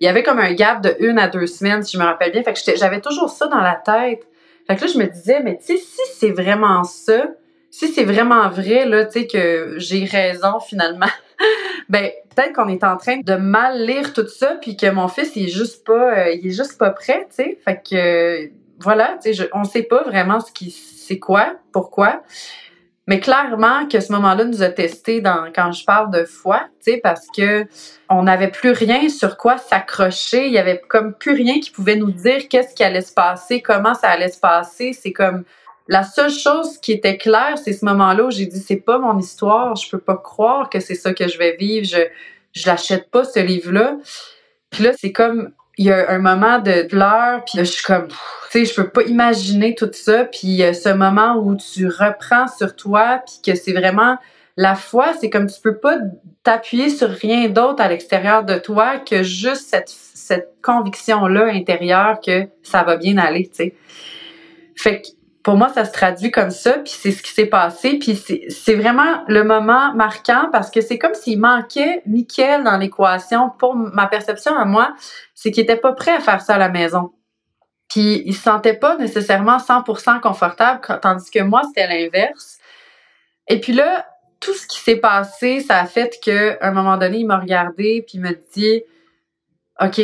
il 0.00 0.04
y 0.04 0.08
avait 0.08 0.22
comme 0.22 0.38
un 0.38 0.52
gap 0.52 0.82
de 0.82 0.94
une 1.00 1.18
à 1.18 1.28
deux 1.28 1.46
semaines 1.46 1.82
si 1.82 1.96
je 1.96 1.98
me 1.98 2.04
rappelle 2.04 2.32
bien 2.32 2.42
fait 2.42 2.52
que 2.52 2.76
j'avais 2.76 3.00
toujours 3.00 3.30
ça 3.30 3.46
dans 3.46 3.60
la 3.60 3.74
tête 3.74 4.26
fait 4.66 4.76
que 4.76 4.80
là, 4.82 4.86
je 4.92 4.98
me 4.98 5.06
disais, 5.06 5.40
mais 5.42 5.58
tu 5.58 5.76
si 5.76 6.00
c'est 6.14 6.32
vraiment 6.32 6.82
ça, 6.82 7.26
si 7.70 7.88
c'est 7.88 8.04
vraiment 8.04 8.48
vrai, 8.48 8.84
là, 8.84 9.04
tu 9.04 9.20
sais, 9.20 9.26
que 9.26 9.74
j'ai 9.76 10.04
raison 10.04 10.58
finalement, 10.58 11.06
ben, 11.88 12.10
peut-être 12.34 12.52
qu'on 12.52 12.68
est 12.68 12.82
en 12.82 12.96
train 12.96 13.18
de 13.18 13.34
mal 13.34 13.84
lire 13.84 14.12
tout 14.12 14.26
ça, 14.26 14.56
puis 14.60 14.76
que 14.76 14.90
mon 14.90 15.08
fils, 15.08 15.36
il 15.36 15.44
est 15.44 15.52
juste 15.52 15.86
pas, 15.86 16.18
euh, 16.18 16.30
il 16.32 16.46
est 16.46 16.56
juste 16.56 16.78
pas 16.78 16.90
prêt, 16.90 17.26
tu 17.28 17.44
sais. 17.44 17.58
Fait 17.64 17.80
que, 17.80 18.50
voilà, 18.80 19.18
tu 19.22 19.32
sais, 19.32 19.48
on 19.52 19.62
sait 19.64 19.84
pas 19.84 20.02
vraiment 20.02 20.40
ce 20.40 20.50
qui, 20.50 20.70
c'est 20.70 21.20
quoi, 21.20 21.54
pourquoi. 21.72 22.22
Mais 23.06 23.20
clairement 23.20 23.86
que 23.86 24.00
ce 24.00 24.12
moment-là 24.12 24.44
nous 24.44 24.62
a 24.62 24.68
testé 24.68 25.20
dans 25.20 25.52
quand 25.54 25.70
je 25.70 25.84
parle 25.84 26.10
de 26.10 26.24
foi, 26.24 26.68
tu 26.84 26.92
sais, 26.92 27.00
parce 27.00 27.26
que 27.34 27.66
on 28.10 28.24
n'avait 28.24 28.50
plus 28.50 28.72
rien 28.72 29.08
sur 29.08 29.36
quoi 29.36 29.58
s'accrocher. 29.58 30.46
Il 30.46 30.52
y 30.52 30.58
avait 30.58 30.80
comme 30.88 31.14
plus 31.14 31.32
rien 31.32 31.60
qui 31.60 31.70
pouvait 31.70 31.96
nous 31.96 32.10
dire 32.10 32.48
qu'est-ce 32.48 32.74
qui 32.74 32.82
allait 32.82 33.02
se 33.02 33.12
passer, 33.12 33.62
comment 33.62 33.94
ça 33.94 34.08
allait 34.08 34.30
se 34.30 34.40
passer. 34.40 34.92
C'est 34.92 35.12
comme 35.12 35.44
la 35.86 36.02
seule 36.02 36.30
chose 36.30 36.78
qui 36.78 36.90
était 36.92 37.16
claire, 37.16 37.58
c'est 37.62 37.72
ce 37.72 37.84
moment-là 37.84 38.24
où 38.24 38.30
j'ai 38.30 38.46
dit 38.46 38.58
c'est 38.58 38.76
pas 38.76 38.98
mon 38.98 39.18
histoire, 39.18 39.76
je 39.76 39.88
peux 39.88 40.00
pas 40.00 40.16
croire 40.16 40.68
que 40.68 40.80
c'est 40.80 40.96
ça 40.96 41.14
que 41.14 41.28
je 41.28 41.38
vais 41.38 41.56
vivre. 41.56 41.86
Je 41.86 42.00
je 42.56 42.66
l'achète 42.66 43.10
pas 43.10 43.24
ce 43.24 43.38
livre-là. 43.38 43.98
Puis 44.70 44.82
là, 44.82 44.92
c'est 44.98 45.12
comme 45.12 45.52
il 45.76 45.86
y 45.86 45.90
a 45.90 46.10
un 46.10 46.18
moment 46.18 46.58
de 46.58 46.82
pleurs, 46.82 47.44
puis 47.44 47.58
je 47.58 47.64
suis 47.64 47.84
comme, 47.84 48.08
tu 48.08 48.14
sais, 48.50 48.64
je 48.64 48.74
peux 48.74 48.88
pas 48.88 49.02
imaginer 49.02 49.74
tout 49.74 49.90
ça, 49.92 50.24
puis 50.24 50.62
ce 50.72 50.92
moment 50.92 51.36
où 51.36 51.54
tu 51.56 51.86
reprends 51.86 52.48
sur 52.48 52.74
toi, 52.74 53.20
puis 53.26 53.52
que 53.52 53.58
c'est 53.58 53.72
vraiment 53.72 54.16
la 54.56 54.74
foi, 54.74 55.12
c'est 55.20 55.28
comme 55.28 55.48
tu 55.48 55.60
peux 55.60 55.76
pas 55.76 55.98
t'appuyer 56.42 56.88
sur 56.88 57.10
rien 57.10 57.48
d'autre 57.48 57.82
à 57.82 57.88
l'extérieur 57.88 58.44
de 58.44 58.58
toi 58.58 58.98
que 58.98 59.22
juste 59.22 59.68
cette, 59.68 59.90
cette 59.90 60.54
conviction-là 60.62 61.46
intérieure 61.46 62.20
que 62.24 62.46
ça 62.62 62.82
va 62.82 62.96
bien 62.96 63.18
aller, 63.18 63.48
tu 63.48 63.56
sais. 63.56 63.74
Fait 64.74 65.02
que 65.02 65.08
pour 65.46 65.56
moi, 65.56 65.68
ça 65.68 65.84
se 65.84 65.92
traduit 65.92 66.32
comme 66.32 66.50
ça, 66.50 66.72
puis 66.72 66.92
c'est 66.92 67.12
ce 67.12 67.22
qui 67.22 67.30
s'est 67.30 67.46
passé, 67.46 68.00
puis 68.00 68.16
c'est 68.16 68.74
vraiment 68.74 69.22
le 69.28 69.44
moment 69.44 69.94
marquant 69.94 70.48
parce 70.50 70.72
que 70.72 70.80
c'est 70.80 70.98
comme 70.98 71.14
s'il 71.14 71.38
manquait 71.38 72.02
Mickaël 72.04 72.64
dans 72.64 72.76
l'équation. 72.76 73.50
Pour 73.50 73.76
ma 73.76 74.08
perception 74.08 74.56
à 74.56 74.64
moi, 74.64 74.96
c'est 75.34 75.52
qu'il 75.52 75.62
était 75.62 75.76
pas 75.76 75.92
prêt 75.92 76.10
à 76.10 76.18
faire 76.18 76.40
ça 76.40 76.56
à 76.56 76.58
la 76.58 76.68
maison. 76.68 77.12
Puis 77.88 78.24
il 78.26 78.34
se 78.34 78.42
sentait 78.42 78.74
pas 78.74 78.96
nécessairement 78.96 79.58
100% 79.58 80.20
confortable, 80.20 80.80
tandis 81.00 81.30
que 81.30 81.44
moi, 81.44 81.62
c'était 81.68 81.86
l'inverse. 81.86 82.58
Et 83.46 83.60
puis 83.60 83.72
là, 83.72 84.04
tout 84.40 84.52
ce 84.52 84.66
qui 84.66 84.80
s'est 84.80 84.96
passé, 84.96 85.60
ça 85.60 85.78
a 85.78 85.86
fait 85.86 86.18
qu'à 86.20 86.58
un 86.60 86.72
moment 86.72 86.96
donné, 86.96 87.18
il 87.18 87.24
m'a 87.24 87.38
regardé 87.38 88.04
puis 88.04 88.18
il 88.18 88.20
me 88.20 88.36
dit, 88.52 88.82
OK, 89.80 90.00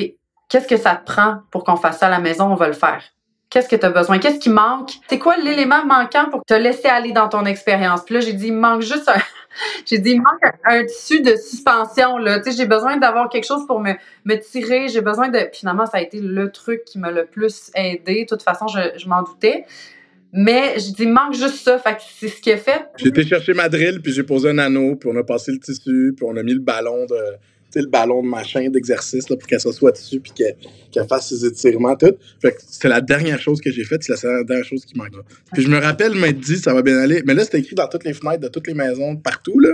qu'est-ce 0.48 0.68
que 0.68 0.76
ça 0.76 0.94
te 0.94 1.04
prend 1.04 1.38
pour 1.50 1.64
qu'on 1.64 1.74
fasse 1.74 1.98
ça 1.98 2.06
à 2.06 2.10
la 2.10 2.20
maison? 2.20 2.44
On 2.44 2.54
va 2.54 2.68
le 2.68 2.74
faire. 2.74 3.11
Qu'est-ce 3.52 3.68
que 3.68 3.76
tu 3.76 3.84
as 3.84 3.90
besoin? 3.90 4.18
Qu'est-ce 4.18 4.38
qui 4.38 4.48
manque? 4.48 4.92
C'est 5.08 5.18
quoi 5.18 5.36
l'élément 5.36 5.84
manquant 5.84 6.30
pour 6.30 6.42
te 6.42 6.54
laisser 6.54 6.88
aller 6.88 7.12
dans 7.12 7.28
ton 7.28 7.44
expérience? 7.44 8.02
Puis 8.02 8.14
là, 8.14 8.20
j'ai 8.20 8.32
dit, 8.32 8.46
il 8.46 8.54
manque 8.54 8.80
juste 8.80 9.06
un, 9.10 9.20
j'ai 9.86 9.98
dit, 9.98 10.12
il 10.12 10.22
manque 10.22 10.40
un, 10.64 10.86
tissu 10.86 11.20
de 11.20 11.36
suspension, 11.36 12.16
là. 12.16 12.40
Tu 12.40 12.50
sais, 12.50 12.56
j'ai 12.56 12.66
besoin 12.66 12.96
d'avoir 12.96 13.28
quelque 13.28 13.44
chose 13.44 13.66
pour 13.66 13.78
me, 13.78 13.92
me 14.24 14.36
tirer. 14.36 14.88
J'ai 14.88 15.02
besoin 15.02 15.28
de, 15.28 15.38
finalement, 15.52 15.84
ça 15.84 15.98
a 15.98 16.00
été 16.00 16.18
le 16.18 16.50
truc 16.50 16.86
qui 16.86 16.98
m'a 16.98 17.10
le 17.10 17.26
plus 17.26 17.70
aidé. 17.74 18.22
De 18.22 18.26
toute 18.26 18.42
façon, 18.42 18.68
je, 18.68 18.80
je 18.96 19.06
m'en 19.06 19.22
doutais. 19.22 19.66
Mais 20.32 20.78
j'ai 20.78 20.92
dit, 20.92 21.02
il 21.02 21.12
manque 21.12 21.34
juste 21.34 21.56
ça. 21.56 21.78
Fait 21.78 21.96
que 21.96 22.00
c'est 22.08 22.28
ce 22.28 22.40
qui 22.40 22.52
a 22.52 22.56
fait. 22.56 22.86
J'ai 22.96 23.08
été 23.08 23.22
chercher 23.22 23.52
ma 23.52 23.68
drill, 23.68 24.00
puis 24.00 24.12
j'ai 24.12 24.22
posé 24.22 24.48
un 24.48 24.56
anneau, 24.56 24.96
puis 24.96 25.10
on 25.12 25.16
a 25.16 25.24
passé 25.24 25.52
le 25.52 25.58
tissu, 25.58 26.14
puis 26.16 26.26
on 26.26 26.34
a 26.38 26.42
mis 26.42 26.54
le 26.54 26.60
ballon 26.60 27.04
de 27.04 27.16
le 27.80 27.86
ballon 27.86 28.22
de 28.22 28.28
machin 28.28 28.68
d'exercice 28.68 29.26
pour 29.26 29.38
qu'elle 29.38 29.60
soit 29.60 29.92
dessus 29.92 30.20
puis 30.20 30.32
qu'elle 30.32 31.06
fasse 31.08 31.28
ses 31.28 31.44
étirements, 31.44 31.96
tout. 31.96 32.14
Fait 32.40 32.56
c'était 32.68 32.88
la 32.88 33.00
dernière 33.00 33.40
chose 33.40 33.60
que 33.60 33.70
j'ai 33.70 33.84
faite, 33.84 34.02
c'est 34.02 34.22
la 34.24 34.44
dernière 34.44 34.64
chose 34.64 34.84
qui 34.84 34.96
manque. 34.96 35.12
Puis 35.52 35.62
je 35.62 35.68
me 35.68 35.78
rappelle 35.78 36.14
m'être 36.14 36.40
dit, 36.40 36.58
ça 36.58 36.74
va 36.74 36.82
bien 36.82 36.98
aller. 36.98 37.22
Mais 37.26 37.34
là, 37.34 37.44
c'était 37.44 37.60
écrit 37.60 37.74
dans 37.74 37.88
toutes 37.88 38.04
les 38.04 38.14
fenêtres 38.14 38.40
de 38.40 38.48
toutes 38.48 38.66
les 38.66 38.74
maisons, 38.74 39.16
partout, 39.16 39.58
là. 39.58 39.70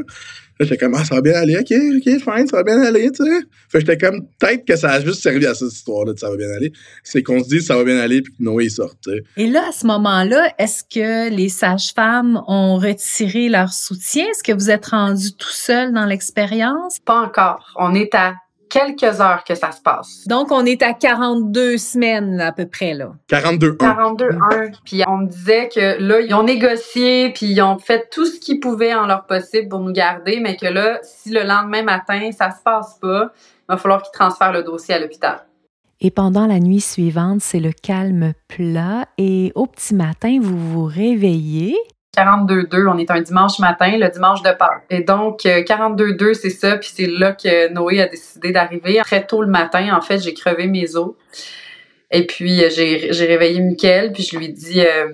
Là, 0.59 0.67
j'étais 0.67 0.77
comme, 0.77 0.95
ah, 0.95 1.05
ça 1.05 1.15
va 1.15 1.21
bien 1.21 1.35
aller, 1.35 1.57
ok, 1.57 1.73
ok, 1.73 2.21
fine, 2.21 2.47
ça 2.49 2.57
va 2.57 2.63
bien 2.65 2.81
aller, 2.83 3.11
tu 3.13 3.25
sais. 3.25 3.31
Fait 3.69 3.79
que 3.79 3.87
j'étais 3.87 3.99
comme, 3.99 4.27
peut-être 4.39 4.65
que 4.65 4.77
ça 4.77 4.91
a 4.91 5.01
juste 5.01 5.23
servi 5.23 5.47
à 5.47 5.55
cette 5.55 5.73
histoire-là 5.73 6.15
de 6.15 6.19
ça 6.19 6.31
va 6.31 6.37
bien 6.37 6.51
aller. 6.51 6.73
C'est 7.05 7.23
qu'on 7.23 7.43
se 7.43 7.49
dit, 7.49 7.63
ça 7.63 7.77
va 7.77 7.85
bien 7.85 7.99
aller, 7.99 8.23
puis 8.23 8.33
que 8.33 8.43
Noé 8.43 8.69
sort, 8.69 8.95
tu 9.01 9.13
sais. 9.13 9.23
Et 9.37 9.47
là, 9.47 9.69
à 9.69 9.73
ce 9.73 9.87
moment-là, 9.87 10.53
est-ce 10.59 10.83
que 10.83 11.31
les 11.35 11.49
sages-femmes 11.49 12.43
ont 12.49 12.77
retiré 12.77 13.49
leur 13.49 13.73
soutien? 13.73 14.25
Est-ce 14.31 14.43
que 14.43 14.53
vous 14.53 14.71
êtes 14.71 14.87
rendu 14.87 15.33
tout 15.33 15.49
seul 15.53 15.93
dans 15.93 16.07
l'expérience? 16.07 16.99
Pas 17.05 17.21
encore. 17.21 17.75
On 17.77 17.95
est 17.95 18.15
à 18.15 18.35
quelques 18.69 19.21
heures 19.21 19.45
que 19.45 19.55
ça 19.55 19.73
se 19.73 19.81
passe. 19.81 20.27
Donc, 20.27 20.53
on 20.53 20.65
est 20.65 20.83
à 20.83 20.93
42 20.93 21.79
semaines 21.79 22.41
à 22.41 22.53
peu 22.53 22.67
près, 22.67 22.95
là. 22.95 23.13
42 23.29 23.75
42 23.75 24.29
1. 24.51 24.71
Puis 24.85 25.03
on 25.07 25.19
me 25.19 25.27
disait 25.27 25.69
que 25.69 26.01
là, 26.01 26.21
ils 26.21 26.35
ont 26.35 26.43
négocié, 26.43 27.31
puis 27.33 27.47
ils 27.47 27.63
ont 27.63 27.79
fait 27.79 28.09
tout 28.11 28.27
ce 28.27 28.39
qu'ils 28.39 28.61
pouvaient 28.61 28.95
en 28.95 29.07
leur 29.07 29.27
possible 29.27 29.69
pour 29.69 29.81
nous 29.81 29.93
garder, 29.93 30.41
mais 30.41 30.57
que 30.57 30.67
là, 30.67 30.99
si 31.03 31.31
le 31.31 31.43
lendemain 31.45 31.83
matin, 31.83 32.31
ça 32.33 32.51
se 32.51 32.63
passe 32.63 32.99
pas, 33.01 33.33
il 33.35 33.73
va 33.73 33.77
falloir 33.77 34.03
qu'ils 34.03 34.13
transfèrent 34.13 34.53
le 34.53 34.63
dossier 34.63 34.95
à 34.95 34.99
l'hôpital. 34.99 35.45
Et 36.01 36.13
pendant 36.13 36.47
la 36.47 36.61
nuit 36.61 36.81
suivante, 36.81 37.41
c'est 37.41 37.59
le 37.59 37.73
calme 37.73 38.33
plat 38.47 39.07
et 39.19 39.51
au 39.57 39.67
petit 39.67 39.95
matin, 39.95 40.39
vous 40.41 40.57
vous 40.57 40.85
réveillez 40.85 41.77
42-2, 42.17 42.89
on 42.89 42.99
est 42.99 43.11
un 43.11 43.21
dimanche 43.21 43.59
matin, 43.59 43.97
le 43.97 44.09
dimanche 44.09 44.43
de 44.43 44.51
Pâques. 44.51 44.85
Et 44.91 45.03
donc, 45.03 45.43
42-2, 45.45 46.23
euh, 46.23 46.35
c'est 46.35 46.51
ça. 46.51 46.77
Puis 46.77 46.91
c'est 46.95 47.07
là 47.07 47.33
que 47.33 47.73
Noé 47.73 48.01
a 48.01 48.09
décidé 48.09 48.51
d'arriver. 48.51 49.01
Très 49.05 49.27
tôt 49.27 49.43
le 49.43 49.49
matin, 49.49 49.97
en 49.97 50.01
fait, 50.01 50.19
j'ai 50.19 50.35
crevé 50.35 50.67
mes 50.67 50.97
os. 50.97 51.15
Et 52.11 52.27
puis, 52.27 52.65
euh, 52.65 52.71
j'ai, 52.71 53.27
réveillé 53.27 53.61
Mickaël, 53.61 54.13
puis 54.13 54.23
je 54.23 54.37
lui 54.37 54.47
ai 54.47 54.49
dit, 54.49 54.81
euh, 54.81 55.09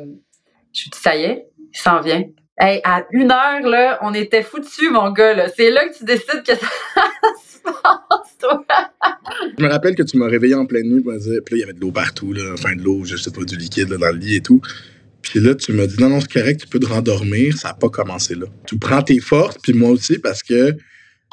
je 0.72 0.84
lui 0.84 0.90
dit, 0.90 0.98
ça 1.00 1.16
y 1.16 1.24
est, 1.24 1.48
il 1.72 1.78
s'en 1.78 2.00
vient. 2.00 2.22
Hey, 2.56 2.80
à 2.84 3.04
une 3.10 3.32
heure, 3.32 3.68
là, 3.68 3.98
on 4.02 4.14
était 4.14 4.42
foutus, 4.42 4.90
mon 4.92 5.10
gars, 5.10 5.34
là. 5.34 5.48
C'est 5.48 5.70
là 5.70 5.88
que 5.88 5.98
tu 5.98 6.04
décides 6.04 6.44
que 6.46 6.54
ça 6.54 6.66
se 7.44 7.58
passe, 7.64 8.38
toi. 8.40 8.64
je 9.58 9.64
me 9.64 9.68
rappelle 9.68 9.96
que 9.96 10.04
tu 10.04 10.16
m'as 10.18 10.28
réveillé 10.28 10.54
en 10.54 10.64
pleine 10.64 10.88
nuit, 10.88 11.02
puis 11.02 11.12
là, 11.16 11.42
il 11.50 11.58
y 11.58 11.62
avait 11.64 11.72
de 11.72 11.80
l'eau 11.80 11.90
partout, 11.90 12.32
là. 12.32 12.52
Enfin, 12.52 12.76
de 12.76 12.82
l'eau, 12.82 13.04
je 13.04 13.16
sais 13.16 13.32
pas, 13.32 13.42
du 13.42 13.56
liquide, 13.56 13.88
là, 13.90 13.96
dans 13.96 14.12
le 14.12 14.18
lit 14.18 14.36
et 14.36 14.40
tout. 14.40 14.60
Puis 15.34 15.42
là, 15.42 15.52
tu 15.56 15.72
m'as 15.72 15.88
dit, 15.88 15.96
non, 15.98 16.10
non, 16.10 16.20
c'est 16.20 16.32
correct, 16.32 16.60
tu 16.60 16.68
peux 16.68 16.78
te 16.78 16.86
rendormir. 16.86 17.58
Ça 17.58 17.70
n'a 17.70 17.74
pas 17.74 17.88
commencé 17.88 18.36
là. 18.36 18.46
Tu 18.68 18.78
prends 18.78 19.02
tes 19.02 19.18
forces, 19.18 19.56
puis 19.60 19.72
moi 19.72 19.90
aussi, 19.90 20.20
parce 20.20 20.44
que 20.44 20.76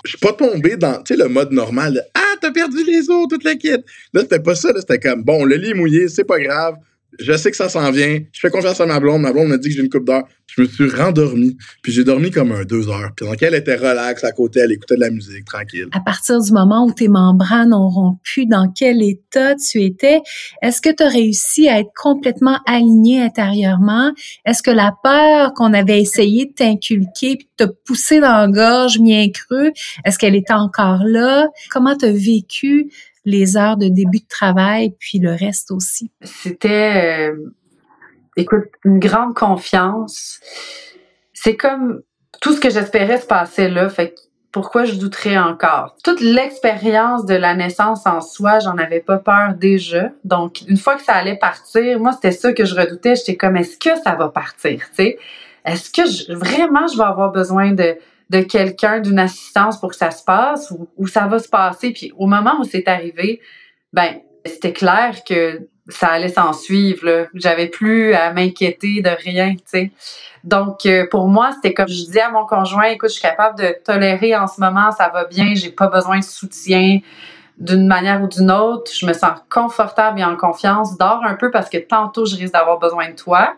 je 0.04 0.10
suis 0.10 0.18
pas 0.18 0.34
tombé 0.34 0.76
dans, 0.76 1.04
tu 1.04 1.16
le 1.16 1.28
mode 1.28 1.52
normal 1.52 1.94
de, 1.94 2.02
ah, 2.16 2.34
t'as 2.42 2.50
perdu 2.50 2.84
les 2.84 3.08
os, 3.12 3.28
toute 3.30 3.44
la 3.44 3.54
kit. 3.54 3.78
Là, 4.12 4.22
c'était 4.22 4.40
pas 4.40 4.56
ça, 4.56 4.74
là, 4.74 4.80
c'était 4.80 4.98
comme, 4.98 5.22
bon, 5.22 5.46
le 5.46 5.56
lit 5.56 5.76
mouillé, 5.76 6.08
c'est 6.08 6.24
pas 6.24 6.40
grave 6.40 6.78
je 7.20 7.34
sais 7.38 7.52
que 7.52 7.58
ça 7.58 7.70
s'en 7.70 7.92
vient. 7.92 8.20
Je 8.32 8.40
fais 8.40 8.50
confiance 8.50 8.80
à 8.80 8.86
ma 8.86 9.00
blonde. 9.00 9.22
Ma 9.22 9.34
blonde 9.34 9.50
m'a 9.50 9.58
dit 9.58 9.70
que 9.70 9.76
j'ai 9.76 9.82
une 9.82 9.90
coupe 9.90 10.06
d'heure. 10.06 10.24
Je 10.48 10.62
me 10.62 10.68
suis 10.68 10.90
rendormi. 10.90 11.56
Puis 11.82 11.92
j'ai 11.92 12.04
dormi 12.04 12.32
comme 12.32 12.52
un 12.52 12.64
deux 12.64 12.90
heures. 12.90 13.12
Puis 13.16 13.26
donc, 13.26 13.42
elle 13.42 13.54
était 13.54 13.76
relax 13.76 14.24
à 14.24 14.32
côté. 14.32 14.60
Elle 14.60 14.72
écoutait 14.72 14.96
de 14.96 15.02
la 15.02 15.10
musique, 15.10 15.46
tranquille. 15.46 15.88
À 15.94 16.00
partir 16.00 16.42
du 16.42 16.52
moment 16.52 16.86
où 16.86 16.92
tes 16.92 17.08
membranes 17.08 17.74
ont 17.74 17.90
rompu, 17.90 18.46
dans 18.46 18.72
quel 18.72 19.02
état 19.02 19.56
tu 19.56 19.82
étais, 19.82 20.22
est-ce 20.62 20.82
que 20.82 20.90
tu 20.90 21.04
as 21.04 21.10
réussi 21.10 21.70
à 21.70 21.80
être 21.80 21.92
complètement 21.96 22.60
aligné 22.66 23.22
intérieurement? 23.22 24.12
Est-ce 24.46 24.64
que 24.64 24.72
la 24.72 24.94
peur 25.04 25.54
qu'on 25.54 25.74
avait 25.74 26.02
essayé 26.02 26.48
de 26.48 26.54
t'inculquer 26.54 27.38
puis 27.38 27.48
de 27.60 27.66
te 27.66 27.72
pousser 27.86 28.20
dans 28.20 28.38
la 28.38 28.48
gorge 28.48 29.00
bien 29.00 29.30
creux, 29.30 29.72
est-ce 30.06 30.18
qu'elle 30.18 30.36
était 30.36 30.54
encore 30.54 31.04
là? 31.06 31.48
Comment 31.70 31.96
tu 31.96 32.06
as 32.06 32.12
vécu 32.12 32.92
les 33.26 33.58
heures 33.58 33.78
de 33.78 33.88
début 33.88 34.20
de 34.20 34.28
travail, 34.28 34.96
puis 35.00 35.20
le 35.20 35.32
reste 35.32 35.72
aussi? 35.72 36.12
C'était, 36.22 37.30
euh, 37.30 37.54
écoute, 38.36 38.66
une 38.84 39.00
grande 39.00 39.34
confiance. 39.36 40.40
C'est 41.34 41.56
comme 41.56 42.02
tout 42.42 42.54
ce 42.54 42.60
que 42.60 42.70
j'espérais 42.70 43.20
se 43.20 43.28
passer 43.28 43.70
là. 43.70 43.90
Fait 43.90 44.16
pourquoi 44.52 44.84
je 44.84 44.96
douterais 44.96 45.38
encore? 45.38 45.96
Toute 46.04 46.20
l'expérience 46.20 47.26
de 47.26 47.36
la 47.36 47.56
naissance 47.56 48.06
en 48.06 48.20
soi, 48.20 48.60
j'en 48.60 48.78
avais 48.78 49.00
pas 49.00 49.18
peur 49.18 49.54
déjà. 49.56 50.10
Donc, 50.26 50.62
une 50.68 50.78
fois 50.78 50.96
que 50.96 51.04
ça 51.04 51.14
allait 51.14 51.38
partir, 51.38 52.00
moi, 52.00 52.12
c'était 52.12 52.32
ça 52.32 52.52
que 52.52 52.66
je 52.66 52.76
redoutais. 52.76 53.16
J'étais 53.16 53.38
comme, 53.38 53.56
est-ce 53.56 53.78
que 53.78 53.96
ça 54.04 54.16
va 54.16 54.28
partir, 54.28 54.82
sais? 54.94 55.18
Est-ce 55.64 55.90
que 55.92 56.10
je, 56.10 56.34
vraiment 56.34 56.88
je 56.88 56.98
vais 56.98 57.04
avoir 57.04 57.32
besoin 57.32 57.72
de, 57.72 57.96
de 58.32 58.40
quelqu'un, 58.40 59.02
d'une 59.02 59.20
assistance 59.20 59.78
pour 59.78 59.90
que 59.90 59.98
ça 59.98 60.10
se 60.10 60.24
passe 60.24 60.74
ou, 60.98 61.08
ça 61.08 61.28
va 61.28 61.38
se 61.38 61.50
passer. 61.50 61.92
Puis 61.92 62.14
au 62.18 62.28
moment 62.28 62.54
où 62.60 62.64
c'est 62.64 62.88
arrivé, 62.88 63.42
ben 63.92 64.22
c'était 64.46 64.72
clair 64.72 65.18
que 65.28 65.68
ça 65.90 66.08
allait 66.08 66.30
s'en 66.30 66.54
suivre. 66.54 67.28
J'avais 67.34 67.68
plus 67.68 68.14
à 68.14 68.32
m'inquiéter 68.32 69.02
de 69.02 69.10
rien, 69.10 69.56
tu 69.56 69.62
sais. 69.66 69.92
Donc 70.46 70.86
euh, 70.86 71.06
pour 71.12 71.28
moi, 71.28 71.52
c'était 71.52 71.74
comme 71.74 71.90
je 71.90 72.06
disais 72.06 72.22
à 72.22 72.32
mon 72.32 72.46
conjoint, 72.46 72.86
écoute, 72.86 73.10
je 73.10 73.16
suis 73.16 73.22
capable 73.22 73.60
de 73.60 73.76
tolérer 73.84 74.34
en 74.38 74.48
ce 74.48 74.62
moment, 74.62 74.92
ça 74.92 75.10
va 75.10 75.26
bien, 75.26 75.54
j'ai 75.54 75.70
pas 75.70 75.88
besoin 75.88 76.20
de 76.20 76.24
soutien 76.24 77.00
d'une 77.58 77.86
manière 77.86 78.24
ou 78.24 78.28
d'une 78.28 78.50
autre. 78.50 78.92
Je 78.94 79.06
me 79.06 79.12
sens 79.12 79.40
confortable 79.50 80.22
et 80.22 80.24
en 80.24 80.38
confiance. 80.38 80.98
Dors 80.98 81.22
un 81.26 81.36
peu 81.36 81.52
parce 81.52 81.70
que 81.70 81.80
tantôt 81.80 82.26
je 82.26 82.38
risque 82.38 82.54
d'avoir 82.54 82.80
besoin 82.80 83.10
de 83.10 83.16
toi 83.16 83.58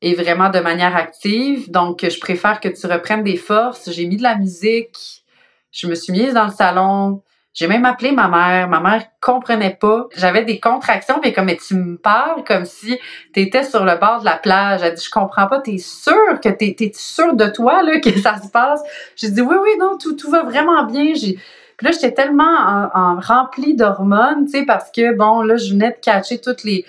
et 0.00 0.14
vraiment 0.14 0.50
de 0.50 0.60
manière 0.60 0.96
active. 0.96 1.70
Donc, 1.70 2.06
je 2.08 2.20
préfère 2.20 2.60
que 2.60 2.68
tu 2.68 2.86
reprennes 2.86 3.24
des 3.24 3.36
forces. 3.36 3.90
J'ai 3.90 4.06
mis 4.06 4.16
de 4.16 4.22
la 4.22 4.36
musique. 4.36 5.24
Je 5.72 5.86
me 5.86 5.94
suis 5.94 6.12
mise 6.12 6.34
dans 6.34 6.46
le 6.46 6.52
salon. 6.52 7.22
J'ai 7.52 7.66
même 7.66 7.84
appelé 7.84 8.12
ma 8.12 8.28
mère. 8.28 8.68
Ma 8.68 8.80
mère 8.80 9.06
comprenait 9.20 9.76
pas. 9.78 10.06
J'avais 10.16 10.44
des 10.44 10.60
contractions, 10.60 11.20
mais 11.22 11.32
comme 11.32 11.46
mais 11.46 11.56
tu 11.56 11.74
me 11.74 11.96
parles 11.96 12.44
comme 12.44 12.64
si 12.64 12.96
tu 13.34 13.40
étais 13.40 13.64
sur 13.64 13.84
le 13.84 13.96
bord 13.96 14.20
de 14.20 14.24
la 14.24 14.36
plage. 14.36 14.82
Elle 14.82 14.94
dit 14.94 15.04
je 15.04 15.10
comprends 15.10 15.48
pas. 15.48 15.60
T'es 15.60 15.78
sûre 15.78 16.40
que 16.42 16.48
t'es 16.48 16.76
es 16.78 16.92
sûre 16.94 17.34
de 17.34 17.46
toi 17.46 17.82
là 17.82 17.98
que 17.98 18.16
ça 18.20 18.40
se 18.40 18.48
passe? 18.48 18.80
J'ai 19.16 19.30
dit 19.30 19.40
oui 19.40 19.56
oui 19.60 19.70
non 19.80 19.98
tout 19.98 20.14
tout 20.14 20.30
va 20.30 20.44
vraiment 20.44 20.84
bien. 20.84 21.14
J'ai 21.14 21.38
puis 21.78 21.86
là, 21.86 21.92
j'étais 21.92 22.12
tellement 22.12 22.42
en, 22.42 22.90
en 22.92 23.20
remplie 23.20 23.76
d'hormones, 23.76 24.46
tu 24.46 24.50
sais, 24.50 24.64
parce 24.64 24.90
que, 24.90 25.14
bon, 25.14 25.42
là, 25.42 25.56
je 25.56 25.70
venais 25.70 25.92
de 25.92 25.96
catcher 26.02 26.40
toutes 26.40 26.64
les, 26.64 26.84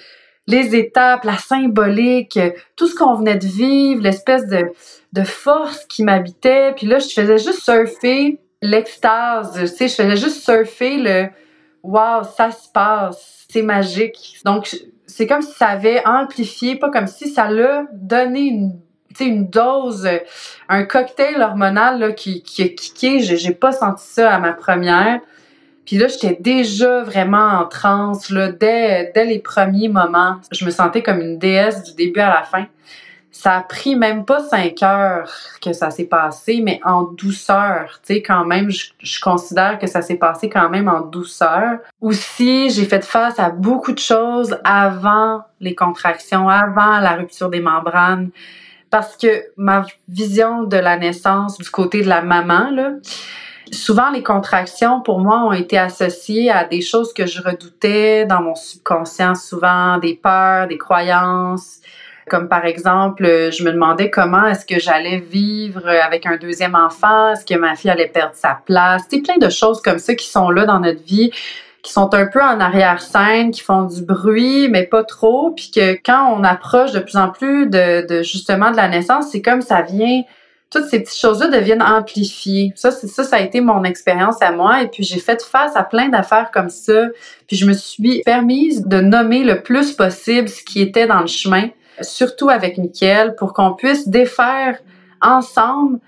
les 0.49 0.75
étapes, 0.75 1.23
la 1.23 1.37
symbolique, 1.37 2.39
tout 2.75 2.87
ce 2.87 2.95
qu'on 2.95 3.13
venait 3.13 3.37
de 3.37 3.45
vivre, 3.45 4.01
l'espèce 4.01 4.47
de, 4.47 5.23
force 5.23 5.85
qui 5.85 6.03
m'habitait. 6.03 6.73
Puis 6.75 6.87
là, 6.87 6.99
je 6.99 7.07
faisais 7.07 7.37
juste 7.37 7.63
surfer 7.63 8.39
l'extase, 8.61 9.53
tu 9.53 9.67
sais, 9.67 9.87
je 9.87 9.95
faisais 9.95 10.17
juste 10.17 10.43
surfer 10.43 10.97
le 10.97 11.27
wow, 11.83 12.23
ça 12.35 12.51
se 12.51 12.67
passe, 12.73 13.45
c'est 13.49 13.61
magique. 13.61 14.39
Donc, 14.43 14.75
c'est 15.05 15.27
comme 15.27 15.41
si 15.41 15.53
ça 15.53 15.67
avait 15.67 16.05
amplifié, 16.05 16.75
pas 16.75 16.89
comme 16.89 17.07
si 17.07 17.29
ça 17.29 17.49
l'a 17.49 17.85
donné 17.93 18.71
une 19.19 19.47
dose, 19.47 20.09
un 20.67 20.83
cocktail 20.83 21.41
hormonal 21.41 21.99
là, 21.99 22.11
qui, 22.11 22.41
qui 22.41 22.63
a 22.63 22.67
kické. 22.69 23.19
J'ai 23.19 23.53
pas 23.53 23.71
senti 23.71 24.05
ça 24.05 24.33
à 24.33 24.39
ma 24.39 24.53
première. 24.53 25.19
Puis 25.89 25.97
là, 25.97 26.07
j'étais 26.07 26.37
déjà 26.39 27.01
vraiment 27.01 27.47
en 27.47 27.65
transe, 27.65 28.29
là, 28.29 28.51
dès, 28.51 29.11
dès 29.15 29.25
les 29.25 29.39
premiers 29.39 29.87
moments. 29.87 30.35
Je 30.51 30.63
me 30.63 30.69
sentais 30.69 31.01
comme 31.01 31.19
une 31.19 31.39
déesse 31.39 31.81
du 31.81 31.95
début 31.95 32.19
à 32.19 32.29
la 32.29 32.43
fin. 32.43 32.67
Ça 33.31 33.57
a 33.57 33.61
pris 33.61 33.95
même 33.95 34.23
pas 34.23 34.43
cinq 34.43 34.83
heures 34.83 35.31
que 35.59 35.73
ça 35.73 35.89
s'est 35.89 36.05
passé, 36.05 36.61
mais 36.63 36.79
en 36.85 37.05
douceur. 37.05 38.01
Tu 38.05 38.13
sais, 38.13 38.21
quand 38.21 38.45
même, 38.45 38.69
je, 38.69 38.91
je 38.99 39.19
considère 39.19 39.79
que 39.79 39.87
ça 39.87 40.03
s'est 40.03 40.17
passé 40.17 40.47
quand 40.47 40.69
même 40.69 40.87
en 40.87 41.01
douceur. 41.01 41.79
Aussi, 42.01 42.69
j'ai 42.69 42.85
fait 42.85 43.03
face 43.03 43.39
à 43.39 43.49
beaucoup 43.49 43.91
de 43.91 43.97
choses 43.97 44.59
avant 44.63 45.41
les 45.59 45.73
contractions, 45.73 46.49
avant 46.49 46.99
la 46.99 47.15
rupture 47.15 47.49
des 47.49 47.61
membranes 47.61 48.29
parce 48.91 49.17
que 49.17 49.45
ma 49.57 49.85
vision 50.07 50.63
de 50.63 50.77
la 50.77 50.97
naissance 50.97 51.57
du 51.57 51.69
côté 51.69 52.01
de 52.01 52.09
la 52.09 52.21
maman, 52.21 52.69
là, 52.71 52.93
souvent 53.71 54.09
les 54.11 54.23
contractions 54.23 55.01
pour 55.01 55.19
moi 55.19 55.43
ont 55.43 55.53
été 55.53 55.77
associées 55.77 56.51
à 56.51 56.63
des 56.63 56.81
choses 56.81 57.13
que 57.13 57.25
je 57.25 57.41
redoutais 57.41 58.25
dans 58.25 58.41
mon 58.41 58.55
subconscient, 58.55 59.35
souvent 59.35 59.97
des 59.97 60.15
peurs, 60.15 60.67
des 60.67 60.77
croyances. 60.77 61.79
Comme 62.29 62.47
par 62.47 62.65
exemple, 62.65 63.23
je 63.25 63.63
me 63.63 63.71
demandais 63.71 64.09
comment 64.09 64.45
est-ce 64.45 64.65
que 64.65 64.79
j'allais 64.79 65.17
vivre 65.17 65.87
avec 65.87 66.25
un 66.25 66.37
deuxième 66.37 66.75
enfant, 66.75 67.31
est-ce 67.31 67.45
que 67.45 67.57
ma 67.57 67.75
fille 67.75 67.89
allait 67.89 68.07
perdre 68.07 68.35
sa 68.35 68.59
place, 68.65 69.03
c'est 69.09 69.21
plein 69.21 69.37
de 69.37 69.49
choses 69.49 69.81
comme 69.81 69.97
ça 69.97 70.13
qui 70.13 70.27
sont 70.27 70.51
là 70.51 70.65
dans 70.65 70.79
notre 70.79 71.03
vie 71.03 71.31
qui 71.81 71.93
sont 71.93 72.13
un 72.13 72.25
peu 72.25 72.41
en 72.41 72.59
arrière-scène, 72.59 73.51
qui 73.51 73.61
font 73.61 73.83
du 73.83 74.01
bruit, 74.01 74.67
mais 74.69 74.83
pas 74.83 75.03
trop, 75.03 75.51
puis 75.51 75.71
que 75.73 75.93
quand 75.93 76.35
on 76.37 76.43
approche 76.43 76.91
de 76.91 76.99
plus 76.99 77.15
en 77.15 77.29
plus 77.29 77.67
de, 77.67 78.05
de 78.05 78.21
justement 78.21 78.71
de 78.71 78.75
la 78.75 78.89
naissance, 78.89 79.29
c'est 79.31 79.41
comme 79.41 79.61
ça 79.61 79.81
vient 79.81 80.23
toutes 80.69 80.85
ces 80.85 80.99
petites 80.99 81.19
choses-là 81.19 81.47
deviennent 81.47 81.81
amplifiées. 81.81 82.71
Ça, 82.75 82.91
c'est 82.91 83.07
ça, 83.07 83.23
ça 83.23 83.37
a 83.37 83.39
été 83.39 83.59
mon 83.59 83.83
expérience 83.83 84.41
à 84.41 84.51
moi. 84.51 84.83
Et 84.83 84.87
puis 84.87 85.03
j'ai 85.03 85.19
fait 85.19 85.41
face 85.41 85.75
à 85.75 85.83
plein 85.83 86.09
d'affaires 86.09 86.51
comme 86.51 86.69
ça. 86.69 87.07
Puis 87.47 87.57
je 87.57 87.65
me 87.65 87.73
suis 87.73 88.21
permise 88.23 88.85
de 88.85 89.01
nommer 89.01 89.43
le 89.43 89.63
plus 89.63 89.93
possible 89.93 90.47
ce 90.47 90.63
qui 90.63 90.81
était 90.81 91.07
dans 91.07 91.21
le 91.21 91.27
chemin, 91.27 91.69
surtout 92.01 92.49
avec 92.49 92.77
Mickaël, 92.77 93.35
pour 93.35 93.53
qu'on 93.53 93.73
puisse 93.73 94.07
défaire 94.07 94.77
ensemble 95.21 95.99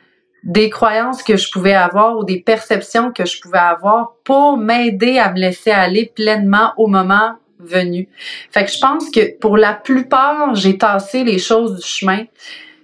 des 0.43 0.69
croyances 0.69 1.21
que 1.23 1.37
je 1.37 1.51
pouvais 1.51 1.73
avoir 1.73 2.17
ou 2.17 2.23
des 2.23 2.39
perceptions 2.39 3.11
que 3.11 3.25
je 3.25 3.39
pouvais 3.41 3.59
avoir 3.59 4.13
pour 4.23 4.57
m'aider 4.57 5.19
à 5.19 5.31
me 5.31 5.39
laisser 5.39 5.71
aller 5.71 6.11
pleinement 6.15 6.73
au 6.77 6.87
moment 6.87 7.33
venu. 7.59 8.09
Fait 8.51 8.65
que 8.65 8.71
je 8.71 8.79
pense 8.79 9.09
que 9.09 9.37
pour 9.37 9.57
la 9.57 9.73
plupart, 9.73 10.55
j'ai 10.55 10.77
tassé 10.77 11.23
les 11.23 11.37
choses 11.37 11.79
du 11.79 11.87
chemin. 11.87 12.25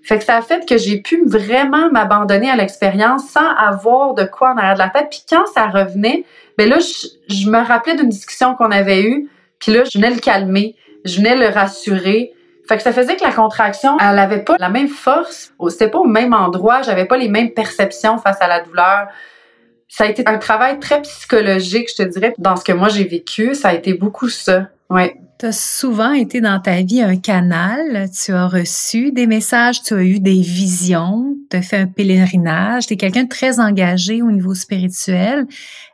Fait 0.07 0.19
que 0.19 0.23
ça 0.23 0.37
a 0.37 0.41
fait 0.41 0.65
que 0.65 0.77
j'ai 0.77 1.01
pu 1.01 1.25
vraiment 1.25 1.91
m'abandonner 1.91 2.49
à 2.49 2.55
l'expérience 2.55 3.27
sans 3.27 3.49
avoir 3.57 4.13
de 4.13 4.23
quoi 4.23 4.53
en 4.53 4.57
arrière 4.57 4.75
de 4.75 4.79
la 4.79 4.87
tête. 4.87 5.07
Puis 5.09 5.25
quand 5.29 5.45
ça 5.47 5.67
revenait, 5.67 6.23
ben 6.57 6.69
là, 6.69 6.77
je, 6.79 7.49
me 7.49 7.57
rappelais 7.57 7.95
d'une 7.95 8.07
discussion 8.07 8.55
qu'on 8.55 8.71
avait 8.71 9.03
eue. 9.03 9.29
Puis 9.59 9.73
là, 9.73 9.83
je 9.83 9.97
venais 9.97 10.11
le 10.11 10.21
calmer, 10.21 10.77
je 11.03 11.17
venais 11.17 11.35
le 11.35 11.47
rassurer. 11.49 12.31
Fait 12.69 12.77
que 12.77 12.83
ça 12.83 12.93
faisait 12.93 13.17
que 13.17 13.23
la 13.23 13.33
contraction, 13.33 13.97
elle 13.99 14.17
avait 14.17 14.45
pas 14.45 14.55
la 14.59 14.69
même 14.69 14.87
force. 14.87 15.51
C'était 15.67 15.89
pas 15.89 15.99
au 15.99 16.07
même 16.07 16.33
endroit. 16.33 16.83
J'avais 16.83 17.05
pas 17.05 17.17
les 17.17 17.27
mêmes 17.27 17.51
perceptions 17.51 18.17
face 18.17 18.41
à 18.41 18.47
la 18.47 18.61
douleur. 18.61 19.07
Ça 19.89 20.05
a 20.05 20.07
été 20.07 20.23
un 20.25 20.37
travail 20.37 20.79
très 20.79 21.01
psychologique, 21.01 21.89
je 21.89 22.03
te 22.03 22.07
dirais, 22.07 22.33
dans 22.37 22.55
ce 22.55 22.63
que 22.63 22.71
moi 22.71 22.87
j'ai 22.87 23.03
vécu. 23.03 23.55
Ça 23.55 23.69
a 23.69 23.73
été 23.73 23.93
beaucoup 23.93 24.29
ça. 24.29 24.69
Ouais. 24.89 25.17
Tu 25.39 25.45
as 25.45 25.51
souvent 25.51 26.13
été 26.13 26.41
dans 26.41 26.59
ta 26.59 26.81
vie 26.81 27.03
un 27.03 27.15
canal, 27.15 28.09
tu 28.09 28.31
as 28.31 28.47
reçu 28.47 29.11
des 29.11 29.27
messages, 29.27 29.83
tu 29.83 29.93
as 29.93 30.01
eu 30.01 30.19
des 30.19 30.41
visions, 30.41 31.35
tu 31.51 31.57
as 31.57 31.61
fait 31.61 31.77
un 31.77 31.85
pèlerinage, 31.85 32.87
tu 32.87 32.95
es 32.95 32.97
quelqu'un 32.97 33.25
de 33.25 33.29
très 33.29 33.59
engagé 33.59 34.23
au 34.23 34.31
niveau 34.31 34.55
spirituel. 34.55 35.45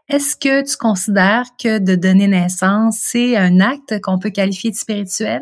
Est-ce 0.08 0.38
que 0.38 0.62
tu 0.62 0.78
considères 0.78 1.44
que 1.62 1.78
de 1.80 1.96
donner 1.96 2.30
naissance, 2.30 3.00
c'est 3.02 3.36
un 3.36 3.60
acte 3.60 4.00
qu'on 4.02 4.18
peut 4.18 4.30
qualifier 4.30 4.72
de 4.72 4.78
spirituel? 4.78 5.42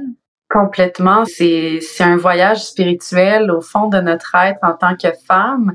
Complètement. 0.49 1.23
C'est 1.25 1.79
un 1.99 2.17
voyage 2.17 2.63
spirituel 2.63 3.51
au 3.51 3.61
fond 3.61 3.87
de 3.87 3.99
notre 3.99 4.33
être 4.35 4.59
en 4.63 4.73
tant 4.73 4.95
que 4.95 5.09
femme 5.27 5.73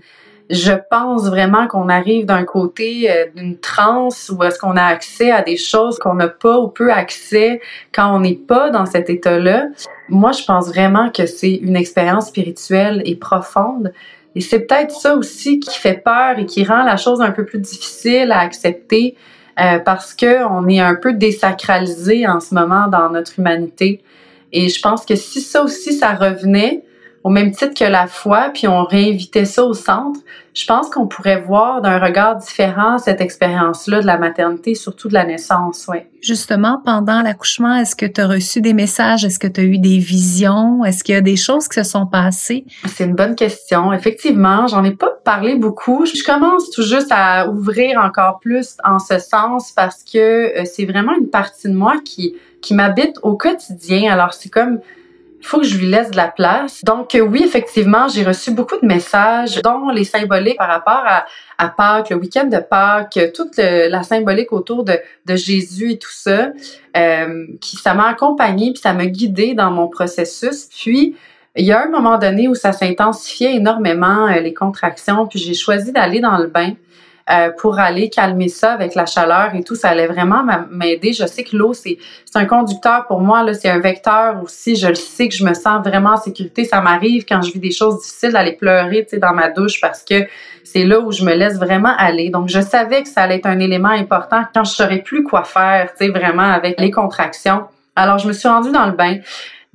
je 0.51 0.73
pense 0.91 1.27
vraiment 1.27 1.67
qu'on 1.67 1.89
arrive 1.89 2.27
d'un 2.27 2.45
côté 2.45 3.11
euh, 3.11 3.27
d'une 3.35 3.59
transe 3.59 4.31
où 4.31 4.43
est-ce 4.45 4.59
qu'on 4.59 4.77
a 4.77 4.85
accès 4.85 5.31
à 5.31 5.43
des 5.43 5.57
choses 5.57 5.99
qu'on 5.99 6.15
n'a 6.15 6.29
pas 6.29 6.59
ou 6.59 6.69
peu 6.69 6.93
accès 6.93 7.61
quand 7.93 8.15
on 8.15 8.21
n'est 8.21 8.35
pas 8.35 8.71
dans 8.71 8.87
cet 8.87 9.11
état-là. 9.11 9.67
Moi, 10.09 10.33
je 10.33 10.45
pense 10.45 10.69
vraiment 10.69 11.11
que 11.11 11.27
c'est 11.27 11.55
une 11.55 11.77
expérience 11.77 12.29
spirituelle 12.29 13.03
et 13.05 13.17
profonde. 13.17 13.93
Et 14.37 14.41
c'est 14.41 14.61
peut-être 14.61 14.93
ça 14.93 15.17
aussi 15.17 15.59
qui 15.59 15.79
fait 15.79 16.01
peur 16.05 16.39
et 16.39 16.47
qui 16.47 16.63
rend 16.63 16.85
la 16.85 16.97
chose 16.97 17.21
un 17.21 17.31
peu 17.31 17.45
plus 17.45 17.59
difficile 17.59 18.31
à 18.31 18.41
accepter 18.41 19.17
euh, 19.59 19.79
parce 19.79 20.15
que 20.15 20.47
on 20.47 20.69
est 20.69 20.81
un 20.81 20.95
peu 20.95 21.15
désacralisé 21.15 22.29
en 22.29 22.41
ce 22.41 22.55
moment 22.55 22.87
dans 22.89 23.11
notre 23.11 23.39
humanité. 23.39 24.03
Et 24.53 24.69
je 24.69 24.81
pense 24.81 25.05
que 25.05 25.17
si 25.17 25.41
ça 25.41 25.63
aussi, 25.63 25.93
ça 25.93 26.13
revenait, 26.13 26.85
au 27.27 27.29
même 27.29 27.51
titre 27.51 27.75
que 27.77 27.85
la 27.85 28.07
foi, 28.07 28.51
puis 28.55 28.69
on 28.69 28.85
réinvitait 28.85 29.47
ça 29.47 29.65
au 29.65 29.75
centre, 29.75 30.21
je 30.55 30.65
pense 30.65 30.89
qu'on 30.89 31.09
pourrait 31.09 31.41
voir 31.41 31.83
d'un 31.83 31.99
regard 31.99 32.37
différent 32.37 32.99
cette 32.99 33.21
expérience-là 33.21 34.01
de 34.01 34.07
la 34.07 34.17
maternité, 34.17 34.77
surtout 34.77 35.09
de 35.09 35.15
la 35.15 35.25
naissance, 35.25 35.87
oui. 35.89 35.99
Justement, 36.23 36.81
pendant 36.85 37.23
l'accouchement, 37.23 37.75
est-ce 37.75 37.97
que 37.97 38.07
tu 38.07 38.21
as 38.21 38.29
reçu 38.29 38.61
des 38.61 38.75
messages? 38.75 39.25
Est-ce 39.25 39.41
que 39.41 39.49
tu 39.49 39.61
as 39.61 39.65
eu 39.65 39.79
des 39.79 39.99
visions? 39.99 40.85
Est-ce 40.85 41.03
qu'il 41.03 41.17
y 41.17 41.19
a 41.19 41.21
des 41.21 41.35
choses 41.35 41.67
qui 41.67 41.83
se 41.83 41.91
sont 41.91 42.07
passées? 42.07 42.65
C'est 42.87 43.07
une 43.07 43.17
bonne 43.17 43.35
question. 43.35 43.93
Effectivement, 43.93 44.69
j'en 44.69 44.85
ai 44.85 44.93
pas 44.93 45.11
parlé 45.25 45.57
beaucoup. 45.57 46.07
Je 46.07 46.23
commence 46.23 46.71
tout 46.71 46.83
juste 46.83 47.11
à 47.11 47.49
ouvrir 47.51 47.99
encore 47.99 48.39
plus 48.39 48.77
en 48.85 49.01
ce 49.01 49.19
sens 49.19 49.73
parce 49.73 50.05
que 50.05 50.61
euh, 50.61 50.65
c'est 50.65 50.85
vraiment 50.85 51.12
une 51.21 51.29
partie 51.29 51.67
de 51.67 51.75
moi 51.75 51.97
qui, 52.05 52.37
qui 52.62 52.73
m'habite 52.73 53.17
au 53.25 53.37
quotidien. 53.37 54.12
Alors, 54.12 54.33
c'est 54.33 54.49
comme 54.49 54.79
faut 55.47 55.61
que 55.61 55.67
je 55.67 55.77
lui 55.79 55.87
laisse 55.87 56.11
de 56.11 56.17
la 56.17 56.29
place. 56.29 56.83
Donc 56.85 57.15
euh, 57.15 57.21
oui, 57.21 57.43
effectivement, 57.45 58.09
j'ai 58.09 58.25
reçu 58.25 58.51
beaucoup 58.51 58.79
de 58.81 58.87
messages, 58.87 59.61
dont 59.63 59.89
les 59.91 60.05
symboliques 60.05 60.59
par 60.59 60.69
rapport 60.69 61.03
à, 61.07 61.27
à 61.59 61.69
Pâques, 61.69 62.11
le 62.11 62.17
week-end 62.17 62.47
de 62.47 62.59
Pâques, 62.59 63.19
toute 63.35 63.57
la 63.57 64.03
symbolique 64.03 64.53
autour 64.53 64.85
de, 64.85 64.99
de, 65.25 65.37
Jésus 65.37 65.93
et 65.93 65.99
tout 65.99 66.13
ça, 66.13 66.51
euh, 66.97 67.47
qui 67.61 67.77
ça 67.77 67.95
m'a 67.95 68.09
accompagné 68.09 68.73
puis 68.73 68.81
ça 68.81 68.93
m'a 68.93 69.07
guidé 69.07 69.55
dans 69.55 69.71
mon 69.71 69.89
processus. 69.89 70.69
Puis 70.77 71.17
il 71.57 71.65
y 71.65 71.73
a 71.73 71.83
un 71.83 71.89
moment 71.89 72.19
donné 72.19 72.49
où 72.49 72.55
ça 72.55 72.73
s'intensifiait 72.73 73.57
énormément 73.57 74.27
euh, 74.27 74.41
les 74.41 74.53
contractions, 74.53 75.27
puis 75.27 75.39
j'ai 75.39 75.55
choisi 75.55 75.93
d'aller 75.93 76.21
dans 76.21 76.37
le 76.37 76.49
bain. 76.49 76.73
Euh, 77.29 77.51
pour 77.59 77.81
aller 77.81 78.09
calmer 78.09 78.47
ça 78.47 78.73
avec 78.73 78.95
la 78.95 79.05
chaleur 79.05 79.53
et 79.57 79.65
tout. 79.65 79.75
Ça 79.75 79.89
allait 79.89 80.07
vraiment 80.07 80.45
m'aider. 80.71 81.12
Je 81.12 81.27
sais 81.27 81.43
que 81.43 81.57
l'eau, 81.57 81.75
c'est 81.75 81.99
un 82.37 82.45
conducteur 82.45 83.09
pour 83.09 83.21
moi, 83.21 83.53
c'est 83.53 83.69
un 83.69 83.81
vecteur 83.81 84.41
aussi. 84.45 84.77
Je 84.77 84.87
le 84.87 84.95
sais 84.95 85.27
que 85.27 85.35
je 85.35 85.45
me 85.45 85.53
sens 85.53 85.85
vraiment 85.85 86.11
en 86.11 86.17
sécurité. 86.19 86.62
Ça 86.62 86.81
m'arrive 86.81 87.25
quand 87.29 87.43
je 87.43 87.51
vis 87.51 87.59
des 87.59 87.73
choses 87.73 88.01
difficiles 88.01 88.31
d'aller 88.31 88.53
pleurer 88.53 89.09
dans 89.21 89.33
ma 89.33 89.49
douche 89.49 89.81
parce 89.81 90.05
que 90.05 90.25
c'est 90.62 90.85
là 90.85 91.01
où 91.01 91.11
je 91.11 91.25
me 91.25 91.35
laisse 91.35 91.59
vraiment 91.59 91.97
aller. 91.99 92.31
Donc, 92.31 92.49
je 92.49 92.61
savais 92.61 93.03
que 93.03 93.09
ça 93.09 93.23
allait 93.23 93.39
être 93.39 93.47
un 93.47 93.59
élément 93.59 93.89
important 93.89 94.45
quand 94.55 94.62
je 94.62 94.71
saurais 94.71 95.03
plus 95.03 95.25
quoi 95.25 95.43
faire, 95.43 95.95
tu 95.99 96.07
sais, 96.07 96.11
vraiment 96.12 96.49
avec 96.49 96.79
les 96.81 96.93
contractions. 96.93 97.65
Alors, 97.97 98.19
je 98.19 98.29
me 98.29 98.35
suis 98.35 98.49
rendue 98.49 98.71
dans 98.71 98.87
le 98.87 98.93
bain. 98.93 99.17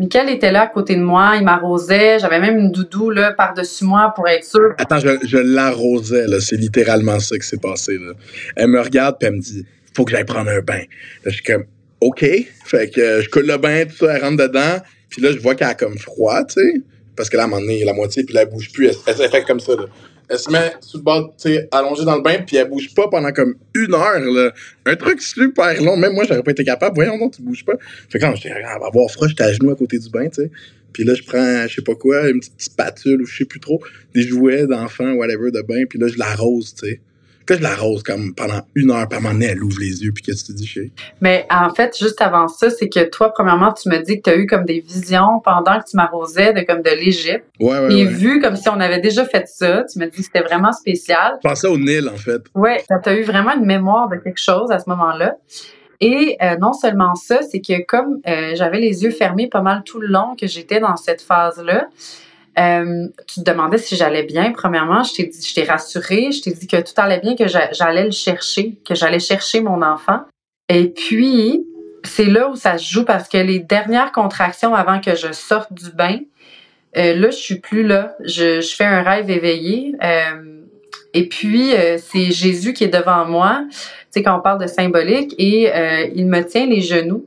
Michael 0.01 0.29
était 0.29 0.51
là 0.51 0.63
à 0.63 0.67
côté 0.67 0.95
de 0.95 1.01
moi, 1.01 1.33
il 1.37 1.43
m'arrosait, 1.43 2.17
j'avais 2.17 2.39
même 2.39 2.57
une 2.57 2.71
doudou 2.71 3.11
là 3.11 3.33
par-dessus 3.33 3.83
moi 3.83 4.11
pour 4.15 4.27
être 4.27 4.43
sûr. 4.43 4.73
Attends, 4.79 4.97
je, 4.97 5.37
l'arrosais 5.37 6.25
là, 6.25 6.39
c'est 6.39 6.55
littéralement 6.55 7.19
ça 7.19 7.37
qui 7.37 7.45
s'est 7.45 7.59
passé 7.59 7.99
là. 7.99 8.13
Elle 8.55 8.69
me 8.69 8.81
regarde 8.81 9.17
puis 9.19 9.27
elle 9.27 9.35
me 9.35 9.39
dit 9.39 9.63
"Faut 9.95 10.03
que 10.03 10.09
j'aille 10.09 10.25
prendre 10.25 10.49
un 10.49 10.61
bain." 10.61 10.81
Je 11.23 11.29
suis 11.29 11.43
comme 11.43 11.65
"OK." 11.99 12.25
Fait 12.65 12.89
que 12.89 13.21
je 13.21 13.29
coule 13.29 13.45
le 13.45 13.57
bain, 13.57 13.85
tout 13.85 13.95
ça, 14.07 14.15
elle 14.15 14.23
rentre 14.23 14.41
dedans, 14.41 14.81
puis 15.09 15.21
là 15.21 15.31
je 15.33 15.37
vois 15.37 15.53
qu'elle 15.53 15.67
a 15.67 15.75
comme 15.75 15.99
froid, 15.99 16.45
tu 16.45 16.55
sais, 16.55 16.81
parce 17.15 17.29
que 17.29 17.37
là 17.37 17.43
à 17.43 17.45
un 17.45 17.49
moment 17.49 17.61
donné, 17.61 17.85
la 17.85 17.93
moitié 17.93 18.23
puis 18.23 18.33
là 18.33 18.41
elle 18.41 18.49
bouge 18.49 18.71
plus, 18.71 18.87
elle, 18.87 18.95
elle, 19.05 19.29
fait 19.29 19.43
comme 19.43 19.59
ça 19.59 19.75
là 19.75 19.85
elle 20.31 20.39
se 20.39 20.49
met 20.49 20.73
sous 20.81 20.97
le 20.97 21.03
bord, 21.03 21.35
allongée 21.71 22.05
dans 22.05 22.15
le 22.15 22.21
bain, 22.21 22.37
puis 22.45 22.57
elle 22.57 22.69
bouge 22.69 22.93
pas 22.95 23.07
pendant 23.09 23.31
comme 23.31 23.55
une 23.75 23.93
heure. 23.93 24.53
Un 24.85 24.95
truc 24.95 25.21
super 25.21 25.81
long. 25.81 25.97
Même 25.97 26.13
moi, 26.13 26.23
j'aurais 26.27 26.43
pas 26.43 26.51
été 26.51 26.63
capable. 26.63 26.95
Voyons, 26.95 27.17
non, 27.17 27.29
tu 27.29 27.41
bouges 27.41 27.65
pas. 27.65 27.73
Fait 28.09 28.19
que 28.19 28.23
là, 28.23 28.33
j'étais, 28.35 28.49
elle 28.49 28.63
va 28.63 28.87
avoir 28.87 29.09
froid, 29.11 29.27
j'étais 29.27 29.43
à 29.43 29.53
genoux 29.53 29.71
à 29.71 29.75
côté 29.75 29.99
du 29.99 30.09
bain, 30.09 30.27
tu 30.29 30.43
sais. 30.43 30.51
Puis 30.93 31.03
là, 31.03 31.13
je 31.13 31.23
prends, 31.23 31.67
je 31.67 31.75
sais 31.75 31.81
pas 31.81 31.95
quoi, 31.95 32.29
une 32.29 32.39
petite 32.39 32.61
spatule 32.61 33.21
ou 33.21 33.25
je 33.25 33.37
sais 33.37 33.45
plus 33.45 33.59
trop, 33.59 33.81
des 34.13 34.23
jouets 34.23 34.67
d'enfants, 34.67 35.13
whatever, 35.13 35.51
de 35.51 35.61
bain, 35.61 35.83
puis 35.89 35.99
là, 35.99 36.07
je 36.07 36.17
l'arrose, 36.17 36.73
tu 36.73 36.87
sais 36.87 37.01
que 37.51 37.57
je 37.57 37.63
l'arrose 37.63 38.03
comme 38.03 38.33
pendant 38.33 38.61
une 38.75 38.91
heure, 38.91 39.07
par 39.07 39.21
moment 39.21 39.39
elle 39.41 39.63
ouvre 39.63 39.79
les 39.79 40.03
yeux, 40.03 40.11
puis 40.13 40.23
qu'est-ce 40.23 40.43
que 40.43 40.47
tu 40.47 40.53
dis, 40.53 40.67
chez 40.67 40.91
Mais 41.19 41.45
en 41.49 41.73
fait, 41.73 41.97
juste 41.97 42.21
avant 42.21 42.47
ça, 42.47 42.69
c'est 42.69 42.89
que 42.89 43.09
toi, 43.09 43.33
premièrement, 43.33 43.73
tu 43.73 43.89
me 43.89 43.97
dis 43.99 44.21
que 44.21 44.29
tu 44.29 44.29
as 44.29 44.37
eu 44.37 44.45
comme 44.45 44.65
des 44.65 44.79
visions 44.79 45.39
pendant 45.43 45.79
que 45.79 45.89
tu 45.89 45.97
m'arrosais 45.97 46.53
de 46.53 46.61
comme 46.61 46.81
de 46.81 46.89
l'Égypte. 46.89 47.45
Ouais, 47.59 47.79
ouais, 47.79 47.93
Et 47.93 48.05
vu 48.05 48.39
comme 48.39 48.55
si 48.55 48.69
on 48.69 48.79
avait 48.79 48.99
déjà 48.99 49.25
fait 49.25 49.47
ça, 49.47 49.83
tu 49.91 49.99
me 49.99 50.05
dis 50.05 50.17
que 50.17 50.23
c'était 50.23 50.41
vraiment 50.41 50.71
spécial. 50.71 51.39
Je 51.43 51.49
pensais 51.49 51.67
au 51.67 51.77
Nil, 51.77 52.09
en 52.09 52.17
fait. 52.17 52.41
Ouais, 52.55 52.83
tu 52.87 53.09
as 53.09 53.13
eu 53.13 53.23
vraiment 53.23 53.53
une 53.53 53.65
mémoire 53.65 54.09
de 54.09 54.15
quelque 54.17 54.41
chose 54.41 54.71
à 54.71 54.79
ce 54.79 54.89
moment-là. 54.89 55.35
Et 55.99 56.37
euh, 56.41 56.57
non 56.57 56.73
seulement 56.73 57.13
ça, 57.13 57.41
c'est 57.43 57.61
que 57.61 57.85
comme 57.85 58.21
euh, 58.27 58.53
j'avais 58.55 58.79
les 58.79 59.03
yeux 59.03 59.11
fermés 59.11 59.47
pas 59.47 59.61
mal 59.61 59.83
tout 59.85 59.99
le 59.99 60.07
long 60.07 60.35
que 60.35 60.47
j'étais 60.47 60.79
dans 60.79 60.95
cette 60.95 61.21
phase-là, 61.21 61.87
euh, 62.59 63.07
tu 63.27 63.41
te 63.41 63.49
demandais 63.49 63.77
si 63.77 63.95
j'allais 63.95 64.23
bien. 64.23 64.51
Premièrement, 64.51 65.03
je 65.03 65.13
t'ai 65.13 65.31
je 65.31 65.53
t'ai 65.53 65.63
rassurée, 65.63 66.31
je 66.31 66.41
t'ai 66.41 66.51
dit 66.51 66.67
que 66.67 66.77
tout 66.77 66.93
allait 66.97 67.19
bien, 67.19 67.35
que 67.35 67.47
j'allais 67.47 68.03
le 68.03 68.11
chercher, 68.11 68.77
que 68.85 68.95
j'allais 68.95 69.19
chercher 69.19 69.61
mon 69.61 69.81
enfant. 69.81 70.21
Et 70.69 70.89
puis, 70.89 71.65
c'est 72.03 72.25
là 72.25 72.49
où 72.49 72.55
ça 72.55 72.77
se 72.77 72.91
joue 72.91 73.05
parce 73.05 73.29
que 73.29 73.37
les 73.37 73.59
dernières 73.59 74.11
contractions 74.11 74.75
avant 74.75 74.99
que 74.99 75.15
je 75.15 75.31
sorte 75.31 75.71
du 75.73 75.91
bain, 75.91 76.19
euh, 76.97 77.15
là, 77.15 77.29
je 77.29 77.37
suis 77.37 77.59
plus 77.59 77.83
là. 77.83 78.15
Je, 78.23 78.59
je 78.59 78.75
fais 78.75 78.85
un 78.85 79.01
rêve 79.01 79.29
éveillé. 79.29 79.95
Euh, 80.03 80.61
et 81.13 81.27
puis, 81.27 81.73
c'est 81.97 82.31
Jésus 82.31 82.71
qui 82.73 82.85
est 82.85 82.93
devant 82.93 83.25
moi, 83.25 83.65
tu 83.69 83.77
sais, 84.11 84.23
quand 84.23 84.37
on 84.37 84.41
parle 84.41 84.61
de 84.61 84.67
symbolique, 84.67 85.35
et 85.37 85.69
il 86.15 86.25
me 86.25 86.41
tient 86.41 86.65
les 86.65 86.79
genoux. 86.79 87.25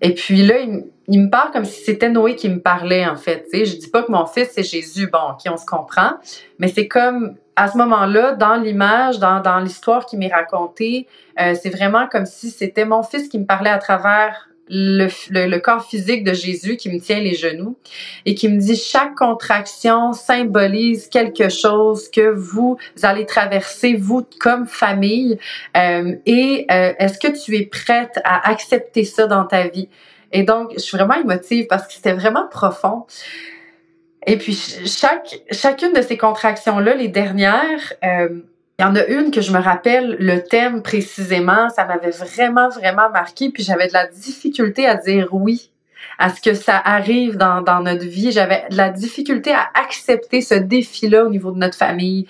Et 0.00 0.12
puis 0.12 0.42
là, 0.42 0.58
il, 0.58 0.86
il 1.08 1.22
me 1.22 1.30
parle 1.30 1.52
comme 1.52 1.64
si 1.64 1.82
c'était 1.82 2.08
Noé 2.08 2.34
qui 2.34 2.48
me 2.48 2.60
parlait, 2.60 3.06
en 3.06 3.16
fait. 3.16 3.46
Sais, 3.50 3.64
je 3.64 3.76
dis 3.76 3.88
pas 3.88 4.02
que 4.02 4.10
mon 4.10 4.26
fils, 4.26 4.50
c'est 4.52 4.62
Jésus. 4.62 5.08
Bon, 5.08 5.30
OK, 5.30 5.52
on 5.52 5.56
se 5.56 5.66
comprend. 5.66 6.14
Mais 6.58 6.68
c'est 6.68 6.88
comme, 6.88 7.36
à 7.54 7.68
ce 7.68 7.78
moment-là, 7.78 8.32
dans 8.32 8.56
l'image, 8.56 9.18
dans, 9.18 9.40
dans 9.40 9.60
l'histoire 9.60 10.06
qui 10.06 10.16
m'est 10.16 10.32
racontée, 10.32 11.06
euh, 11.40 11.54
c'est 11.60 11.70
vraiment 11.70 12.06
comme 12.08 12.26
si 12.26 12.50
c'était 12.50 12.84
mon 12.84 13.02
fils 13.02 13.28
qui 13.28 13.38
me 13.38 13.46
parlait 13.46 13.70
à 13.70 13.78
travers 13.78 14.48
le, 14.68 15.06
le, 15.30 15.58
corps 15.58 15.84
physique 15.84 16.24
de 16.24 16.32
Jésus 16.32 16.76
qui 16.76 16.90
me 16.90 16.98
tient 16.98 17.20
les 17.20 17.34
genoux 17.34 17.76
et 18.24 18.34
qui 18.34 18.48
me 18.48 18.58
dit 18.58 18.76
chaque 18.76 19.14
contraction 19.14 20.12
symbolise 20.12 21.08
quelque 21.08 21.48
chose 21.48 22.10
que 22.10 22.30
vous 22.30 22.76
allez 23.02 23.26
traverser 23.26 23.94
vous 23.94 24.26
comme 24.40 24.66
famille 24.66 25.38
euh, 25.76 26.16
et 26.26 26.66
euh, 26.70 26.94
est-ce 26.98 27.18
que 27.18 27.28
tu 27.28 27.56
es 27.56 27.66
prête 27.66 28.18
à 28.24 28.50
accepter 28.50 29.04
ça 29.04 29.26
dans 29.26 29.44
ta 29.44 29.68
vie? 29.68 29.88
Et 30.36 30.42
donc 30.42 30.72
je 30.74 30.80
suis 30.80 30.96
vraiment 30.96 31.14
émotive 31.14 31.66
parce 31.68 31.86
que 31.86 31.92
c'était 31.92 32.12
vraiment 32.12 32.46
profond 32.48 33.06
et 34.26 34.36
puis 34.36 34.54
chaque 34.84 35.40
chacune 35.50 35.92
de 35.92 36.02
ces 36.02 36.16
contractions 36.16 36.78
là 36.78 36.94
les 36.94 37.08
dernières 37.08 37.92
euh, 38.04 38.40
il 38.78 38.82
y 38.82 38.84
en 38.84 38.94
a 38.94 39.06
une 39.06 39.30
que 39.30 39.40
je 39.40 39.52
me 39.52 39.58
rappelle 39.58 40.16
le 40.20 40.42
thème 40.42 40.82
précisément, 40.82 41.70
ça 41.70 41.86
m'avait 41.86 42.10
vraiment, 42.10 42.68
vraiment 42.68 43.08
marqué, 43.08 43.48
puis 43.48 43.62
j'avais 43.62 43.88
de 43.88 43.94
la 43.94 44.06
difficulté 44.06 44.86
à 44.86 44.96
dire 44.96 45.28
oui 45.32 45.70
à 46.18 46.30
ce 46.30 46.40
que 46.42 46.54
ça 46.54 46.80
arrive 46.84 47.36
dans 47.36 47.80
notre 47.80 48.04
vie. 48.04 48.32
J'avais 48.32 48.64
de 48.70 48.76
la 48.76 48.90
difficulté 48.90 49.52
à 49.52 49.68
accepter 49.74 50.40
ce 50.40 50.54
défi-là 50.54 51.24
au 51.24 51.30
niveau 51.30 51.52
de 51.52 51.58
notre 51.58 51.76
famille. 51.76 52.26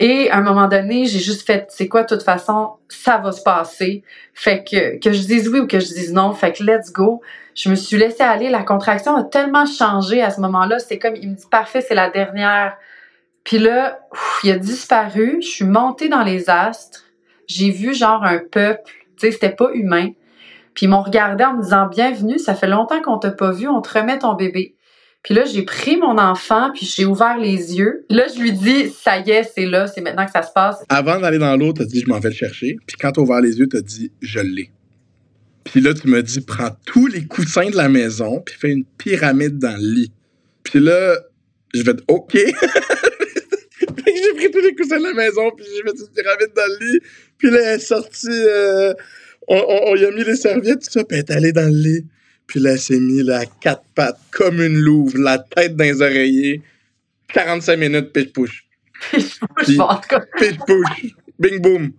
Et 0.00 0.30
à 0.30 0.38
un 0.38 0.40
moment 0.40 0.66
donné, 0.66 1.06
j'ai 1.06 1.20
juste 1.20 1.46
fait, 1.46 1.66
c'est 1.68 1.86
quoi, 1.88 2.04
toute 2.04 2.22
façon, 2.22 2.72
ça 2.88 3.18
va 3.18 3.30
se 3.30 3.42
passer. 3.42 4.02
Fait 4.32 4.64
que, 4.64 4.98
que 4.98 5.12
je 5.12 5.22
dise 5.22 5.48
oui 5.48 5.60
ou 5.60 5.66
que 5.66 5.78
je 5.78 5.86
dise 5.86 6.12
non, 6.12 6.32
fait 6.32 6.52
que 6.52 6.64
let's 6.64 6.92
go. 6.92 7.22
Je 7.54 7.68
me 7.68 7.76
suis 7.76 7.96
laissée 7.96 8.24
aller. 8.24 8.50
La 8.50 8.64
contraction 8.64 9.14
a 9.14 9.22
tellement 9.22 9.66
changé 9.66 10.20
à 10.20 10.30
ce 10.30 10.40
moment-là. 10.40 10.80
C'est 10.80 10.98
comme, 10.98 11.14
il 11.14 11.30
me 11.30 11.34
dit, 11.36 11.46
parfait, 11.48 11.80
c'est 11.80 11.94
la 11.94 12.10
dernière 12.10 12.76
puis 13.44 13.58
là, 13.58 14.00
il 14.42 14.50
a 14.50 14.58
disparu. 14.58 15.36
Je 15.40 15.48
suis 15.48 15.64
montée 15.64 16.08
dans 16.08 16.22
les 16.22 16.48
astres. 16.48 17.04
J'ai 17.46 17.70
vu 17.70 17.94
genre 17.94 18.24
un 18.24 18.38
peuple. 18.38 18.90
Tu 19.16 19.26
sais, 19.26 19.30
c'était 19.32 19.50
pas 19.50 19.70
humain. 19.74 20.10
Puis 20.72 20.86
ils 20.86 20.88
m'ont 20.88 21.02
regardé 21.02 21.44
en 21.44 21.54
me 21.54 21.62
disant 21.62 21.86
Bienvenue, 21.86 22.38
ça 22.38 22.54
fait 22.54 22.66
longtemps 22.66 23.00
qu'on 23.02 23.18
t'a 23.18 23.30
pas 23.30 23.52
vu, 23.52 23.68
on 23.68 23.80
te 23.80 23.96
remet 23.96 24.18
ton 24.18 24.34
bébé. 24.34 24.73
Puis 25.24 25.34
là, 25.34 25.46
j'ai 25.46 25.62
pris 25.62 25.96
mon 25.96 26.18
enfant, 26.18 26.70
puis 26.74 26.84
j'ai 26.84 27.06
ouvert 27.06 27.38
les 27.38 27.74
yeux. 27.74 28.04
Là, 28.10 28.26
je 28.32 28.40
lui 28.40 28.52
dis 28.52 28.90
Ça 28.90 29.18
y 29.18 29.30
est, 29.30 29.50
c'est 29.54 29.64
là, 29.64 29.86
c'est 29.86 30.02
maintenant 30.02 30.26
que 30.26 30.30
ça 30.30 30.42
se 30.42 30.52
passe. 30.52 30.76
Avant 30.90 31.18
d'aller 31.18 31.38
dans 31.38 31.56
l'eau, 31.56 31.72
t'as 31.72 31.86
dit 31.86 32.00
Je 32.00 32.08
m'en 32.08 32.20
vais 32.20 32.28
le 32.28 32.34
chercher. 32.34 32.76
Puis 32.86 32.96
quand 33.00 33.10
t'as 33.10 33.22
ouvert 33.22 33.40
les 33.40 33.58
yeux, 33.58 33.66
t'as 33.66 33.80
dit 33.80 34.12
Je 34.20 34.40
l'ai. 34.40 34.70
Puis 35.64 35.80
là, 35.80 35.94
tu 35.94 36.08
m'as 36.08 36.20
dit 36.20 36.42
Prends 36.42 36.76
tous 36.84 37.06
les 37.06 37.24
coussins 37.24 37.70
de 37.70 37.76
la 37.76 37.88
maison, 37.88 38.42
puis 38.42 38.54
fais 38.54 38.70
une 38.70 38.84
pyramide 38.84 39.58
dans 39.58 39.80
le 39.80 39.94
lit. 39.94 40.12
Puis 40.62 40.78
là, 40.78 41.16
je 41.72 41.82
vais 41.82 41.92
être 41.92 42.04
OK. 42.08 42.34
j'ai 42.34 44.34
pris 44.34 44.50
tous 44.50 44.60
les 44.60 44.74
coussins 44.74 44.98
de 44.98 45.04
la 45.04 45.14
maison, 45.14 45.50
puis 45.56 45.64
j'ai 45.74 45.82
mis 45.84 45.98
une 45.98 46.14
pyramide 46.14 46.52
dans 46.54 46.68
le 46.68 46.86
lit. 46.86 47.00
Puis 47.38 47.50
là, 47.50 47.60
elle 47.62 47.76
est 47.76 47.82
sortie, 47.82 48.28
euh, 48.30 48.92
on, 49.48 49.56
on, 49.86 49.96
y 49.96 50.04
a 50.04 50.10
mis 50.10 50.24
les 50.24 50.36
serviettes, 50.36 50.80
tout 50.80 50.90
ça, 50.90 51.04
puis 51.04 51.16
elle 51.16 51.24
est 51.24 51.30
allée 51.30 51.52
dans 51.52 51.72
le 51.72 51.78
lit. 51.78 52.04
Puis 52.46 52.60
là, 52.60 52.72
elle 52.72 52.80
s'est 52.80 53.00
mise 53.00 53.28
à 53.30 53.46
quatre 53.46 53.84
pattes, 53.94 54.18
comme 54.30 54.60
une 54.60 54.76
louve, 54.76 55.16
la 55.16 55.38
tête 55.38 55.76
dans 55.76 55.84
les 55.84 56.02
oreillers. 56.02 56.62
45 57.32 57.76
minutes, 57.76 58.12
pitch-push. 58.12 58.64
Pitch-push. 60.38 61.14
Bing 61.38 61.60
boom. 61.60 61.92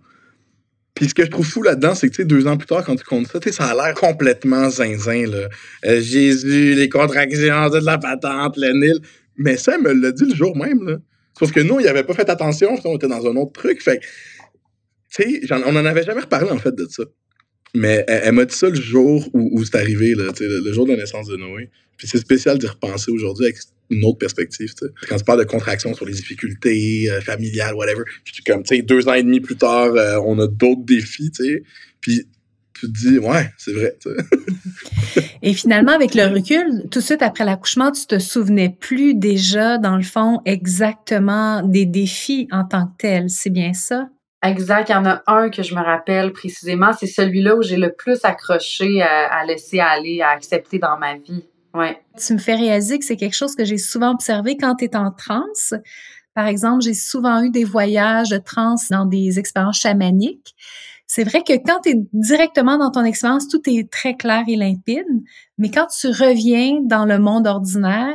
Puis 0.94 1.10
ce 1.10 1.14
que 1.14 1.24
je 1.26 1.30
trouve 1.30 1.46
fou 1.46 1.62
là-dedans, 1.62 1.94
c'est 1.94 2.08
que, 2.08 2.22
deux 2.22 2.46
ans 2.46 2.56
plus 2.56 2.66
tard, 2.66 2.82
quand 2.82 2.96
tu 2.96 3.04
comptes 3.04 3.26
ça, 3.26 3.38
ça 3.52 3.66
a 3.66 3.74
l'air 3.74 3.94
complètement 3.94 4.70
zinzin, 4.70 5.26
là. 5.26 5.48
Euh, 5.84 6.00
Jésus, 6.00 6.74
les 6.74 6.88
contractions 6.88 7.68
de 7.68 7.84
la 7.84 7.98
patente, 7.98 8.56
le 8.56 8.72
Nil. 8.72 9.00
Mais 9.36 9.58
ça, 9.58 9.74
elle 9.74 9.82
me 9.82 9.92
l'a 9.92 10.10
dit 10.12 10.24
le 10.24 10.34
jour 10.34 10.56
même, 10.56 10.88
là. 10.88 10.96
Sauf 11.38 11.52
que 11.52 11.60
nous, 11.60 11.80
il 11.80 11.86
avait 11.86 12.02
pas 12.02 12.14
fait 12.14 12.30
attention, 12.30 12.78
on 12.82 12.96
était 12.96 13.08
dans 13.08 13.26
un 13.26 13.36
autre 13.36 13.52
truc. 13.52 13.82
Fait 13.82 14.00
on 15.50 15.72
n'en 15.72 15.84
avait 15.84 16.02
jamais 16.02 16.22
reparlé, 16.22 16.50
en 16.50 16.58
fait, 16.58 16.74
de 16.74 16.86
ça. 16.88 17.04
Mais 17.76 18.04
elle, 18.08 18.32
m'a 18.32 18.46
dit 18.46 18.54
ça 18.54 18.70
le 18.70 18.80
jour 18.80 19.28
où, 19.34 19.62
c'est 19.64 19.76
arrivé, 19.76 20.14
le, 20.16 20.72
jour 20.72 20.86
de 20.86 20.92
la 20.92 20.96
naissance 20.96 21.28
de 21.28 21.36
Noé. 21.36 21.70
Puis 21.98 22.08
c'est 22.08 22.18
spécial 22.18 22.58
d'y 22.58 22.66
repenser 22.66 23.10
aujourd'hui 23.10 23.46
avec 23.46 23.58
une 23.90 24.04
autre 24.04 24.18
perspective. 24.18 24.72
Quand 25.08 25.16
tu 25.16 25.24
parles 25.24 25.40
de 25.40 25.44
contraction 25.44 25.94
sur 25.94 26.06
les 26.06 26.12
difficultés 26.12 27.08
euh, 27.10 27.20
familiales, 27.20 27.74
whatever, 27.74 28.02
puis 28.24 28.42
comme, 28.46 28.62
tu 28.62 28.76
sais, 28.76 28.82
deux 28.82 29.08
ans 29.08 29.14
et 29.14 29.22
demi 29.22 29.40
plus 29.40 29.56
tard, 29.56 29.94
euh, 29.94 30.18
on 30.24 30.38
a 30.38 30.46
d'autres 30.46 30.84
défis. 30.84 31.30
Puis 32.00 32.26
tu 32.78 32.86
te 32.86 32.98
dis, 32.98 33.18
ouais, 33.18 33.50
c'est 33.58 33.72
vrai. 33.72 33.96
Et 35.42 35.54
finalement, 35.54 35.92
avec 35.92 36.14
le 36.14 36.24
recul, 36.24 36.88
tout 36.90 36.98
de 36.98 37.04
suite 37.04 37.22
après 37.22 37.44
l'accouchement, 37.44 37.92
tu 37.92 38.06
te 38.06 38.18
souvenais 38.18 38.74
plus 38.80 39.14
déjà, 39.14 39.78
dans 39.78 39.96
le 39.96 40.02
fond, 40.02 40.40
exactement 40.44 41.62
des 41.62 41.86
défis 41.86 42.48
en 42.50 42.64
tant 42.64 42.86
que 42.86 42.92
tels. 42.98 43.30
C'est 43.30 43.50
bien 43.50 43.72
ça? 43.72 44.08
Exact. 44.42 44.88
Il 44.88 44.92
y 44.92 44.94
en 44.94 45.06
a 45.06 45.22
un 45.26 45.50
que 45.50 45.62
je 45.62 45.74
me 45.74 45.80
rappelle 45.80 46.32
précisément. 46.32 46.92
C'est 46.92 47.06
celui-là 47.06 47.56
où 47.56 47.62
j'ai 47.62 47.76
le 47.76 47.92
plus 47.92 48.24
accroché 48.24 49.02
à, 49.02 49.44
laisser 49.44 49.80
aller, 49.80 50.20
à 50.20 50.30
accepter 50.30 50.78
dans 50.78 50.98
ma 50.98 51.16
vie. 51.16 51.44
Ouais. 51.74 52.00
Tu 52.16 52.32
me 52.32 52.38
fais 52.38 52.54
réaliser 52.54 52.98
que 52.98 53.04
c'est 53.04 53.16
quelque 53.16 53.36
chose 53.36 53.54
que 53.54 53.64
j'ai 53.64 53.78
souvent 53.78 54.12
observé 54.12 54.56
quand 54.56 54.76
tu 54.76 54.84
es 54.86 54.96
en 54.96 55.10
transe. 55.10 55.74
Par 56.34 56.46
exemple, 56.46 56.82
j'ai 56.82 56.94
souvent 56.94 57.42
eu 57.42 57.50
des 57.50 57.64
voyages 57.64 58.30
de 58.30 58.38
transe 58.38 58.88
dans 58.88 59.06
des 59.06 59.38
expériences 59.38 59.80
chamaniques 59.80 60.54
c'est 61.06 61.24
vrai 61.24 61.42
que 61.42 61.52
quand 61.52 61.80
tu 61.82 61.90
es 61.90 61.94
directement 62.12 62.78
dans 62.78 62.90
ton 62.90 63.04
expérience, 63.04 63.48
tout 63.48 63.62
est 63.66 63.90
très 63.90 64.16
clair 64.16 64.42
et 64.48 64.56
limpide, 64.56 65.06
mais 65.56 65.70
quand 65.70 65.86
tu 65.86 66.08
reviens 66.08 66.80
dans 66.82 67.04
le 67.04 67.18
monde 67.18 67.46
ordinaire, 67.46 68.14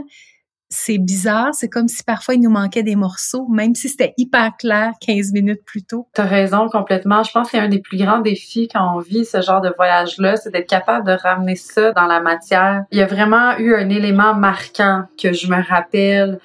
c'est 0.72 0.98
bizarre, 0.98 1.54
c'est 1.54 1.70
comme 1.70 1.90
si 1.90 2.04
parfois 2.04 2.34
il 2.34 2.42
nous 2.42 2.50
manquait 2.50 2.82
des 2.82 2.96
morceaux, 2.96 3.46
même 3.50 3.76
si 3.76 3.90
c'était 3.90 4.14
hyper 4.18 4.56
clair 4.58 4.94
15 5.06 5.34
minutes 5.34 5.64
plus 5.66 5.84
tôt. 5.84 6.08
Tu 6.16 6.22
as 6.22 6.26
raison 6.26 6.70
complètement. 6.70 7.24
Je 7.24 7.32
pense 7.32 7.48
que 7.48 7.58
c'est 7.58 7.64
un 7.64 7.68
des 7.68 7.82
plus 7.82 7.98
grands 7.98 8.20
défis 8.20 8.70
quand 8.74 8.96
on 8.96 9.00
vit 9.00 9.26
ce 9.26 9.42
genre 9.42 9.62
de 9.62 9.72
voyage-là, 9.76 10.38
c'est 10.38 10.52
d'être 10.52 10.70
capable 10.70 11.06
de 11.06 11.12
ramener 11.12 11.58
ça 11.58 11.92
dans 11.92 12.06
la 12.06 12.22
matière. 12.22 12.86
Il 12.92 12.98
y 12.98 13.02
a 13.02 13.06
vraiment 13.06 13.58
eu 13.58 13.76
un 13.76 13.90
élément 13.90 14.34
marquant 14.34 15.04
que 15.22 15.34
je 15.34 15.48
me 15.48 15.62
rappelle 15.62 16.40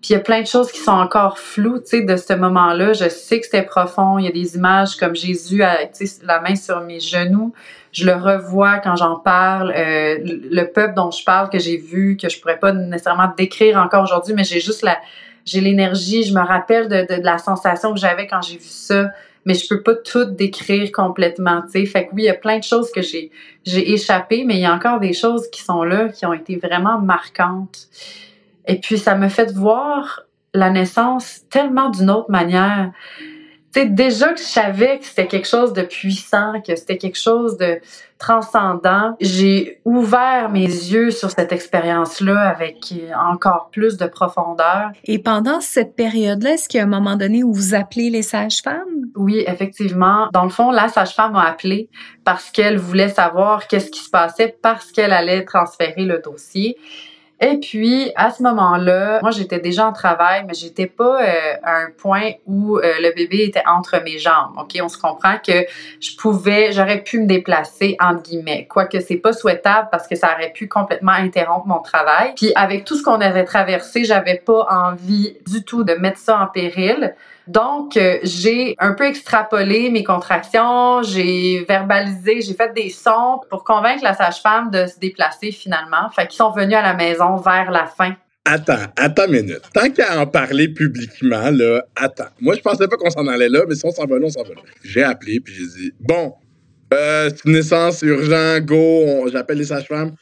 puis 0.00 0.10
il 0.10 0.12
y 0.14 0.16
a 0.16 0.20
plein 0.20 0.40
de 0.40 0.46
choses 0.46 0.72
qui 0.72 0.78
sont 0.78 0.92
encore 0.92 1.38
floues, 1.38 1.80
tu 1.80 1.98
sais, 1.98 2.00
de 2.00 2.16
ce 2.16 2.32
moment-là. 2.32 2.94
Je 2.94 3.10
sais 3.10 3.38
que 3.38 3.44
c'était 3.44 3.62
profond. 3.62 4.18
Il 4.18 4.24
y 4.24 4.28
a 4.28 4.32
des 4.32 4.56
images 4.56 4.96
comme 4.96 5.14
Jésus, 5.14 5.62
sais, 5.92 6.06
la 6.24 6.40
main 6.40 6.56
sur 6.56 6.80
mes 6.80 7.00
genoux. 7.00 7.52
Je 7.92 8.06
le 8.06 8.14
revois 8.14 8.78
quand 8.78 8.96
j'en 8.96 9.16
parle. 9.16 9.74
Euh, 9.76 10.16
le 10.22 10.64
peuple 10.64 10.94
dont 10.94 11.10
je 11.10 11.22
parle, 11.22 11.50
que 11.50 11.58
j'ai 11.58 11.76
vu, 11.76 12.16
que 12.16 12.30
je 12.30 12.40
pourrais 12.40 12.58
pas 12.58 12.72
nécessairement 12.72 13.30
décrire 13.36 13.76
encore 13.76 14.02
aujourd'hui, 14.02 14.32
mais 14.32 14.44
j'ai 14.44 14.60
juste 14.60 14.82
la, 14.82 14.96
j'ai 15.44 15.60
l'énergie. 15.60 16.22
Je 16.22 16.32
me 16.32 16.40
rappelle 16.40 16.88
de, 16.88 17.02
de, 17.02 17.22
la 17.22 17.36
sensation 17.36 17.92
que 17.92 18.00
j'avais 18.00 18.26
quand 18.26 18.40
j'ai 18.40 18.56
vu 18.56 18.68
ça. 18.68 19.10
Mais 19.44 19.52
je 19.52 19.68
peux 19.68 19.82
pas 19.82 19.94
tout 19.96 20.24
décrire 20.24 20.92
complètement, 20.92 21.60
tu 21.62 21.72
sais. 21.72 21.84
Fait 21.84 22.06
que 22.06 22.14
oui, 22.14 22.22
il 22.22 22.26
y 22.26 22.30
a 22.30 22.34
plein 22.34 22.58
de 22.58 22.64
choses 22.64 22.90
que 22.90 23.02
j'ai, 23.02 23.30
j'ai 23.66 23.92
échappé, 23.92 24.44
mais 24.44 24.54
il 24.54 24.60
y 24.60 24.66
a 24.66 24.72
encore 24.72 24.98
des 24.98 25.12
choses 25.12 25.50
qui 25.50 25.62
sont 25.62 25.82
là, 25.82 26.08
qui 26.08 26.24
ont 26.24 26.32
été 26.32 26.56
vraiment 26.56 26.98
marquantes. 26.98 27.88
Et 28.70 28.78
puis, 28.78 28.98
ça 28.98 29.16
me 29.16 29.28
fait 29.28 29.52
voir 29.52 30.20
la 30.54 30.70
naissance 30.70 31.40
tellement 31.50 31.90
d'une 31.90 32.08
autre 32.08 32.30
manière. 32.30 32.92
Tu 33.72 33.80
sais, 33.80 33.86
déjà 33.86 34.32
que 34.32 34.38
je 34.38 34.44
savais 34.44 35.00
que 35.00 35.04
c'était 35.04 35.26
quelque 35.26 35.48
chose 35.48 35.72
de 35.72 35.82
puissant, 35.82 36.60
que 36.64 36.76
c'était 36.76 36.96
quelque 36.96 37.18
chose 37.18 37.56
de 37.56 37.80
transcendant, 38.18 39.16
j'ai 39.20 39.80
ouvert 39.84 40.50
mes 40.50 40.66
yeux 40.66 41.10
sur 41.10 41.30
cette 41.30 41.50
expérience-là 41.50 42.38
avec 42.48 42.94
encore 43.16 43.70
plus 43.72 43.96
de 43.96 44.06
profondeur. 44.06 44.90
Et 45.04 45.18
pendant 45.18 45.60
cette 45.60 45.96
période-là, 45.96 46.52
est-ce 46.52 46.68
qu'il 46.68 46.78
y 46.78 46.80
a 46.80 46.84
un 46.84 46.88
moment 46.88 47.16
donné 47.16 47.42
où 47.42 47.52
vous 47.52 47.74
appelez 47.74 48.08
les 48.08 48.22
sages-femmes? 48.22 49.10
Oui, 49.16 49.42
effectivement. 49.48 50.28
Dans 50.32 50.44
le 50.44 50.50
fond, 50.50 50.70
la 50.70 50.88
sage-femme 50.88 51.34
a 51.34 51.42
appelé 51.42 51.88
parce 52.24 52.50
qu'elle 52.52 52.78
voulait 52.78 53.08
savoir 53.08 53.66
qu'est-ce 53.66 53.90
qui 53.90 54.00
se 54.00 54.10
passait, 54.10 54.56
parce 54.62 54.92
qu'elle 54.92 55.12
allait 55.12 55.44
transférer 55.44 56.04
le 56.04 56.20
dossier. 56.24 56.76
Et 57.42 57.56
puis, 57.56 58.12
à 58.16 58.30
ce 58.30 58.42
moment-là, 58.42 59.20
moi, 59.22 59.30
j'étais 59.30 59.60
déjà 59.60 59.86
en 59.86 59.92
travail, 59.92 60.44
mais 60.46 60.52
j'étais 60.52 60.86
pas 60.86 61.22
euh, 61.22 61.54
à 61.62 61.76
un 61.78 61.90
point 61.96 62.32
où 62.46 62.76
euh, 62.76 62.82
le 63.00 63.14
bébé 63.14 63.44
était 63.44 63.62
entre 63.66 64.02
mes 64.04 64.18
jambes. 64.18 64.52
OK? 64.58 64.78
On 64.82 64.88
se 64.88 64.98
comprend 64.98 65.36
que 65.38 65.64
je 66.00 66.16
pouvais, 66.16 66.72
j'aurais 66.72 67.02
pu 67.02 67.18
me 67.18 67.26
déplacer, 67.26 67.96
entre 67.98 68.24
guillemets. 68.24 68.66
Quoique 68.66 69.00
c'est 69.00 69.16
pas 69.16 69.32
souhaitable 69.32 69.88
parce 69.90 70.06
que 70.06 70.16
ça 70.16 70.34
aurait 70.34 70.52
pu 70.52 70.68
complètement 70.68 71.12
interrompre 71.12 71.66
mon 71.66 71.80
travail. 71.80 72.34
Puis, 72.36 72.52
avec 72.56 72.84
tout 72.84 72.94
ce 72.94 73.02
qu'on 73.02 73.22
avait 73.22 73.44
traversé, 73.44 74.04
j'avais 74.04 74.36
pas 74.36 74.66
envie 74.70 75.38
du 75.46 75.64
tout 75.64 75.82
de 75.82 75.94
mettre 75.94 76.18
ça 76.18 76.38
en 76.38 76.46
péril. 76.46 77.14
Donc, 77.50 77.96
euh, 77.96 78.18
j'ai 78.22 78.76
un 78.78 78.92
peu 78.92 79.04
extrapolé 79.04 79.90
mes 79.90 80.04
contractions, 80.04 81.02
j'ai 81.02 81.64
verbalisé, 81.68 82.42
j'ai 82.42 82.54
fait 82.54 82.72
des 82.72 82.90
sons 82.90 83.40
pour 83.50 83.64
convaincre 83.64 84.04
la 84.04 84.14
sage-femme 84.14 84.70
de 84.70 84.86
se 84.86 85.00
déplacer 85.00 85.50
finalement. 85.50 86.08
Fait 86.14 86.28
qu'ils 86.28 86.36
sont 86.36 86.52
venus 86.52 86.76
à 86.76 86.82
la 86.82 86.94
maison 86.94 87.36
vers 87.36 87.72
la 87.72 87.86
fin. 87.86 88.14
Attends, 88.44 88.86
attends 88.96 89.26
une 89.26 89.32
minute. 89.32 89.62
Tant 89.74 89.90
qu'à 89.90 90.20
en 90.20 90.26
parler 90.28 90.68
publiquement, 90.68 91.50
là, 91.50 91.82
attends. 91.96 92.30
Moi, 92.40 92.54
je 92.54 92.60
pensais 92.60 92.86
pas 92.86 92.96
qu'on 92.96 93.10
s'en 93.10 93.26
allait 93.26 93.48
là, 93.48 93.64
mais 93.68 93.74
si 93.74 93.84
on 93.84 93.90
s'en 93.90 94.06
va 94.06 94.16
on 94.22 94.30
s'en 94.30 94.44
va. 94.44 94.50
J'ai 94.84 95.02
appelé, 95.02 95.40
puis 95.40 95.52
j'ai 95.52 95.66
dit, 95.66 95.92
bon, 95.98 96.34
euh, 96.94 97.30
c'est 97.30 97.44
une 97.46 97.52
naissance 97.54 98.02
urgent, 98.02 98.60
go, 98.60 99.28
j'appelle 99.32 99.58
les 99.58 99.64
sages-femmes. 99.64 100.14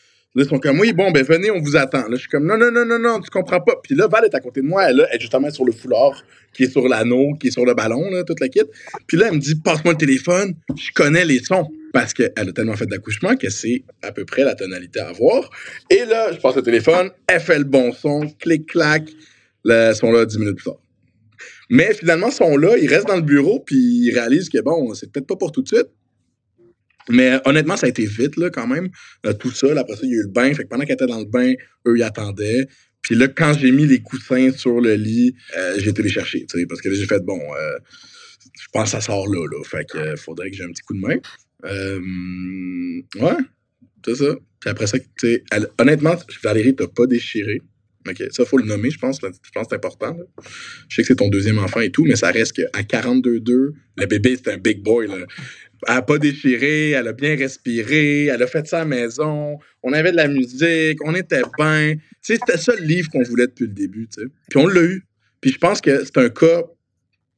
Ils 0.42 0.48
sont 0.48 0.58
comme, 0.58 0.78
oui, 0.78 0.92
bon, 0.92 1.10
ben 1.10 1.24
venez, 1.24 1.50
on 1.50 1.60
vous 1.60 1.76
attend. 1.76 2.04
Je 2.10 2.16
suis 2.16 2.28
comme, 2.28 2.46
non, 2.46 2.56
non, 2.56 2.70
non, 2.70 2.84
non, 2.84 2.98
non, 2.98 3.20
tu 3.20 3.30
comprends 3.30 3.60
pas. 3.60 3.74
Puis 3.82 3.94
là, 3.94 4.06
Val 4.06 4.24
est 4.24 4.34
à 4.34 4.40
côté 4.40 4.60
de 4.60 4.66
moi, 4.66 4.88
elle, 4.88 5.06
est 5.12 5.20
justement 5.20 5.50
sur 5.50 5.64
le 5.64 5.72
foulard, 5.72 6.24
qui 6.52 6.64
est 6.64 6.70
sur 6.70 6.86
l'anneau, 6.88 7.34
qui 7.40 7.48
est 7.48 7.50
sur 7.50 7.64
le 7.64 7.74
ballon, 7.74 8.04
toute 8.26 8.40
la 8.40 8.48
kit. 8.48 8.60
Puis 9.06 9.16
là, 9.16 9.28
elle 9.28 9.34
me 9.34 9.40
dit, 9.40 9.56
passe-moi 9.56 9.94
le 9.94 9.98
téléphone, 9.98 10.54
je 10.76 10.90
connais 10.94 11.24
les 11.24 11.40
sons. 11.40 11.68
parce 11.92 12.12
qu'elle 12.12 12.32
a 12.36 12.52
tellement 12.52 12.76
fait 12.76 12.86
d'accouchement 12.86 13.36
que 13.36 13.50
c'est 13.50 13.82
à 14.02 14.12
peu 14.12 14.24
près 14.24 14.44
la 14.44 14.54
tonalité 14.54 15.00
à 15.00 15.08
avoir. 15.08 15.50
Et 15.90 16.04
là, 16.04 16.32
je 16.32 16.38
passe 16.38 16.56
au 16.56 16.62
téléphone, 16.62 17.10
elle 17.26 17.40
fait 17.40 17.58
le 17.58 17.64
bon 17.64 17.92
son, 17.92 18.28
clic-clac, 18.38 19.04
le 19.64 19.92
son 19.94 20.12
là 20.12 20.24
10 20.24 20.38
minutes 20.38 20.56
plus 20.56 20.64
tard. 20.64 20.80
Mais 21.70 21.92
finalement, 21.94 22.30
son 22.30 22.56
là, 22.56 22.76
il 22.78 22.88
reste 22.88 23.06
dans 23.06 23.16
le 23.16 23.22
bureau, 23.22 23.60
puis 23.60 23.76
il 23.76 24.12
réalise 24.12 24.48
que 24.48 24.60
bon, 24.60 24.94
c'est 24.94 25.10
peut-être 25.10 25.26
pas 25.26 25.36
pour 25.36 25.52
tout 25.52 25.62
de 25.62 25.68
suite. 25.68 25.88
Mais 27.08 27.40
honnêtement, 27.44 27.76
ça 27.76 27.86
a 27.86 27.88
été 27.88 28.04
vite, 28.04 28.36
là, 28.36 28.50
quand 28.50 28.66
même. 28.66 28.88
Euh, 29.26 29.32
tout 29.32 29.50
ça, 29.50 29.68
après 29.76 29.96
ça, 29.96 30.00
il 30.02 30.10
y 30.10 30.14
a 30.14 30.16
eu 30.16 30.22
le 30.22 30.28
bain. 30.28 30.52
Fait 30.54 30.64
que 30.64 30.68
pendant 30.68 30.84
qu'elle 30.84 30.94
était 30.94 31.06
dans 31.06 31.20
le 31.20 31.24
bain, 31.26 31.52
eux, 31.86 31.96
ils 31.96 32.02
attendaient. 32.02 32.68
Puis 33.02 33.14
là, 33.14 33.28
quand 33.28 33.54
j'ai 33.58 33.70
mis 33.70 33.86
les 33.86 34.00
coussins 34.00 34.50
sur 34.52 34.80
le 34.80 34.94
lit, 34.94 35.34
euh, 35.56 35.78
j'ai 35.78 35.90
été 35.90 36.02
les 36.02 36.08
chercher, 36.08 36.44
tu 36.46 36.58
sais, 36.58 36.66
parce 36.66 36.80
que 36.80 36.92
j'ai 36.92 37.06
fait, 37.06 37.24
bon, 37.24 37.40
euh, 37.40 37.78
je 38.60 38.66
pense 38.72 38.84
que 38.84 38.90
ça 38.90 39.00
sort 39.00 39.28
là, 39.28 39.46
là. 39.46 39.64
Fait 39.64 39.86
que 39.88 40.16
faudrait 40.16 40.50
que 40.50 40.56
j'ai 40.56 40.64
un 40.64 40.70
petit 40.70 40.82
coup 40.82 40.94
de 40.94 41.00
main. 41.00 41.16
ouais, 41.64 43.36
c'est 44.04 44.16
ça. 44.16 44.34
Puis 44.60 44.70
après 44.70 44.86
ça, 44.86 44.98
tu 44.98 45.06
sais, 45.18 45.44
honnêtement, 45.78 46.16
Valérie, 46.42 46.74
t'as 46.74 46.88
pas 46.88 47.06
déchiré. 47.06 47.62
OK, 48.08 48.22
ça, 48.30 48.44
faut 48.44 48.58
le 48.58 48.64
nommer, 48.64 48.90
je 48.90 48.98
pense. 48.98 49.20
Je 49.20 49.50
pense 49.52 49.66
que 49.66 49.68
c'est 49.70 49.76
important. 49.76 50.16
Je 50.88 50.96
sais 50.96 51.02
que 51.02 51.08
c'est 51.08 51.16
ton 51.16 51.28
deuxième 51.28 51.58
enfant 51.58 51.80
et 51.80 51.90
tout, 51.90 52.04
mais 52.04 52.16
ça 52.16 52.30
reste 52.30 52.54
qu'à 52.54 52.82
42-2, 52.82 53.72
le 53.96 54.06
bébé, 54.06 54.36
c'est 54.36 54.52
un 54.52 54.56
big 54.56 54.82
boy. 54.82 55.08
Là. 55.08 55.26
Elle 55.86 55.94
n'a 55.94 56.02
pas 56.02 56.18
déchiré, 56.18 56.90
elle 56.90 57.06
a 57.06 57.12
bien 57.12 57.36
respiré, 57.36 58.26
elle 58.26 58.42
a 58.42 58.46
fait 58.46 58.70
la 58.72 58.84
maison, 58.84 59.58
on 59.82 59.92
avait 59.92 60.10
de 60.10 60.16
la 60.16 60.28
musique, 60.28 60.98
on 61.04 61.14
était 61.14 61.42
bien. 61.56 61.94
C'était 62.20 62.58
ça 62.58 62.72
le 62.74 62.84
livre 62.84 63.08
qu'on 63.10 63.22
voulait 63.22 63.46
depuis 63.46 63.66
le 63.66 63.74
début. 63.74 64.08
Puis 64.48 64.58
on 64.58 64.66
l'a 64.66 64.82
eu. 64.82 65.04
Puis 65.40 65.52
je 65.52 65.58
pense 65.58 65.80
que 65.80 66.04
c'est 66.04 66.18
un 66.18 66.30
cas 66.30 66.64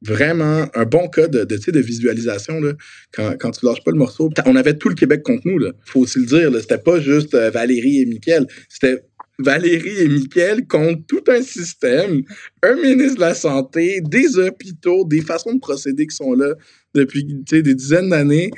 vraiment 0.01 0.65
un 0.73 0.85
bon 0.85 1.07
cas 1.07 1.27
de, 1.27 1.43
de, 1.43 1.71
de 1.71 1.79
visualisation 1.79 2.59
là, 2.59 2.73
quand, 3.13 3.35
quand 3.39 3.51
tu 3.51 3.65
lâches 3.65 3.83
pas 3.83 3.91
le 3.91 3.97
morceau. 3.97 4.29
On 4.45 4.55
avait 4.55 4.75
tout 4.75 4.89
le 4.89 4.95
Québec 4.95 5.21
contre 5.23 5.43
nous. 5.45 5.59
Là. 5.59 5.71
Faut 5.85 6.01
aussi 6.01 6.19
le 6.19 6.25
dire. 6.25 6.51
C'était 6.59 6.77
pas 6.79 6.99
juste 6.99 7.35
euh, 7.35 7.51
Valérie 7.51 8.01
et 8.01 8.05
Mickaël. 8.05 8.47
C'était 8.67 9.03
Valérie 9.37 9.99
et 9.99 10.07
Mickaël 10.07 10.65
contre 10.67 11.05
tout 11.07 11.23
un 11.27 11.41
système, 11.41 12.21
un 12.63 12.75
ministre 12.75 13.15
de 13.15 13.21
la 13.21 13.33
Santé, 13.33 14.01
des 14.01 14.37
hôpitaux, 14.37 15.05
des 15.05 15.21
façons 15.21 15.53
de 15.53 15.59
procéder 15.59 16.07
qui 16.07 16.15
sont 16.15 16.33
là 16.33 16.53
depuis 16.93 17.23
des 17.23 17.75
dizaines 17.75 18.09
d'années. 18.09 18.51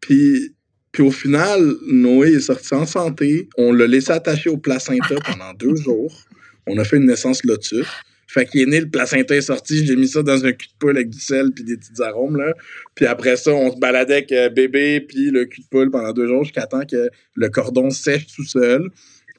Puis, 0.00 0.54
puis 0.92 1.02
au 1.02 1.10
final, 1.10 1.74
Noé 1.86 2.34
est 2.34 2.40
sorti 2.40 2.74
en 2.74 2.86
santé. 2.86 3.48
On 3.56 3.72
l'a 3.72 3.86
laissé 3.86 4.12
attaché 4.12 4.50
au 4.50 4.58
placenta 4.58 5.16
pendant 5.24 5.52
deux 5.58 5.76
jours. 5.76 6.24
On 6.66 6.78
a 6.78 6.84
fait 6.84 6.96
une 6.96 7.06
naissance 7.06 7.44
lotus. 7.44 7.86
Fait 8.26 8.46
qu'il 8.46 8.62
est 8.62 8.66
né, 8.66 8.80
le 8.80 8.88
placenta 8.88 9.36
est 9.36 9.42
sorti, 9.42 9.86
j'ai 9.86 9.94
mis 9.94 10.08
ça 10.08 10.22
dans 10.22 10.44
un 10.44 10.50
cul 10.50 10.66
de 10.66 10.72
poule 10.80 10.96
avec 10.96 11.10
du 11.10 11.20
sel 11.20 11.52
puis 11.52 11.62
des 11.62 11.76
petits 11.76 12.02
arômes, 12.02 12.36
là. 12.36 12.52
Puis 12.96 13.06
après 13.06 13.36
ça, 13.36 13.52
on 13.52 13.72
se 13.72 13.78
baladait 13.78 14.14
avec 14.14 14.32
euh, 14.32 14.48
bébé 14.48 15.00
puis 15.02 15.30
le 15.30 15.44
cul 15.44 15.60
de 15.60 15.66
poule 15.68 15.90
pendant 15.90 16.12
deux 16.12 16.26
jours 16.26 16.42
jusqu'à 16.42 16.66
temps 16.66 16.84
que 16.84 17.10
le 17.36 17.48
cordon 17.48 17.90
sèche 17.90 18.26
tout 18.34 18.44
seul 18.44 18.90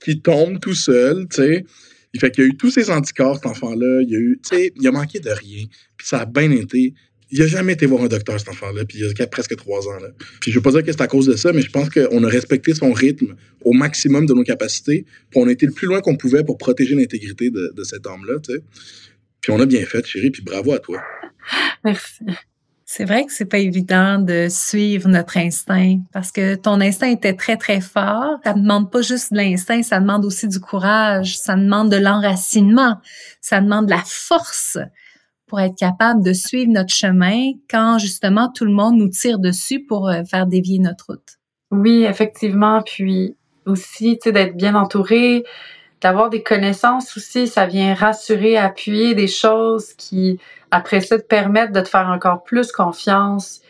qui 0.02 0.22
tombe 0.22 0.60
tout 0.60 0.74
seul, 0.74 1.28
tu 1.30 1.38
sais. 1.38 1.66
Il 2.14 2.20
fait 2.20 2.32
qu'il 2.32 2.46
y 2.46 2.48
a 2.48 2.50
eu 2.50 2.56
tous 2.56 2.70
ces 2.70 2.90
anticorps, 2.90 3.36
cet 3.36 3.48
enfant-là. 3.48 4.02
Il 4.04 4.10
y 4.10 4.16
a 4.16 4.20
eu, 4.20 4.40
tu 4.42 4.56
sais, 4.56 4.72
il 4.80 4.88
a 4.88 4.92
manqué 4.92 5.20
de 5.20 5.30
rien. 5.30 5.66
Puis 5.98 6.08
ça 6.08 6.20
a 6.22 6.26
bien 6.26 6.50
été. 6.52 6.94
Il 7.32 7.42
a 7.42 7.48
jamais 7.48 7.74
été 7.74 7.86
voir 7.86 8.04
un 8.04 8.08
docteur, 8.08 8.40
cet 8.40 8.50
enfant-là, 8.50 8.86
puis 8.86 9.00
il 9.00 9.22
a 9.22 9.28
presque 9.28 9.56
trois 9.56 9.88
ans. 9.88 9.98
Puis 10.42 10.52
je 10.52 10.58
veux 10.58 10.62
pas 10.62 10.72
dire 10.72 10.84
que 10.84 10.92
c'est 10.92 11.02
à 11.02 11.08
cause 11.08 11.26
de 11.26 11.36
ça, 11.36 11.52
mais 11.54 11.62
je 11.62 11.72
pense 11.72 11.90
qu'on 11.90 12.24
a 12.24 12.28
respecté 12.28 12.74
son 12.76 12.94
rythme 12.94 13.36
au 13.64 13.74
maximum 13.74 14.26
de 14.26 14.34
nos 14.34 14.44
capacités, 14.44 15.06
puis 15.30 15.40
on 15.42 15.48
a 15.48 15.52
été 15.52 15.66
le 15.66 15.72
plus 15.72 15.88
loin 15.88 16.02
qu'on 16.02 16.18
pouvait 16.18 16.44
pour 16.44 16.58
protéger 16.58 16.96
l'intégrité 16.96 17.50
de, 17.50 17.74
de 17.76 17.84
cet 17.84 18.06
homme-là, 18.06 18.40
tu 18.40 18.54
sais. 18.54 18.60
Puis 19.42 19.52
on 19.52 19.60
a 19.60 19.66
bien 19.66 19.86
fait, 19.86 20.06
chérie, 20.06 20.32
puis 20.32 20.42
bravo 20.42 20.74
à 20.74 20.80
toi. 20.80 21.02
Merci. 21.84 22.26
C'est 22.88 23.06
vrai 23.06 23.26
que 23.26 23.34
c'est 23.34 23.46
pas 23.46 23.58
évident 23.58 24.20
de 24.20 24.48
suivre 24.48 25.10
notre 25.10 25.38
instinct 25.38 25.98
parce 26.14 26.32
que 26.32 26.54
ton 26.54 26.80
instinct 26.82 27.10
était 27.10 27.34
très 27.34 27.58
très 27.58 27.82
fort. 27.82 28.40
Ça 28.44 28.54
demande 28.54 28.92
pas 28.92 29.02
juste 29.02 29.34
de 29.34 29.38
l'instinct, 29.38 29.82
ça 29.82 30.00
demande 30.00 30.24
aussi 30.24 30.48
du 30.48 30.60
courage, 30.60 31.38
ça 31.40 31.56
demande 31.56 31.92
de 31.92 31.98
l'enracinement, 31.98 33.02
ça 33.42 33.60
demande 33.60 33.88
de 33.88 33.92
la 33.92 34.04
force 34.06 34.78
pour 35.48 35.60
être 35.60 35.78
capable 35.78 36.24
de 36.24 36.34
suivre 36.34 36.72
notre 36.72 36.93
chemin 36.93 37.52
quand 37.70 38.00
justement 38.00 38.52
tout 38.54 38.66
le 38.66 38.72
monde 38.72 38.96
nous 38.98 39.10
tire 39.10 39.39
dessus 39.39 39.84
pour 39.84 40.10
euh, 40.10 40.24
faire 40.24 40.48
dévier 40.48 40.80
notre 40.80 41.06
route. 41.10 41.38
Oui, 41.72 42.04
effectivement, 42.04 42.82
puis 42.82 43.36
aussi 43.66 44.18
tu 44.18 44.30
sais 44.30 44.32
d'être 44.32 44.56
bien 44.56 44.76
entouré, 44.76 45.43
d'avoir 46.02 46.30
des 46.30 46.43
connaissances 46.43 47.16
aussi, 47.18 47.48
ça 47.48 47.66
vient 47.66 47.93
rassurer, 47.93 48.58
appuyer 48.58 49.16
des 49.16 49.28
choses 49.28 49.93
qui 49.93 50.39
après 50.72 51.00
ça, 51.02 51.18
te 51.18 51.26
permettre 51.26 51.72
de 51.72 51.80
te 51.80 51.88
faire 51.88 52.08
encore 52.08 52.43
plus 52.43 52.72
confiance. 52.72 53.62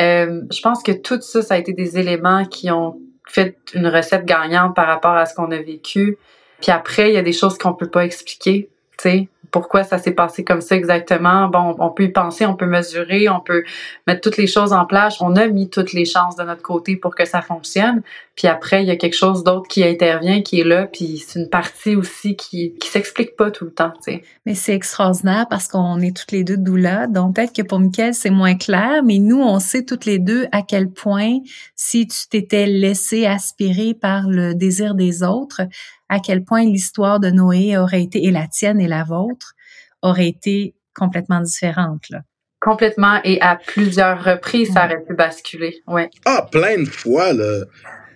Euh, 0.00 0.42
je 0.50 0.60
pense 0.60 0.82
que 0.82 0.92
tout 0.92 1.20
ça, 1.20 1.42
ça 1.42 1.54
a 1.54 1.58
été 1.58 1.72
des 1.72 1.98
éléments 1.98 2.44
qui 2.44 2.70
ont 2.70 2.98
fait 3.28 3.56
une 3.74 3.86
recette 3.86 4.24
gagnante 4.24 4.74
par 4.74 4.86
rapport 4.86 5.12
à 5.12 5.26
ce 5.26 5.34
qu'on 5.34 5.50
a 5.50 5.58
vécu. 5.58 6.18
Puis 6.60 6.72
après, 6.72 7.10
il 7.10 7.14
y 7.14 7.18
a 7.18 7.22
des 7.22 7.32
choses 7.32 7.58
qu'on 7.58 7.74
peut 7.74 7.90
pas 7.90 8.04
expliquer, 8.04 8.70
tu 8.98 9.10
sais 9.10 9.28
pourquoi 9.50 9.84
ça 9.84 9.98
s'est 9.98 10.12
passé 10.12 10.44
comme 10.44 10.60
ça 10.60 10.76
exactement. 10.76 11.48
Bon, 11.48 11.76
on 11.78 11.90
peut 11.90 12.04
y 12.04 12.08
penser, 12.08 12.46
on 12.46 12.54
peut 12.54 12.66
mesurer, 12.66 13.28
on 13.28 13.40
peut 13.40 13.64
mettre 14.06 14.20
toutes 14.20 14.36
les 14.36 14.46
choses 14.46 14.72
en 14.72 14.84
place. 14.86 15.20
On 15.20 15.36
a 15.36 15.46
mis 15.46 15.68
toutes 15.68 15.92
les 15.92 16.04
chances 16.04 16.36
de 16.36 16.42
notre 16.44 16.62
côté 16.62 16.96
pour 16.96 17.14
que 17.14 17.24
ça 17.24 17.42
fonctionne. 17.42 18.02
Puis 18.36 18.46
après, 18.46 18.82
il 18.82 18.88
y 18.88 18.90
a 18.90 18.96
quelque 18.96 19.16
chose 19.16 19.42
d'autre 19.42 19.66
qui 19.68 19.82
intervient, 19.82 20.42
qui 20.42 20.60
est 20.60 20.64
là, 20.64 20.86
puis 20.86 21.18
c'est 21.18 21.40
une 21.40 21.48
partie 21.48 21.96
aussi 21.96 22.36
qui 22.36 22.74
qui 22.78 22.88
s'explique 22.88 23.36
pas 23.36 23.50
tout 23.50 23.64
le 23.64 23.72
temps. 23.72 23.92
Mais 24.46 24.54
c'est 24.54 24.74
extraordinaire 24.74 25.46
parce 25.50 25.68
qu'on 25.68 25.98
est 26.00 26.16
toutes 26.16 26.32
les 26.32 26.44
deux 26.44 26.56
doula. 26.56 27.06
Donc 27.06 27.34
peut-être 27.34 27.54
que 27.54 27.62
pour 27.62 27.80
Mickaël, 27.80 28.14
c'est 28.14 28.30
moins 28.30 28.56
clair, 28.56 29.02
mais 29.04 29.18
nous, 29.18 29.40
on 29.40 29.58
sait 29.58 29.84
toutes 29.84 30.04
les 30.04 30.18
deux 30.18 30.46
à 30.52 30.62
quel 30.62 30.90
point 30.90 31.38
si 31.74 32.06
tu 32.06 32.28
t'étais 32.28 32.66
laissé 32.66 33.26
aspirer 33.26 33.94
par 33.94 34.28
le 34.28 34.54
désir 34.54 34.94
des 34.94 35.22
autres, 35.22 35.62
à 36.08 36.20
quel 36.20 36.44
point 36.44 36.64
l'histoire 36.64 37.20
de 37.20 37.30
Noé 37.30 37.76
aurait 37.76 38.02
été, 38.02 38.24
et 38.24 38.30
la 38.30 38.46
tienne 38.46 38.80
et 38.80 38.88
la 38.88 39.04
vôtre, 39.04 39.54
aurait 40.02 40.28
été 40.28 40.74
complètement 40.94 41.40
différente. 41.40 42.08
Là. 42.10 42.22
Complètement, 42.60 43.20
et 43.24 43.40
à 43.40 43.56
plusieurs 43.56 44.24
reprises, 44.24 44.72
ça 44.72 44.86
aurait 44.86 45.02
pu 45.04 45.14
basculer, 45.14 45.82
ouais. 45.86 46.10
Ah, 46.24 46.48
plein 46.50 46.82
de 46.82 46.88
fois, 46.88 47.32
là. 47.32 47.64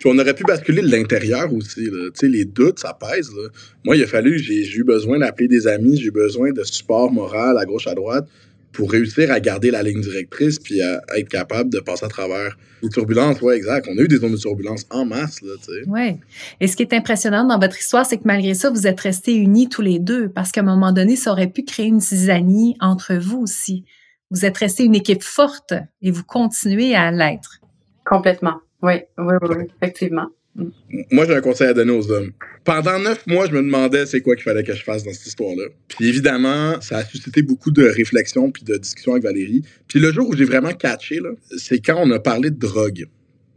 Puis 0.01 0.11
on 0.13 0.19
aurait 0.19 0.35
pu 0.35 0.43
basculer 0.43 0.83
de 0.83 0.91
l'intérieur 0.91 1.53
aussi. 1.53 1.85
Tu 1.85 2.11
sais, 2.15 2.27
les 2.27 2.45
doutes, 2.45 2.81
ça 2.81 2.93
pèse. 2.93 3.31
Là. 3.31 3.51
Moi, 3.85 3.97
il 3.97 4.03
a 4.03 4.09
fallu, 4.09 4.37
j'ai 4.37 4.69
eu 4.75 4.83
besoin 4.83 5.21
d'appeler 5.21 5.47
des 5.47 5.69
amis, 5.69 5.97
j'ai 5.97 6.09
eu 6.09 6.11
besoin 6.11 6.51
de 6.51 6.65
support 6.65 7.13
moral 7.13 7.57
à 7.57 7.65
gauche, 7.65 7.87
à 7.87 7.95
droite 7.95 8.27
pour 8.73 8.91
réussir 8.91 9.31
à 9.31 9.41
garder 9.41 9.71
la 9.71 9.83
ligne 9.83 10.01
directrice 10.01 10.59
puis 10.59 10.83
à, 10.83 11.03
être 11.17 11.29
capable 11.29 11.71
de 11.71 11.81
passer 11.81 12.05
à 12.05 12.09
travers 12.09 12.57
les 12.83 12.89
turbulences. 12.89 13.41
Ouais, 13.41 13.57
exact. 13.57 13.87
On 13.91 13.99
a 13.99 14.03
eu 14.03 14.09
des 14.09 14.17
zones 14.17 14.33
de 14.33 14.37
turbulence 14.37 14.87
en 14.91 15.05
masse, 15.05 15.43
là, 15.43 15.53
tu 15.59 15.73
sais. 15.73 15.89
Ouais. 15.89 16.19
Et 16.61 16.67
ce 16.67 16.77
qui 16.77 16.83
est 16.83 16.93
impressionnant 16.93 17.45
dans 17.45 17.59
votre 17.59 17.79
histoire, 17.79 18.07
c'est 18.07 18.17
que 18.17 18.25
malgré 18.25 18.55
ça, 18.55 18.71
vous 18.71 18.87
êtes 18.87 19.01
restés 19.01 19.35
unis 19.35 19.69
tous 19.69 19.83
les 19.83 19.99
deux 19.99 20.29
parce 20.29 20.51
qu'à 20.51 20.63
un 20.63 20.65
moment 20.65 20.93
donné, 20.93 21.17
ça 21.17 21.33
aurait 21.33 21.51
pu 21.51 21.65
créer 21.65 21.87
une 21.87 22.01
zizanie 22.01 22.77
entre 22.81 23.15
vous 23.15 23.39
aussi. 23.39 23.85
Vous 24.31 24.45
êtes 24.45 24.57
restés 24.57 24.85
une 24.85 24.95
équipe 24.95 25.23
forte 25.23 25.75
et 26.01 26.11
vous 26.11 26.25
continuez 26.25 26.95
à 26.95 27.11
l'être. 27.11 27.61
Complètement. 28.05 28.61
Oui, 28.83 28.95
oui, 29.19 29.35
oui, 29.43 29.65
effectivement. 29.77 30.29
Moi, 30.55 31.25
j'ai 31.27 31.35
un 31.35 31.41
conseil 31.41 31.69
à 31.69 31.75
donner 31.75 31.93
aux 31.93 32.11
hommes. 32.11 32.33
Pendant 32.65 32.99
neuf 32.99 33.27
mois, 33.27 33.47
je 33.47 33.53
me 33.53 33.63
demandais 33.63 34.05
c'est 34.05 34.21
quoi 34.21 34.35
qu'il 34.35 34.45
fallait 34.45 34.63
que 34.63 34.75
je 34.75 34.83
fasse 34.83 35.03
dans 35.03 35.13
cette 35.13 35.27
histoire-là. 35.27 35.65
Puis 35.89 36.09
évidemment, 36.09 36.81
ça 36.81 36.99
a 36.99 37.05
suscité 37.05 37.43
beaucoup 37.43 37.71
de 37.71 37.85
réflexions 37.85 38.51
puis 38.51 38.63
de 38.63 38.77
discussions 38.77 39.13
avec 39.13 39.25
Valérie. 39.25 39.63
Puis 39.89 39.99
le 39.99 40.13
jour 40.13 40.29
où 40.29 40.37
j'ai 40.37 40.45
vraiment 40.45 40.73
catché, 40.73 41.21
c'est 41.57 41.79
quand 41.79 41.97
on 41.99 42.11
a 42.11 42.19
parlé 42.19 42.51
de 42.51 42.59
drogue. 42.59 43.07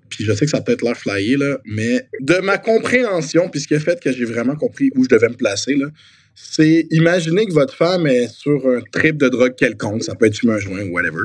Puis 0.10 0.24
je 0.24 0.32
sais 0.32 0.46
que 0.46 0.52
ça 0.52 0.62
peut 0.62 0.72
être 0.72 0.84
l'air 0.84 0.96
flyé, 0.96 1.36
là, 1.36 1.60
mais 1.66 2.08
de 2.22 2.36
ma 2.36 2.58
compréhension, 2.58 3.50
puis 3.50 3.60
ce 3.60 3.68
qui 3.68 3.76
a 3.76 3.80
fait 3.80 4.00
que 4.00 4.12
j'ai 4.12 4.26
vraiment 4.26 4.56
compris 4.56 4.92
où 4.96 5.04
je 5.04 5.10
devais 5.10 5.30
me 5.30 5.36
placer, 5.36 5.76
c'est 6.36 6.88
imaginer 6.92 7.46
que 7.46 7.54
votre 7.54 7.74
femme 7.74 8.08
est 8.08 8.28
sur 8.28 8.68
un 8.68 8.82
trip 8.92 9.18
de 9.18 9.28
drogue 9.30 9.56
quelconque, 9.56 10.04
ça 10.04 10.16
peut 10.16 10.28
être 10.28 10.38
fumer 10.38 10.54
un 10.54 10.60
joint 10.60 10.84
ou 10.84 10.94
whatever. 10.94 11.24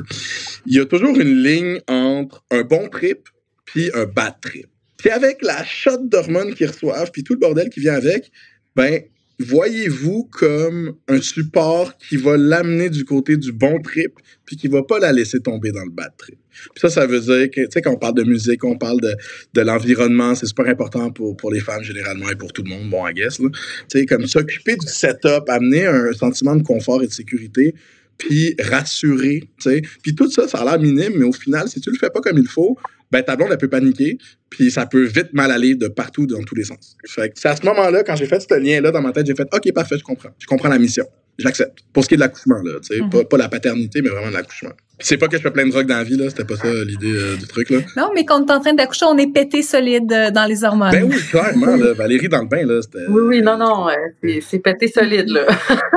Il 0.65 0.75
y 0.75 0.79
a 0.79 0.85
toujours 0.85 1.17
une 1.19 1.43
ligne 1.43 1.79
entre 1.87 2.43
un 2.49 2.63
bon 2.63 2.89
trip 2.89 3.29
puis 3.65 3.91
un 3.93 4.05
bad 4.05 4.35
trip. 4.41 4.67
Puis 5.01 5.09
avec 5.09 5.41
la 5.41 5.63
shot 5.63 5.97
d'hormones 6.03 6.53
qu'ils 6.53 6.67
reçoivent, 6.67 7.11
puis 7.11 7.23
tout 7.23 7.33
le 7.33 7.39
bordel 7.39 7.69
qui 7.69 7.79
vient 7.79 7.95
avec, 7.95 8.31
ben, 8.75 9.01
voyez-vous 9.39 10.29
comme 10.31 10.95
un 11.07 11.19
support 11.19 11.97
qui 11.97 12.17
va 12.17 12.37
l'amener 12.37 12.89
du 12.91 13.03
côté 13.03 13.35
du 13.35 13.51
bon 13.51 13.81
trip, 13.81 14.13
puis 14.45 14.55
qui 14.55 14.67
va 14.67 14.83
pas 14.83 14.99
la 14.99 15.11
laisser 15.11 15.39
tomber 15.39 15.71
dans 15.71 15.83
le 15.83 15.89
bad 15.89 16.11
trip. 16.17 16.37
Puis 16.51 16.81
ça, 16.81 16.89
ça 16.89 17.07
veut 17.07 17.19
dire 17.19 17.49
que, 17.49 17.89
on 17.89 17.95
parle 17.95 18.13
de 18.13 18.23
musique, 18.23 18.63
on 18.63 18.77
parle 18.77 18.99
de, 19.01 19.61
l'environnement, 19.61 20.35
c'est 20.35 20.45
super 20.45 20.67
important 20.67 21.09
pour, 21.11 21.51
les 21.51 21.61
femmes 21.61 21.83
généralement 21.83 22.29
et 22.29 22.35
pour 22.35 22.53
tout 22.53 22.61
le 22.61 22.69
monde, 22.69 22.89
bon, 22.91 23.07
I 23.07 23.13
guess. 23.13 23.37
Tu 23.37 23.49
sais, 23.87 24.05
comme 24.05 24.27
s'occuper 24.27 24.75
du 24.75 24.87
setup, 24.87 25.49
amener 25.49 25.87
un 25.87 26.13
sentiment 26.13 26.55
de 26.55 26.61
confort 26.61 27.01
et 27.01 27.07
de 27.07 27.11
sécurité, 27.11 27.73
puis 28.19 28.53
rassurer, 28.59 29.49
tu 29.59 29.71
sais. 29.71 29.81
Puis 30.03 30.13
tout 30.13 30.29
ça, 30.29 30.47
ça 30.47 30.59
a 30.59 30.65
l'air 30.65 30.79
minime, 30.79 31.13
mais 31.15 31.25
au 31.25 31.31
final, 31.31 31.67
si 31.67 31.81
tu 31.81 31.89
le 31.89 31.97
fais 31.97 32.11
pas 32.11 32.21
comme 32.21 32.37
il 32.37 32.47
faut, 32.47 32.77
ben 33.11 33.21
ta 33.23 33.35
blonde, 33.35 33.49
elle 33.51 33.57
peut 33.57 33.69
paniquer, 33.69 34.17
puis 34.49 34.71
ça 34.71 34.85
peut 34.85 35.05
vite 35.05 35.33
mal 35.33 35.51
aller 35.51 35.75
de 35.75 35.87
partout, 35.87 36.25
dans 36.25 36.41
tous 36.43 36.55
les 36.55 36.63
sens. 36.63 36.95
Fait 37.05 37.31
c'est 37.35 37.49
à 37.49 37.55
ce 37.55 37.65
moment-là, 37.65 38.03
quand 38.03 38.15
j'ai 38.15 38.25
fait 38.25 38.39
ce 38.39 38.59
lien-là 38.59 38.91
dans 38.91 39.01
ma 39.01 39.11
tête, 39.11 39.25
j'ai 39.27 39.35
fait 39.35 39.47
OK, 39.53 39.71
parfait, 39.73 39.97
je 39.97 40.03
comprends. 40.03 40.31
Je 40.39 40.47
comprends 40.47 40.69
la 40.69 40.79
mission. 40.79 41.05
J'accepte. 41.41 41.79
Pour 41.93 42.03
ce 42.03 42.09
qui 42.09 42.15
est 42.15 42.17
de 42.17 42.21
l'accouchement, 42.21 42.61
là, 42.63 42.79
tu 42.81 42.95
sais, 42.95 43.01
mm-hmm. 43.01 43.27
pas, 43.27 43.37
la 43.37 43.49
paternité, 43.49 44.01
mais 44.01 44.09
vraiment 44.09 44.29
l'accouchement. 44.29 44.71
C'est 45.03 45.17
pas 45.17 45.27
que 45.27 45.37
je 45.37 45.41
fais 45.41 45.51
plein 45.51 45.65
de 45.65 45.71
drogues 45.71 45.87
dans 45.87 45.97
la 45.97 46.03
vie, 46.03 46.15
là. 46.15 46.29
C'était 46.29 46.45
pas 46.45 46.55
ça 46.55 46.67
l'idée 46.85 47.11
euh, 47.11 47.35
du 47.35 47.47
truc, 47.47 47.69
là. 47.71 47.79
Non, 47.97 48.11
mais 48.13 48.23
quand 48.23 48.39
on 48.39 48.45
est 48.45 48.51
en 48.51 48.59
train 48.59 48.73
d'accoucher, 48.73 49.05
on 49.05 49.17
est 49.17 49.31
pété 49.31 49.63
solide 49.63 50.11
euh, 50.13 50.29
dans 50.29 50.45
les 50.45 50.63
hormones. 50.63 50.91
Ben 50.91 51.03
oui, 51.03 51.17
clairement, 51.29 51.75
là. 51.75 51.93
Valérie 51.93 52.29
dans 52.29 52.41
le 52.41 52.47
bain, 52.47 52.63
là. 52.65 52.81
C'était... 52.81 53.05
Oui, 53.09 53.21
oui, 53.23 53.41
non, 53.41 53.57
non. 53.57 53.89
euh, 53.89 54.39
c'est 54.41 54.59
pété 54.59 54.87
solide, 54.87 55.29
là. 55.29 55.47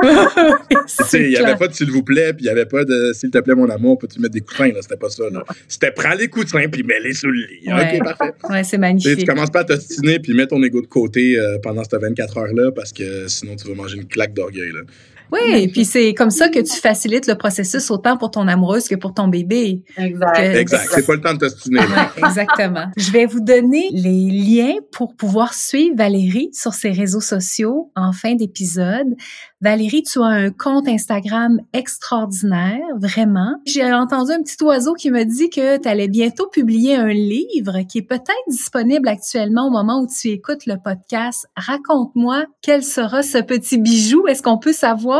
Il 1.13 1.29
n'y 1.29 1.37
avait 1.37 1.55
pas 1.55 1.67
de 1.67 1.73
s'il 1.73 1.91
vous 1.91 2.03
plaît, 2.03 2.33
puis 2.33 2.43
il 2.43 2.45
n'y 2.45 2.51
avait 2.51 2.65
pas 2.65 2.83
de 2.83 3.11
s'il 3.13 3.31
te 3.31 3.37
plaît, 3.39 3.55
mon 3.55 3.69
amour, 3.69 3.97
peux-tu 3.97 4.19
mettre 4.19 4.33
des 4.33 4.41
coussins, 4.41 4.67
là? 4.67 4.81
C'était 4.81 4.97
pas 4.97 5.09
ça, 5.09 5.23
là. 5.31 5.43
C'était 5.67 5.91
prends 5.91 6.13
les 6.13 6.27
coussins, 6.27 6.67
puis 6.71 6.83
mets-les 6.83 7.13
sous 7.13 7.27
le 7.27 7.33
lit. 7.33 7.67
Ouais. 7.67 7.99
OK, 7.99 8.03
parfait. 8.03 8.33
Ouais, 8.49 8.63
c'est 8.63 8.77
magnifique. 8.77 9.19
tu 9.19 9.25
commences 9.25 9.49
pas 9.49 9.61
à 9.61 9.63
t'ostiner, 9.63 10.19
puis 10.19 10.33
mets 10.33 10.47
ton 10.47 10.61
ego 10.61 10.81
de 10.81 10.87
côté 10.87 11.39
euh, 11.39 11.57
pendant 11.61 11.83
ces 11.83 11.97
24 11.97 12.37
heures-là, 12.37 12.71
parce 12.71 12.91
que 12.91 13.27
sinon, 13.27 13.55
tu 13.55 13.67
vas 13.67 13.75
manger 13.75 13.97
une 13.97 14.07
claque 14.07 14.33
d'orgueil, 14.33 14.71
là. 14.71 14.81
Oui, 15.31 15.39
et 15.53 15.67
puis 15.67 15.85
c'est 15.85 16.13
comme 16.13 16.29
ça 16.29 16.49
que 16.49 16.59
tu 16.59 16.79
facilites 16.79 17.27
le 17.27 17.35
processus 17.35 17.89
autant 17.91 18.17
pour 18.17 18.31
ton 18.31 18.47
amoureuse 18.47 18.87
que 18.87 18.95
pour 18.95 19.13
ton 19.13 19.27
bébé. 19.27 19.83
Exact. 19.97 20.35
Que- 20.35 20.57
Exact. 20.57 20.89
C'est 20.93 21.05
pas 21.05 21.13
le 21.13 21.21
temps 21.21 21.33
de 21.33 21.39
t'ostiner, 21.39 21.79
exactement. 22.17 22.85
Je 22.97 23.11
vais 23.11 23.25
vous 23.25 23.39
donner 23.41 23.89
les 23.91 24.29
liens 24.31 24.75
pour 24.91 25.15
pouvoir 25.15 25.53
suivre 25.53 25.95
Valérie 25.97 26.49
sur 26.53 26.73
ses 26.73 26.91
réseaux 26.91 27.21
sociaux 27.21 27.91
en 27.95 28.11
fin 28.11 28.35
d'épisode. 28.35 29.07
Valérie, 29.61 30.03
tu 30.03 30.19
as 30.21 30.25
un 30.25 30.51
compte 30.51 30.87
Instagram 30.87 31.59
extraordinaire, 31.73 32.79
vraiment. 32.99 33.55
J'ai 33.65 33.91
entendu 33.91 34.31
un 34.31 34.41
petit 34.43 34.63
oiseau 34.63 34.93
qui 34.93 35.09
me 35.11 35.23
dit 35.25 35.49
que 35.49 35.77
tu 35.81 35.87
allais 35.89 36.07
bientôt 36.07 36.47
publier 36.47 36.95
un 36.95 37.07
livre 37.07 37.79
qui 37.89 37.99
est 37.99 38.07
peut-être 38.07 38.29
disponible 38.47 39.07
actuellement 39.07 39.67
au 39.67 39.71
moment 39.71 40.01
où 40.01 40.07
tu 40.07 40.27
écoutes 40.29 40.65
le 40.67 40.75
podcast. 40.83 41.47
Raconte-moi 41.55 42.45
quel 42.61 42.83
sera 42.83 43.23
ce 43.23 43.39
petit 43.39 43.77
bijou? 43.79 44.27
Est-ce 44.27 44.43
qu'on 44.43 44.57
peut 44.59 44.73
savoir? 44.73 45.14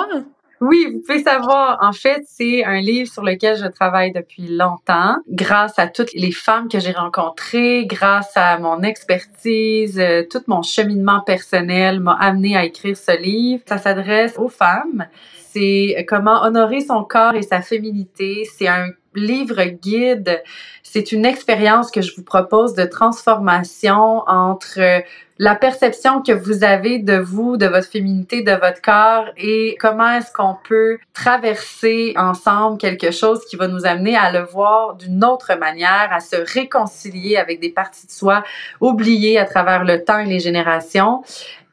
Oui, 0.62 0.88
vous 0.91 1.02
pouvez 1.02 1.22
savoir. 1.22 1.80
En 1.82 1.91
fait, 1.91 2.24
c'est 2.28 2.64
un 2.64 2.80
livre 2.80 3.12
sur 3.12 3.24
lequel 3.24 3.58
je 3.58 3.68
travaille 3.68 4.14
depuis 4.14 4.48
longtemps, 4.48 5.18
grâce 5.30 5.78
à 5.78 5.88
toutes 5.88 6.14
les 6.14 6.32
femmes 6.32 6.70
que 6.70 6.80
j'ai 6.80 6.93
rencontrées, 6.93 7.86
grâce 7.86 8.32
à 8.36 8.58
mon 8.58 8.82
expertise, 8.82 10.00
euh, 10.00 10.24
tout 10.30 10.41
mon 10.48 10.62
cheminement 10.62 11.22
personnel 11.22 12.00
m'a 12.00 12.14
amené 12.14 12.56
à 12.56 12.64
écrire 12.64 12.96
ce 12.96 13.20
livre. 13.22 13.64
Ça 13.68 13.78
s'adresse 13.78 14.38
aux 14.38 14.48
femmes. 14.48 15.08
C'est 15.52 16.06
comment 16.08 16.41
honorer 16.43 16.82
son 16.82 17.04
corps 17.04 17.36
et 17.36 17.41
sa 17.41 17.62
féminité. 17.62 18.48
C'est 18.58 18.68
un 18.68 18.88
livre 19.14 19.64
guide. 19.64 20.41
C'est 20.84 21.12
une 21.12 21.26
expérience 21.26 21.91
que 21.91 22.02
je 22.02 22.16
vous 22.16 22.24
propose 22.24 22.74
de 22.74 22.86
transformation 22.86 24.24
entre 24.28 25.04
la 25.38 25.55
perception 25.55 26.21
que 26.21 26.31
vous 26.31 26.63
avez 26.63 26.99
de 26.99 27.17
vous, 27.17 27.57
de 27.57 27.65
votre 27.65 27.88
féminité, 27.88 28.41
de 28.41 28.53
votre 28.53 28.81
corps 28.81 29.25
et 29.36 29.75
comment 29.81 30.11
est-ce 30.11 30.31
qu'on 30.31 30.55
peut 30.67 30.97
traverser 31.13 32.13
ensemble 32.15 32.77
quelque 32.77 33.11
chose 33.11 33.43
qui 33.45 33.57
va 33.57 33.67
nous 33.67 33.86
amener 33.86 34.15
à 34.15 34.31
le 34.31 34.45
voir 34.45 34.95
d'une 34.95 35.25
autre 35.25 35.57
manière, 35.59 36.09
à 36.11 36.21
se 36.21 36.38
réconcilier 36.53 37.36
avec 37.36 37.59
des 37.59 37.69
parties 37.69 38.07
de 38.07 38.11
soi 38.11 38.43
oubliées 38.79 39.38
à 39.38 39.45
travers 39.45 39.83
le 39.83 40.03
temps 40.05 40.19
et 40.19 40.25
les 40.25 40.39
générations. 40.39 41.21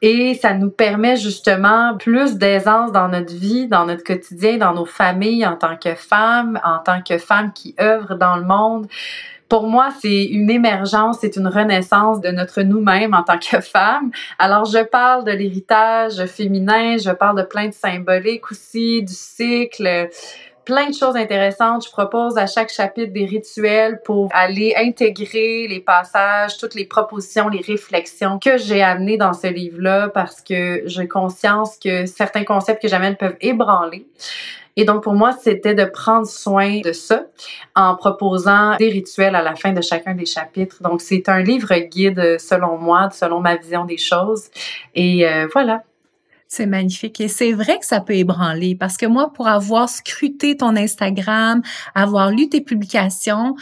Et 0.01 0.33
ça 0.33 0.53
nous 0.53 0.69
permet 0.69 1.15
justement 1.15 1.95
plus 1.97 2.35
d'aisance 2.35 2.91
dans 2.91 3.07
notre 3.07 3.33
vie, 3.33 3.69
dans 3.69 3.85
notre 3.85 4.03
quotidien, 4.03 4.57
dans 4.57 4.73
nos 4.73 4.85
familles 4.85 5.47
en 5.47 5.55
tant 5.55 5.77
que 5.77 5.95
femmes, 5.95 6.59
en 6.65 6.79
tant 6.79 7.01
que 7.01 7.17
femmes 7.17 7.53
qui 7.53 7.73
œuvrent 7.79 8.17
dans 8.17 8.35
le 8.35 8.43
monde. 8.43 8.87
Pour 9.53 9.67
moi, 9.67 9.89
c'est 10.01 10.25
une 10.25 10.49
émergence, 10.49 11.19
c'est 11.21 11.35
une 11.35 11.45
renaissance 11.45 12.19
de 12.19 12.29
notre 12.29 12.63
nous-mêmes 12.63 13.13
en 13.13 13.21
tant 13.21 13.37
que 13.37 13.61
femmes. 13.61 14.09
Alors, 14.39 14.65
je 14.65 14.83
parle 14.83 15.25
de 15.25 15.31
l'héritage 15.31 16.25
féminin, 16.25 16.97
je 16.97 17.11
parle 17.11 17.37
de 17.37 17.43
plein 17.43 17.67
de 17.67 17.73
symboliques 17.73 18.49
aussi, 18.49 19.03
du 19.03 19.13
cycle, 19.13 20.09
plein 20.65 20.89
de 20.89 20.95
choses 20.95 21.15
intéressantes. 21.15 21.85
Je 21.85 21.91
propose 21.91 22.35
à 22.39 22.47
chaque 22.47 22.71
chapitre 22.71 23.13
des 23.13 23.25
rituels 23.25 24.01
pour 24.03 24.29
aller 24.33 24.73
intégrer 24.75 25.67
les 25.67 25.81
passages, 25.81 26.57
toutes 26.57 26.73
les 26.73 26.85
propositions, 26.85 27.47
les 27.47 27.61
réflexions 27.61 28.39
que 28.39 28.57
j'ai 28.57 28.81
amenées 28.81 29.17
dans 29.17 29.33
ce 29.33 29.45
livre-là 29.45 30.09
parce 30.09 30.41
que 30.41 30.81
j'ai 30.87 31.07
conscience 31.07 31.77
que 31.77 32.07
certains 32.07 32.43
concepts 32.43 32.81
que 32.81 32.87
j'amène 32.87 33.17
peuvent 33.17 33.37
ébranler. 33.39 34.07
Et 34.75 34.85
donc, 34.85 35.03
pour 35.03 35.13
moi, 35.13 35.31
c'était 35.33 35.75
de 35.75 35.85
prendre 35.85 36.27
soin 36.27 36.81
de 36.81 36.93
ça 36.93 37.25
en 37.75 37.95
proposant 37.95 38.75
des 38.77 38.89
rituels 38.89 39.35
à 39.35 39.41
la 39.41 39.55
fin 39.55 39.71
de 39.71 39.81
chacun 39.81 40.15
des 40.15 40.25
chapitres. 40.25 40.81
Donc, 40.81 41.01
c'est 41.01 41.29
un 41.29 41.41
livre 41.41 41.75
guide 41.75 42.37
selon 42.39 42.77
moi, 42.77 43.09
selon 43.11 43.39
ma 43.39 43.55
vision 43.55 43.85
des 43.85 43.97
choses. 43.97 44.49
Et 44.95 45.27
euh, 45.27 45.47
voilà. 45.53 45.83
C'est 46.55 46.67
magnifique. 46.67 47.19
Et 47.19 47.29
c'est 47.29 47.51
vrai 47.51 47.79
que 47.79 47.85
ça 47.85 47.99
peut 47.99 48.13
ébranler 48.13 48.75
parce 48.75 48.95
que 48.95 49.07
moi, 49.07 49.33
pour 49.33 49.47
avoir 49.47 49.89
scruté 49.89 50.55
ton 50.55 50.75
Instagram, 50.75 51.63
avoir 51.95 52.29
lu 52.29 52.47
tes 52.47 52.61
publications, 52.61 53.55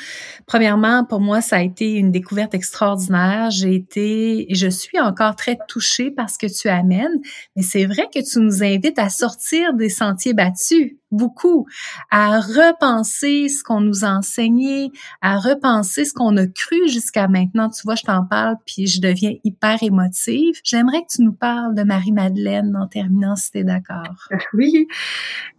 premièrement, 0.45 1.05
pour 1.05 1.22
moi, 1.22 1.39
ça 1.39 1.57
a 1.57 1.62
été 1.62 1.93
une 1.93 2.12
découverte 2.12 2.53
extraordinaire. 2.53 3.49
J'ai 3.49 3.76
été, 3.76 4.51
et 4.51 4.55
je 4.55 4.68
suis 4.68 4.99
encore 4.99 5.38
très 5.38 5.57
touchée 5.70 6.12
par 6.12 6.30
ce 6.30 6.38
que 6.38 6.47
tu 6.47 6.68
amènes. 6.68 7.22
Mais 7.55 7.62
c'est 7.64 7.86
vrai 7.86 8.09
que 8.14 8.20
tu 8.20 8.39
nous 8.39 8.62
invites 8.62 8.99
à 8.99 9.07
sortir 9.07 9.74
des 9.74 9.88
sentiers 9.88 10.34
battus 10.34 10.97
beaucoup, 11.12 11.68
à 12.09 12.39
repenser 12.39 13.49
ce 13.49 13.64
qu'on 13.64 13.82
nous 13.82 14.05
a 14.05 14.09
enseigné, 14.09 14.91
à 15.22 15.38
repenser 15.38 16.05
ce 16.05 16.14
qu'on 16.14 16.36
a 16.38 16.47
cru 16.47 16.88
jusqu'à 16.88 17.28
maintenant. 17.28 17.70
Tu 17.70 17.82
vois, 17.84 17.95
je 17.95 18.03
t'en 18.03 18.26
parle, 18.26 18.55
puis 18.66 18.88
je 18.88 19.01
deviens 19.01 19.34
hyper 19.43 19.84
émotive. 19.84 20.55
J'aimerais 20.64 21.01
que 21.01 21.16
tu 21.16 21.22
nous 21.22 21.34
parles 21.34 21.76
de 21.76 21.84
Marie-Madeleine 21.84 22.76
en 22.76 22.88
terminant, 22.88 23.36
si 23.36 23.51
t'es 23.51 23.64
d'accord. 23.64 24.28
Oui. 24.53 24.88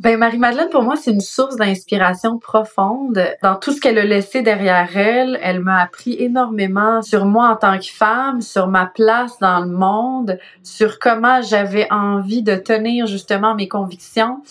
Ben, 0.01 0.19
Marie-Madeleine, 0.19 0.69
pour 0.69 0.83
moi, 0.83 0.97
c'est 0.97 1.13
une 1.13 1.21
source 1.21 1.57
d'inspiration 1.57 2.39
profonde. 2.39 3.27
Dans 3.43 3.57
tout 3.57 3.73
ce 3.73 3.81
qu'elle 3.81 3.99
a 3.99 4.05
laissé 4.05 4.43
derrière 4.43 4.97
elle, 4.97 5.39
elle 5.43 5.61
m'a 5.61 5.81
appris 5.81 6.15
énormément 6.19 7.01
sur 7.03 7.25
moi 7.25 7.49
en 7.49 7.57
tant 7.57 7.79
que 7.79 7.87
femme, 7.87 8.41
sur 8.41 8.69
ma 8.69 8.87
place 8.87 9.39
dans 9.41 9.61
le 9.61 9.71
monde, 9.71 10.39
sur 10.63 10.99
comment 10.99 11.41
j'avais 11.43 11.91
envie 11.91 12.43
de 12.43 12.55
tenir 12.55 13.07
justement 13.07 13.55
mes 13.55 13.69
convictions 13.69 14.43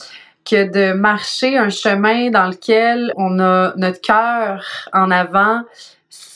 que 0.46 0.70
de 0.70 0.94
marcher 0.94 1.58
un 1.58 1.70
chemin 1.70 2.30
dans 2.30 2.48
lequel 2.48 3.14
on 3.18 3.40
a 3.40 3.74
notre 3.78 4.02
cœur 4.02 4.88
en 4.94 5.12
avant, 5.12 5.64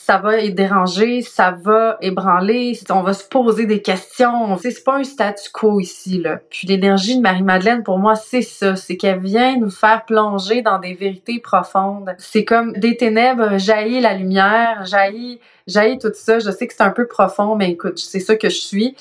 ça 0.06 0.18
va 0.18 0.38
être 0.38 0.54
dérangé, 0.54 1.20
ça 1.22 1.50
va 1.50 1.96
ébranler, 2.00 2.78
on 2.90 3.02
va 3.02 3.12
se 3.12 3.24
poser 3.24 3.66
des 3.66 3.82
questions. 3.82 4.56
C'est 4.58 4.84
pas 4.84 4.98
un 4.98 5.02
statu 5.02 5.50
quo 5.52 5.80
ici, 5.80 6.20
là. 6.22 6.38
Puis 6.48 6.68
l'énergie 6.68 7.16
de 7.16 7.22
Marie-Madeleine, 7.22 7.82
pour 7.82 7.98
moi, 7.98 8.14
c'est 8.14 8.42
ça. 8.42 8.76
C'est 8.76 8.96
qu'elle 8.96 9.18
vient 9.18 9.58
nous 9.58 9.70
faire 9.70 10.04
plonger 10.04 10.62
dans 10.62 10.78
des 10.78 10.94
vérités 10.94 11.40
profondes. 11.40 12.14
C'est 12.18 12.44
comme 12.44 12.72
des 12.74 12.96
ténèbres, 12.96 13.58
jaillit 13.58 13.98
la 13.98 14.14
lumière, 14.14 14.86
jaillit, 14.86 15.40
jaillit 15.66 15.98
tout 15.98 16.12
ça. 16.14 16.38
Je 16.38 16.52
sais 16.52 16.68
que 16.68 16.74
c'est 16.74 16.84
un 16.84 16.90
peu 16.90 17.08
profond, 17.08 17.56
mais 17.56 17.72
écoute, 17.72 17.98
c'est 17.98 18.20
ça 18.20 18.36
que 18.36 18.48
je 18.48 18.58
suis. 18.58 18.94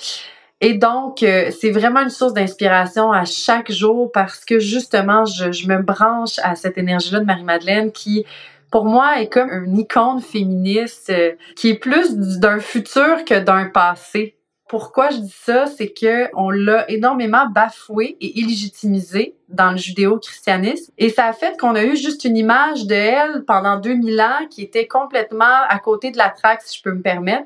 Et 0.62 0.74
donc, 0.76 1.22
euh, 1.22 1.52
c'est 1.52 1.72
vraiment 1.72 2.02
une 2.02 2.10
source 2.10 2.34
d'inspiration 2.34 3.12
à 3.12 3.26
chaque 3.26 3.72
jour 3.72 4.12
parce 4.12 4.46
que 4.46 4.60
justement, 4.60 5.26
je, 5.26 5.52
je 5.52 5.68
me 5.68 5.82
branche 5.82 6.40
à 6.44 6.56
cette 6.56 6.78
énergie-là 6.78 7.20
de 7.20 7.26
Marie-Madeleine 7.26 7.92
qui, 7.92 8.26
pour 8.72 8.86
moi, 8.86 9.22
est 9.22 9.28
comme 9.28 9.50
une 9.52 9.78
icône 9.80 10.22
féministe 10.22 11.10
euh, 11.10 11.34
qui 11.56 11.70
est 11.70 11.80
plus 11.80 12.16
d'un 12.16 12.60
futur 12.60 13.26
que 13.26 13.38
d'un 13.38 13.66
passé. 13.66 14.38
Pourquoi 14.68 15.12
je 15.12 15.18
dis 15.18 15.36
ça, 15.44 15.68
c'est 15.68 15.90
que 15.90 16.28
on 16.34 16.50
l'a 16.50 16.90
énormément 16.90 17.48
bafoué 17.48 18.18
et 18.20 18.40
illégitimisé 18.40 19.36
dans 19.48 19.72
le 19.72 19.78
judéo-christianisme 19.78 20.92
et 20.98 21.10
ça 21.10 21.26
a 21.26 21.34
fait 21.34 21.56
qu'on 21.60 21.76
a 21.76 21.84
eu 21.84 21.96
juste 21.96 22.26
une 22.26 22.36
image 22.36 22.88
de 22.88 22.96
elle 22.96 23.44
pendant 23.46 23.78
2000 23.78 24.20
ans 24.20 24.48
qui 24.50 24.64
était 24.64 24.88
complètement 24.88 25.62
à 25.70 25.78
côté 25.78 26.10
de 26.10 26.18
la 26.18 26.30
traque, 26.30 26.64
si 26.64 26.80
je 26.80 26.84
peux 26.84 26.94
me 26.94 27.04
permettre. 27.04 27.46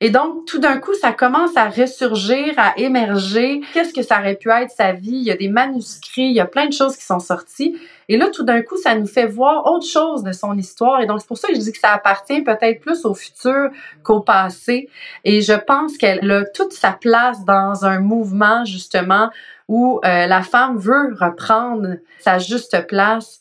Et 0.00 0.10
donc, 0.10 0.44
tout 0.46 0.58
d'un 0.58 0.78
coup, 0.78 0.92
ça 0.94 1.12
commence 1.12 1.56
à 1.56 1.68
ressurgir, 1.68 2.52
à 2.56 2.74
émerger. 2.76 3.60
Qu'est-ce 3.72 3.94
que 3.94 4.02
ça 4.02 4.18
aurait 4.18 4.34
pu 4.34 4.50
être 4.50 4.70
sa 4.70 4.92
vie? 4.92 5.12
Il 5.12 5.22
y 5.22 5.30
a 5.30 5.36
des 5.36 5.48
manuscrits, 5.48 6.24
il 6.24 6.32
y 6.32 6.40
a 6.40 6.46
plein 6.46 6.66
de 6.66 6.72
choses 6.72 6.96
qui 6.96 7.04
sont 7.04 7.20
sorties. 7.20 7.78
Et 8.08 8.16
là, 8.16 8.26
tout 8.30 8.42
d'un 8.42 8.60
coup, 8.60 8.76
ça 8.76 8.96
nous 8.96 9.06
fait 9.06 9.26
voir 9.26 9.66
autre 9.66 9.86
chose 9.86 10.24
de 10.24 10.32
son 10.32 10.58
histoire. 10.58 11.00
Et 11.00 11.06
donc, 11.06 11.20
c'est 11.20 11.28
pour 11.28 11.38
ça 11.38 11.48
que 11.48 11.54
je 11.54 11.60
dis 11.60 11.72
que 11.72 11.78
ça 11.78 11.92
appartient 11.92 12.42
peut-être 12.42 12.80
plus 12.80 13.04
au 13.04 13.14
futur 13.14 13.70
qu'au 14.02 14.20
passé. 14.20 14.90
Et 15.22 15.40
je 15.40 15.54
pense 15.54 15.96
qu'elle 15.96 16.28
a 16.30 16.44
toute 16.44 16.72
sa 16.72 16.92
place 16.92 17.44
dans 17.44 17.84
un 17.84 18.00
mouvement, 18.00 18.64
justement, 18.64 19.30
où 19.68 20.00
euh, 20.04 20.26
la 20.26 20.42
femme 20.42 20.76
veut 20.76 21.14
reprendre 21.18 21.96
sa 22.18 22.38
juste 22.38 22.86
place. 22.88 23.40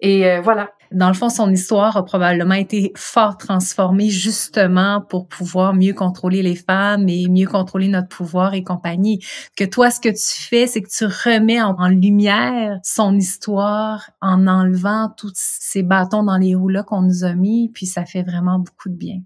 Et 0.00 0.28
euh, 0.28 0.40
voilà. 0.40 0.72
Dans 0.94 1.08
le 1.08 1.14
fond, 1.14 1.28
son 1.28 1.50
histoire 1.50 1.96
a 1.96 2.04
probablement 2.04 2.54
été 2.54 2.92
fort 2.96 3.36
transformée 3.36 4.10
justement 4.10 5.00
pour 5.00 5.28
pouvoir 5.28 5.74
mieux 5.74 5.94
contrôler 5.94 6.42
les 6.42 6.56
femmes 6.56 7.08
et 7.08 7.28
mieux 7.28 7.46
contrôler 7.46 7.88
notre 7.88 8.08
pouvoir 8.08 8.54
et 8.54 8.62
compagnie. 8.62 9.24
Que 9.56 9.64
toi, 9.64 9.90
ce 9.90 10.00
que 10.00 10.08
tu 10.08 10.42
fais, 10.42 10.66
c'est 10.66 10.82
que 10.82 10.90
tu 10.90 11.04
remets 11.04 11.60
en, 11.60 11.74
en 11.78 11.88
lumière 11.88 12.78
son 12.82 13.16
histoire 13.16 14.10
en 14.20 14.46
enlevant 14.46 15.10
tous 15.16 15.32
ces 15.34 15.82
bâtons 15.82 16.22
dans 16.22 16.38
les 16.38 16.54
roues-là 16.54 16.82
qu'on 16.82 17.02
nous 17.02 17.24
a 17.24 17.34
mis, 17.34 17.70
puis 17.72 17.86
ça 17.86 18.04
fait 18.04 18.22
vraiment 18.22 18.58
beaucoup 18.58 18.88
de 18.88 18.96
bien. 18.96 19.20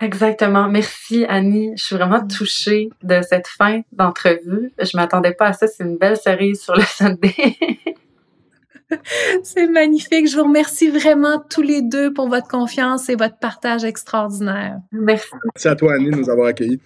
Exactement. 0.00 0.68
Merci, 0.68 1.24
Annie. 1.28 1.72
Je 1.76 1.84
suis 1.84 1.96
vraiment 1.96 2.26
touchée 2.26 2.90
de 3.02 3.20
cette 3.22 3.46
fin 3.46 3.82
d'entrevue. 3.92 4.72
Je 4.78 4.96
m'attendais 4.96 5.32
pas 5.32 5.46
à 5.48 5.52
ça. 5.52 5.66
C'est 5.66 5.84
une 5.84 5.96
belle 5.96 6.16
cerise 6.16 6.60
sur 6.60 6.74
le 6.74 6.82
Sunday. 6.86 7.34
C'est 9.42 9.66
magnifique. 9.66 10.28
Je 10.28 10.36
vous 10.36 10.44
remercie 10.44 10.88
vraiment 10.88 11.42
tous 11.50 11.62
les 11.62 11.82
deux 11.82 12.12
pour 12.12 12.28
votre 12.28 12.48
confiance 12.48 13.08
et 13.08 13.16
votre 13.16 13.38
partage 13.38 13.84
extraordinaire. 13.84 14.78
Merci. 14.92 15.28
Merci 15.54 15.68
à 15.68 15.74
toi, 15.74 15.94
Annie, 15.94 16.10
de 16.10 16.16
nous 16.16 16.30
avoir 16.30 16.48
accueillis. 16.48 16.80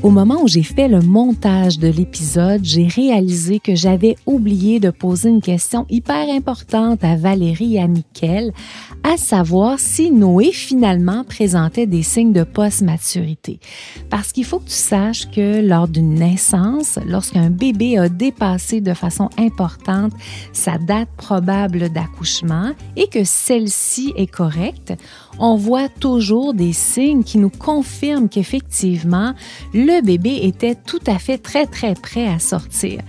Au 0.00 0.10
moment 0.10 0.42
où 0.42 0.46
j'ai 0.46 0.62
fait 0.62 0.86
le 0.86 1.00
montage 1.00 1.80
de 1.80 1.88
l'épisode, 1.88 2.60
j'ai 2.62 2.86
réalisé 2.86 3.58
que 3.58 3.74
j'avais 3.74 4.14
oublié 4.26 4.78
de 4.78 4.90
poser 4.90 5.28
une 5.28 5.40
question 5.40 5.86
hyper 5.90 6.30
importante 6.30 7.02
à 7.02 7.16
Valérie 7.16 7.74
et 7.74 7.80
à 7.80 7.88
Mickaël, 7.88 8.52
à 9.02 9.16
savoir 9.16 9.80
si 9.80 10.12
Noé 10.12 10.52
finalement 10.52 11.24
présentait 11.24 11.86
des 11.86 12.04
signes 12.04 12.32
de 12.32 12.44
post-maturité. 12.44 13.58
Parce 14.08 14.30
qu'il 14.30 14.44
faut 14.44 14.60
que 14.60 14.68
tu 14.68 14.74
saches 14.74 15.28
que 15.32 15.66
lors 15.66 15.88
d'une 15.88 16.14
naissance, 16.14 17.00
lorsqu'un 17.04 17.50
bébé 17.50 17.98
a 17.98 18.08
dépassé 18.08 18.80
de 18.80 18.94
façon 18.94 19.30
importante 19.36 20.12
sa 20.52 20.78
date 20.78 21.08
probable 21.16 21.88
d'accouchement 21.88 22.70
et 22.96 23.08
que 23.08 23.24
celle-ci 23.24 24.12
est 24.16 24.28
correcte, 24.28 24.94
on 25.38 25.56
voit 25.56 25.88
toujours 25.88 26.54
des 26.54 26.72
signes 26.72 27.24
qui 27.24 27.38
nous 27.38 27.50
confirment 27.50 28.28
qu'effectivement, 28.28 29.34
le 29.72 30.02
bébé 30.02 30.40
était 30.42 30.74
tout 30.74 31.00
à 31.06 31.18
fait 31.18 31.38
très, 31.38 31.66
très 31.66 31.94
prêt 31.94 32.26
à 32.26 32.38
sortir. 32.38 33.00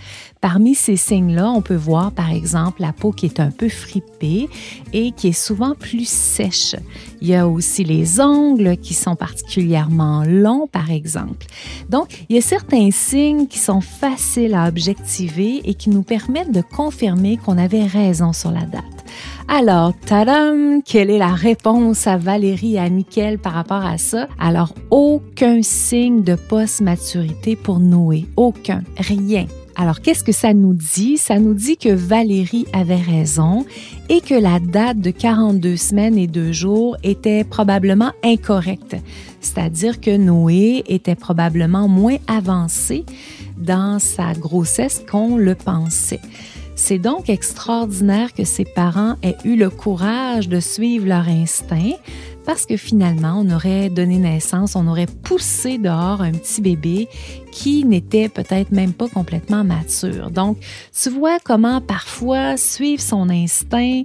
Parmi 0.42 0.74
ces 0.74 0.96
signes-là, 0.96 1.52
on 1.52 1.62
peut 1.62 1.76
voir 1.76 2.12
par 2.12 2.32
exemple 2.32 2.82
la 2.82 2.94
peau 2.94 3.12
qui 3.12 3.26
est 3.26 3.42
un 3.42 3.52
peu 3.52 3.68
fripée 3.68 4.48
et 4.94 5.12
qui 5.12 5.28
est 5.28 5.32
souvent 5.34 5.76
plus 5.76 6.08
sèche. 6.08 6.78
Il 7.20 7.28
y 7.28 7.36
a 7.36 7.46
aussi 7.46 7.84
les 7.84 8.22
ongles 8.22 8.78
qui 8.78 8.94
sont 8.94 9.18
particulièrement 9.18 10.24
longs 10.26 10.68
par 10.68 10.92
exemple. 10.92 11.46
Donc, 11.90 12.24
il 12.30 12.38
y 12.38 12.40
a 12.40 12.42
certains 12.42 12.90
signes 12.92 13.48
qui 13.48 13.60
sont 13.60 13.82
faciles 13.82 14.54
à 14.54 14.70
objectiver 14.70 15.62
et 15.66 15.74
qui 15.74 15.90
nous 15.90 16.04
permettent 16.04 16.54
de 16.54 16.62
confirmer 16.62 17.36
qu'on 17.36 17.58
avait 17.58 17.86
raison 17.86 18.32
sur 18.32 18.52
la 18.52 18.64
date. 18.64 18.84
Alors, 19.50 19.94
tadam, 20.06 20.82
quelle 20.84 21.10
est 21.10 21.18
la 21.18 21.34
réponse 21.34 22.08
à 22.08 22.18
Valérie 22.18 22.76
et 22.76 22.80
à 22.80 22.90
Mickaël 22.90 23.40
par 23.40 23.54
rapport 23.54 23.84
à 23.84 23.98
ça? 23.98 24.28
Alors, 24.40 24.74
aucun 24.90 25.62
signe 25.64 26.22
de 26.22 26.36
post-maturité 26.36 27.56
pour 27.56 27.80
Noé. 27.80 28.26
Aucun. 28.38 28.84
Rien. 28.98 29.48
Alors, 29.82 30.02
qu'est-ce 30.02 30.26
que 30.26 30.34
ça 30.34 30.54
nous 30.54 30.74
dit? 30.74 31.16
Ça 31.16 31.40
nous 31.40 31.54
dit 31.54 31.78
que 31.78 31.88
Valérie 31.88 32.66
avait 32.74 32.98
raison 32.98 33.66
et 34.10 34.20
que 34.20 34.34
la 34.34 34.60
date 34.60 35.00
de 35.00 35.10
42 35.10 35.78
semaines 35.78 36.18
et 36.18 36.28
2 36.28 36.52
jours 36.52 36.98
était 37.02 37.46
probablement 37.46 38.12
incorrecte. 38.22 38.98
C'est-à-dire 39.40 40.02
que 40.02 40.18
Noé 40.18 40.84
était 40.88 41.16
probablement 41.16 41.88
moins 41.88 42.18
avancé 42.28 43.06
dans 43.58 44.00
sa 44.00 44.34
grossesse 44.34 45.02
qu'on 45.10 45.38
le 45.38 45.56
pensait. 45.56 46.20
C'est 46.76 47.00
donc 47.00 47.30
extraordinaire 47.30 48.34
que 48.34 48.44
ses 48.44 48.66
parents 48.66 49.16
aient 49.24 49.38
eu 49.46 49.56
le 49.56 49.70
courage 49.70 50.50
de 50.50 50.60
suivre 50.60 51.08
leur 51.08 51.30
instinct 51.30 51.94
parce 52.50 52.66
que 52.66 52.78
finalement, 52.78 53.44
on 53.46 53.52
aurait 53.52 53.92
donné 53.92 54.18
naissance, 54.18 54.76
on 54.76 54.88
aurait 54.88 55.06
poussé 55.06 55.78
dehors 55.78 56.22
un 56.22 56.32
petit 56.32 56.64
bébé 56.64 57.08
qui 57.52 57.86
n'était 57.86 58.28
peut-être 58.28 58.72
même 58.72 58.92
pas 58.92 59.08
complètement 59.08 59.64
mature. 59.64 60.32
Donc, 60.32 60.58
tu 61.00 61.12
vois 61.12 61.38
comment 61.44 61.80
parfois 61.80 62.58
suivre 62.58 63.04
son 63.04 63.30
instinct 63.30 64.02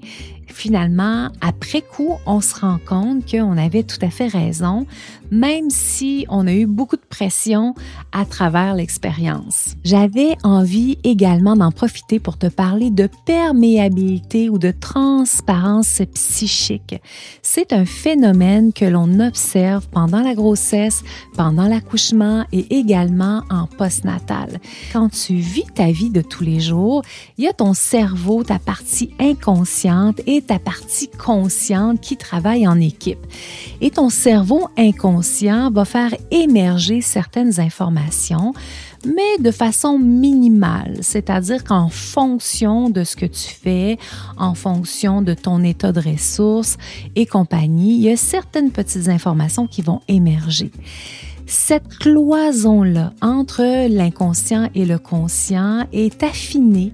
finalement, 0.55 1.31
après 1.41 1.83
coup, 1.83 2.15
on 2.27 2.41
se 2.41 2.55
rend 2.61 2.79
compte 2.87 3.31
qu'on 3.31 3.59
avait 3.59 3.83
tout 3.83 3.99
à 4.01 4.09
fait 4.09 4.29
raison, 4.29 4.87
même 5.31 5.69
si 5.69 6.27
on 6.29 6.47
a 6.47 6.53
eu 6.53 6.67
beaucoup 6.67 6.97
de 6.97 7.03
pression 7.09 7.75
à 8.13 8.25
travers 8.25 8.75
l'expérience. 8.75 9.75
J'avais 9.85 10.37
envie 10.45 10.97
également 11.03 11.57
d'en 11.57 11.73
profiter 11.73 12.21
pour 12.21 12.39
te 12.39 12.47
parler 12.47 12.91
de 12.91 13.09
perméabilité 13.27 14.49
ou 14.49 14.59
de 14.59 14.71
transparence 14.71 16.01
psychique. 16.15 17.01
C'est 17.43 17.73
un 17.73 17.85
phénomène 17.85 18.73
que 18.73 18.85
l'on 18.85 19.21
observe 19.21 19.89
pendant 19.89 20.21
la 20.21 20.35
grossesse, 20.35 21.03
pendant 21.37 21.67
l'accouchement 21.67 22.45
et 22.53 22.79
également 22.79 23.43
en 23.51 23.67
postnatal. 23.67 24.61
Quand 24.93 25.09
tu 25.09 25.35
vis 25.35 25.67
ta 25.75 25.91
vie 25.91 26.11
de 26.11 26.23
tous 26.23 26.45
les 26.45 26.61
jours, 26.61 27.03
il 27.39 27.45
y 27.45 27.49
a 27.49 27.53
ton 27.53 27.75
cerveau, 27.75 28.45
ta 28.45 28.61
partie 28.61 29.11
inconsciente 29.19 30.21
et 30.27 30.43
ta 30.45 30.59
partie 30.59 31.09
consciente 31.09 32.01
qui 32.01 32.17
travaille 32.17 32.69
en 32.69 32.81
équipe. 32.81 33.27
Et 33.81 33.91
ton 33.91 34.11
cerveau 34.11 34.69
inconscient 34.77 35.71
va 35.71 35.85
faire 35.85 36.15
émerger 36.31 37.01
certaines 37.01 37.61
informations, 37.61 38.53
mais 39.05 39.43
de 39.43 39.51
façon 39.51 39.99
minimale, 39.99 40.99
c'est-à-dire 41.01 41.65
qu'en 41.65 41.89
fonction 41.89 42.91
de 42.91 43.05
ce 43.05 43.17
que 43.17 43.27
tu 43.27 43.49
fais, 43.49 43.99
en 44.37 44.55
fonction 44.55 45.23
de 45.23 45.35
ton 45.35 45.63
état 45.63 45.93
de 45.93 46.01
ressources 46.01 46.77
et 47.15 47.27
compagnie, 47.27 47.97
il 47.97 48.03
y 48.03 48.11
a 48.11 48.17
certaines 48.17 48.71
petites 48.71 49.09
informations 49.09 49.67
qui 49.67 49.83
vont 49.83 50.01
émerger. 50.09 50.71
Cette 51.47 51.89
cloison-là 51.99 53.13
entre 53.21 53.89
l'inconscient 53.89 54.71
et 54.75 54.87
le 54.87 54.99
conscient 54.99 55.87
est 55.93 56.23
affinée 56.23 56.93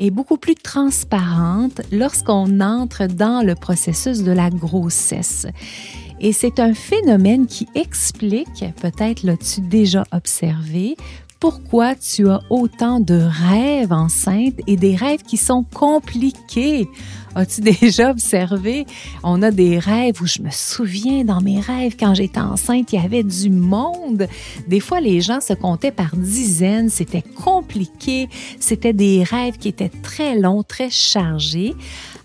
et 0.00 0.10
beaucoup 0.10 0.38
plus 0.38 0.56
transparente 0.56 1.82
lorsqu'on 1.92 2.60
entre 2.60 3.06
dans 3.06 3.46
le 3.46 3.54
processus 3.54 4.24
de 4.24 4.32
la 4.32 4.50
grossesse. 4.50 5.46
Et 6.20 6.32
c'est 6.32 6.58
un 6.58 6.74
phénomène 6.74 7.46
qui 7.46 7.68
explique, 7.74 8.64
peut-être 8.80 9.22
l'as-tu 9.22 9.60
déjà 9.60 10.04
observé, 10.12 10.96
pourquoi 11.40 11.94
tu 11.94 12.28
as 12.28 12.42
autant 12.50 13.00
de 13.00 13.18
rêves 13.18 13.92
enceintes 13.92 14.60
et 14.66 14.76
des 14.76 14.94
rêves 14.94 15.22
qui 15.22 15.38
sont 15.38 15.64
compliqués. 15.64 16.86
As-tu 17.34 17.60
déjà 17.80 18.10
observé? 18.10 18.86
On 19.22 19.42
a 19.42 19.50
des 19.50 19.78
rêves 19.78 20.20
où 20.20 20.26
je 20.26 20.42
me 20.42 20.50
souviens 20.50 21.24
dans 21.24 21.40
mes 21.40 21.58
rêves 21.58 21.96
quand 21.98 22.14
j'étais 22.14 22.40
enceinte, 22.40 22.92
il 22.92 23.00
y 23.00 23.04
avait 23.04 23.22
du 23.22 23.48
monde. 23.48 24.28
Des 24.68 24.80
fois, 24.80 25.00
les 25.00 25.22
gens 25.22 25.40
se 25.40 25.54
comptaient 25.54 25.92
par 25.92 26.14
dizaines. 26.14 26.90
C'était 26.90 27.22
compliqué. 27.22 28.28
C'était 28.58 28.92
des 28.92 29.22
rêves 29.22 29.56
qui 29.56 29.68
étaient 29.68 29.90
très 30.02 30.38
longs, 30.38 30.62
très 30.62 30.90
chargés. 30.90 31.74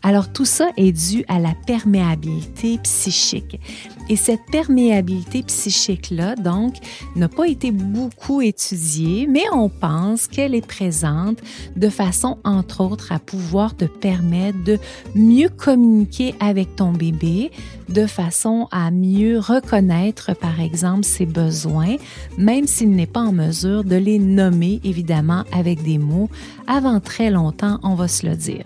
Alors 0.03 0.31
tout 0.31 0.45
ça 0.45 0.69
est 0.77 0.91
dû 0.91 1.25
à 1.27 1.39
la 1.39 1.53
perméabilité 1.65 2.77
psychique. 2.83 3.59
Et 4.07 4.15
cette 4.15 4.45
perméabilité 4.51 5.41
psychique-là, 5.41 6.35
donc, 6.35 6.75
n'a 7.15 7.27
pas 7.27 7.47
été 7.47 7.71
beaucoup 7.71 8.41
étudiée, 8.41 9.27
mais 9.27 9.43
on 9.51 9.67
pense 9.67 10.27
qu'elle 10.27 10.53
est 10.53 10.65
présente 10.65 11.39
de 11.75 11.89
façon, 11.89 12.37
entre 12.43 12.81
autres, 12.81 13.11
à 13.11 13.19
pouvoir 13.19 13.75
te 13.75 13.85
permettre 13.85 14.63
de 14.63 14.77
mieux 15.15 15.49
communiquer 15.49 16.35
avec 16.39 16.75
ton 16.75 16.91
bébé, 16.91 17.51
de 17.89 18.05
façon 18.05 18.67
à 18.71 18.91
mieux 18.91 19.39
reconnaître, 19.39 20.35
par 20.35 20.59
exemple, 20.59 21.03
ses 21.03 21.25
besoins, 21.25 21.95
même 22.37 22.67
s'il 22.67 22.91
n'est 22.91 23.07
pas 23.07 23.21
en 23.21 23.31
mesure 23.31 23.83
de 23.83 23.95
les 23.95 24.19
nommer, 24.19 24.79
évidemment, 24.83 25.43
avec 25.51 25.83
des 25.83 25.97
mots. 25.97 26.29
Avant 26.67 26.99
très 26.99 27.31
longtemps, 27.31 27.79
on 27.83 27.95
va 27.95 28.07
se 28.07 28.27
le 28.27 28.35
dire. 28.35 28.65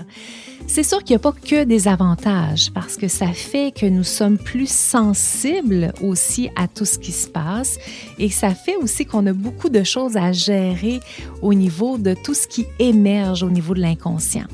C'est 0.71 0.83
sûr 0.83 1.03
qu'il 1.03 1.15
n'y 1.15 1.15
a 1.15 1.19
pas 1.19 1.31
que 1.31 1.63
des 1.63 1.87
avantages 1.87 2.71
parce 2.71 2.95
que 2.95 3.07
ça 3.07 3.33
fait 3.33 3.73
que 3.75 3.87
nous 3.87 4.03
sommes 4.03 4.37
plus 4.37 4.69
sensibles 4.69 5.91
aussi 6.03 6.51
à 6.55 6.67
tout 6.67 6.85
ce 6.85 6.99
qui 6.99 7.11
se 7.11 7.27
passe 7.27 7.79
et 8.19 8.29
ça 8.29 8.53
fait 8.53 8.75
aussi 8.75 9.03
qu'on 9.03 9.25
a 9.25 9.33
beaucoup 9.33 9.69
de 9.69 9.83
choses 9.83 10.15
à 10.15 10.31
gérer 10.31 10.99
au 11.41 11.55
niveau 11.55 11.97
de 11.97 12.13
tout 12.13 12.35
ce 12.35 12.47
qui 12.47 12.67
émerge 12.77 13.41
au 13.41 13.49
niveau 13.49 13.73
de 13.73 13.81
l'inconscient. 13.81 14.45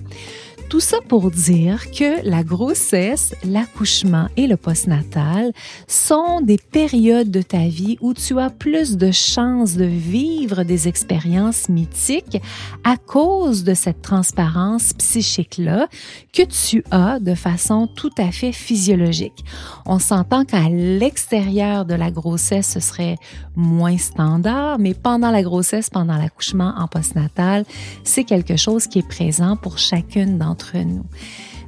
Tout 0.70 0.80
ça 0.80 0.98
pour 1.08 1.30
dire 1.30 1.92
que 1.92 2.28
la 2.28 2.44
grossesse, 2.44 3.36
l'accouchement 3.44 4.28
et 4.36 4.48
le 4.48 4.58
postnatal 4.58 5.54
sont 5.88 6.42
des 6.42 6.58
périodes 6.58 7.30
de 7.30 7.44
ta 7.44 7.68
vie 7.68 7.98
où 8.02 8.14
tu 8.14 8.40
as 8.40 8.50
plus 8.50 8.98
de 8.98 9.12
chances 9.12 9.76
de 9.76 9.86
vivre 9.86 10.64
des 10.64 10.88
expériences 10.88 11.70
mythiques 11.70 12.42
à 12.84 12.98
cause 12.98 13.64
de 13.64 13.76
cette 13.76 14.02
transparence 14.02 14.94
psychique-là 14.94 15.88
que 16.34 16.44
tu 16.44 16.84
as 16.90 17.20
de 17.20 17.36
façon 17.36 17.88
tout 17.88 18.14
à 18.18 18.32
fait 18.32 18.52
physiologique. 18.52 19.46
On 19.86 20.00
s'entend 20.00 20.46
qu'à 20.46 20.68
l'extérieur 20.70 21.86
de 21.86 21.94
la 21.94 22.10
grossesse, 22.10 22.72
ce 22.74 22.80
serait 22.80 23.18
moins 23.56 23.98
standard, 23.98 24.80
mais 24.80 24.96
pendant 24.96 25.30
la 25.30 25.44
grossesse, 25.44 25.92
pendant 25.92 26.18
l'accouchement 26.18 26.74
en 26.78 26.88
postnatal, 26.88 27.66
c'est 28.04 28.24
quelque 28.24 28.58
chose 28.58 28.88
qui 28.88 29.00
est 29.00 29.08
présent 29.08 29.56
pour 29.58 29.78
chacune 29.78 30.38
d'entre 30.40 30.55
nous. 30.84 31.04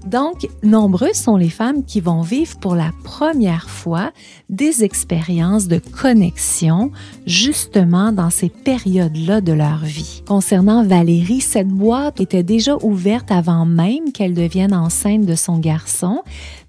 Donc, 0.06 0.48
nombreuses 0.64 1.18
sont 1.18 1.36
les 1.36 1.50
femmes 1.50 1.84
qui 1.84 2.00
vont 2.00 2.22
vivre 2.22 2.58
pour 2.60 2.76
la 2.76 2.92
première 3.04 3.70
fois 3.70 4.12
des 4.50 4.86
expériences 4.86 5.68
de 5.68 5.80
connexion, 5.80 6.92
justement 7.26 8.14
dans 8.14 8.30
ces 8.30 8.48
périodes-là 8.48 9.42
de 9.42 9.52
leur 9.52 9.80
vie. 9.80 10.24
Concernant 10.26 10.86
Valérie, 10.86 11.42
cette 11.42 11.68
boîte 11.68 12.22
était 12.22 12.44
déjà 12.44 12.78
ouverte 12.84 13.32
avant 13.32 13.66
même 13.66 14.14
qu'elle 14.14 14.34
devienne 14.34 14.74
enceinte 14.74 15.26
de 15.26 15.36
son 15.36 15.58
garçon, 15.58 16.22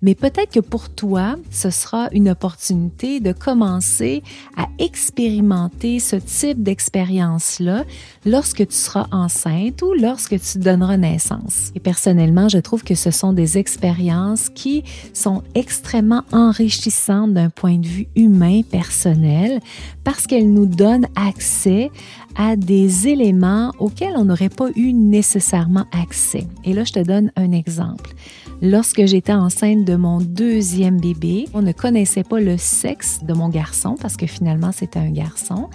mais 0.02 0.14
peut-être 0.14 0.52
que 0.52 0.60
pour 0.60 0.88
toi, 0.90 1.36
ce 1.50 1.70
sera 1.70 2.08
une 2.12 2.28
opportunité 2.28 3.20
de 3.20 3.32
commencer 3.32 4.22
à 4.56 4.68
expérimenter 4.78 5.98
ce 5.98 6.16
type 6.16 6.62
d'expérience-là 6.62 7.84
lorsque 8.24 8.66
tu 8.66 8.74
seras 8.74 9.06
enceinte 9.10 9.82
ou 9.82 9.94
lorsque 9.94 10.38
tu 10.40 10.58
donneras 10.58 10.96
naissance. 10.96 11.72
Et 11.74 11.80
personnellement, 11.80 12.48
je 12.48 12.58
trouve 12.58 12.84
que 12.84 12.94
ce 12.94 13.10
sont 13.10 13.32
des 13.32 13.58
expériences 13.58 14.48
qui 14.48 14.84
sont 15.12 15.42
extrêmement 15.54 16.22
enrichissantes 16.32 17.34
d'un 17.34 17.50
point 17.50 17.78
de 17.78 17.86
vue 17.86 18.08
humain, 18.14 18.62
personnel, 18.62 19.60
parce 20.04 20.26
qu'elles 20.26 20.52
nous 20.52 20.66
donnent 20.66 21.08
accès 21.16 21.90
à 22.36 22.56
des 22.56 23.08
éléments 23.08 23.72
auxquels 23.78 24.14
on 24.16 24.24
n'aurait 24.24 24.48
pas 24.48 24.68
eu 24.76 24.92
nécessairement 24.92 25.86
accès. 25.92 26.46
Et 26.64 26.72
là, 26.72 26.84
je 26.84 26.92
te 26.92 27.00
donne 27.00 27.32
un 27.36 27.52
exemple. 27.52 28.14
Lorsque 28.60 29.06
j'étais 29.06 29.32
enceinte 29.32 29.84
de 29.84 29.94
mon 29.94 30.18
deuxième 30.18 31.00
bébé, 31.00 31.46
on 31.54 31.62
ne 31.62 31.70
connaissait 31.70 32.24
pas 32.24 32.40
le 32.40 32.56
sexe 32.56 33.20
de 33.22 33.32
mon 33.32 33.48
garçon 33.48 33.94
parce 34.00 34.16
que 34.16 34.26
finalement 34.26 34.72
c'était 34.72 34.98
un 34.98 35.10
garçon. 35.10 35.68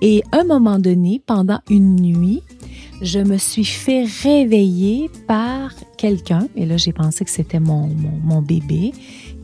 Et 0.00 0.22
à 0.32 0.40
un 0.40 0.44
moment 0.44 0.78
donné, 0.78 1.22
pendant 1.24 1.60
une 1.68 1.96
nuit, 1.96 2.42
je 3.02 3.18
me 3.18 3.36
suis 3.36 3.64
fait 3.64 4.04
réveiller 4.22 5.10
par 5.26 5.72
quelqu'un, 5.98 6.48
et 6.56 6.64
là 6.64 6.78
j'ai 6.78 6.92
pensé 6.92 7.24
que 7.24 7.30
c'était 7.30 7.60
mon, 7.60 7.88
mon, 7.88 8.18
mon, 8.22 8.42
bébé, 8.42 8.92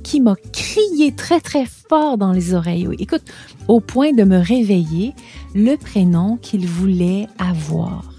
qui 0.03 0.21
m'a 0.21 0.37
crié 0.53 1.13
très 1.13 1.41
très 1.41 1.67
fort 1.67 2.17
dans 2.17 2.33
les 2.33 2.55
oreilles. 2.55 2.89
Écoute, 2.99 3.23
au 3.69 3.81
point 3.81 4.13
de 4.13 4.25
me 4.25 4.39
réveiller, 4.39 5.13
le 5.55 5.77
prénom 5.77 6.39
qu'il 6.41 6.67
voulait 6.67 7.27
avoir. 7.39 8.12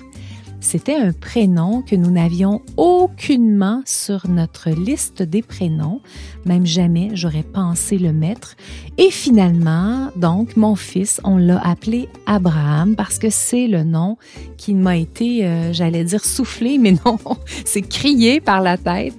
C'était 0.63 0.95
un 0.95 1.11
prénom 1.11 1.81
que 1.81 1.95
nous 1.97 2.09
n'avions 2.09 2.61
aucunement 2.77 3.81
sur 3.85 4.29
notre 4.29 4.69
liste 4.69 5.21
des 5.21 5.41
prénoms, 5.41 5.99
même 6.45 6.65
jamais 6.65 7.11
j'aurais 7.15 7.43
pensé 7.43 7.97
le 7.97 8.13
mettre. 8.13 8.55
Et 8.97 9.11
finalement, 9.11 10.09
donc, 10.15 10.55
mon 10.55 10.75
fils, 10.75 11.19
on 11.25 11.35
l'a 11.35 11.59
appelé 11.67 12.07
Abraham 12.27 12.95
parce 12.95 13.19
que 13.19 13.29
c'est 13.29 13.67
le 13.67 13.83
nom 13.83 14.17
qui 14.57 14.73
m'a 14.73 14.95
été, 14.95 15.45
euh, 15.45 15.73
j'allais 15.73 16.05
dire 16.05 16.23
soufflé, 16.23 16.77
mais 16.79 16.93
non, 17.05 17.19
c'est 17.65 17.81
crié 17.81 18.39
par 18.39 18.61
la 18.61 18.77
tête. 18.77 19.13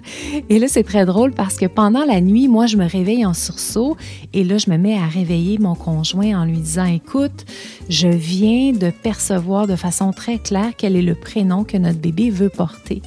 Et 0.49 0.59
là, 0.59 0.67
c'est 0.67 0.83
très 0.83 1.05
drôle 1.05 1.33
parce 1.33 1.57
que 1.59 1.67
pendant 1.67 2.07
la 2.07 2.23
nuit, 2.23 2.49
moi, 2.49 2.67
je 2.67 2.79
me 2.79 2.89
réveille 2.89 3.27
en 3.27 3.35
sursaut 3.35 3.99
et 4.33 4.45
là, 4.45 4.57
je 4.57 4.71
me 4.71 4.79
mets 4.79 4.97
à 4.97 5.07
réveiller 5.07 5.59
mon 5.59 5.75
conjoint 5.75 6.41
en 6.41 6.47
lui 6.47 6.59
disant, 6.59 6.87
écoute, 6.87 7.45
je 7.91 8.09
viens 8.09 8.73
de 8.73 8.91
percevoir 8.91 9.67
de 9.67 9.77
façon 9.77 10.13
très 10.13 10.39
claire 10.39 10.73
quel 10.77 10.97
est 10.97 11.03
le 11.03 11.15
prénom 11.15 11.34
que 11.43 11.77
notre 11.77 11.99
bébé 11.99 12.31
veut 12.31 12.49
porter. 12.49 13.03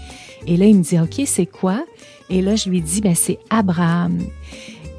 Et 0.46 0.58
là, 0.58 0.66
il 0.66 0.76
me 0.76 0.84
dit, 0.84 1.00
OK, 1.00 1.22
c'est 1.26 1.46
quoi? 1.46 1.86
Et 2.30 2.42
là, 2.42 2.56
je 2.56 2.70
lui 2.70 2.82
dis, 2.82 3.02
ben, 3.02 3.16
c'est 3.16 3.40
Abraham. 3.50 4.20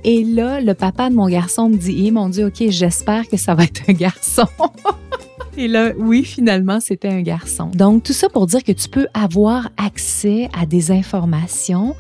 Et 0.05 0.25
là, 0.25 0.61
le 0.61 0.75
papa 0.75 1.11
de 1.11 1.15
mon 1.15 1.29
garçon 1.29 1.69
me 1.69 1.77
dit, 1.77 2.07
eh, 2.07 2.11
mon 2.11 2.29
Dieu, 2.29 2.47
OK, 2.47 2.63
j'espère 2.69 3.29
que 3.29 3.37
ça 3.37 3.55
va 3.55 3.65
être 3.65 3.83
un 3.89 3.93
garçon. 3.93 4.47
Et 5.57 5.67
là, 5.67 5.93
oui, 5.99 6.23
finalement, 6.23 6.79
c'était 6.79 7.09
un 7.09 7.23
garçon. 7.23 7.71
Donc, 7.75 8.05
tout 8.05 8.13
ça 8.13 8.29
pour 8.29 8.47
dire 8.47 8.63
que 8.63 8.71
tu 8.71 8.89
peux 8.89 9.09
avoir 9.13 9.71
accès 9.77 10.49
à 10.57 10.67
des 10.67 10.93
informations 10.93 11.97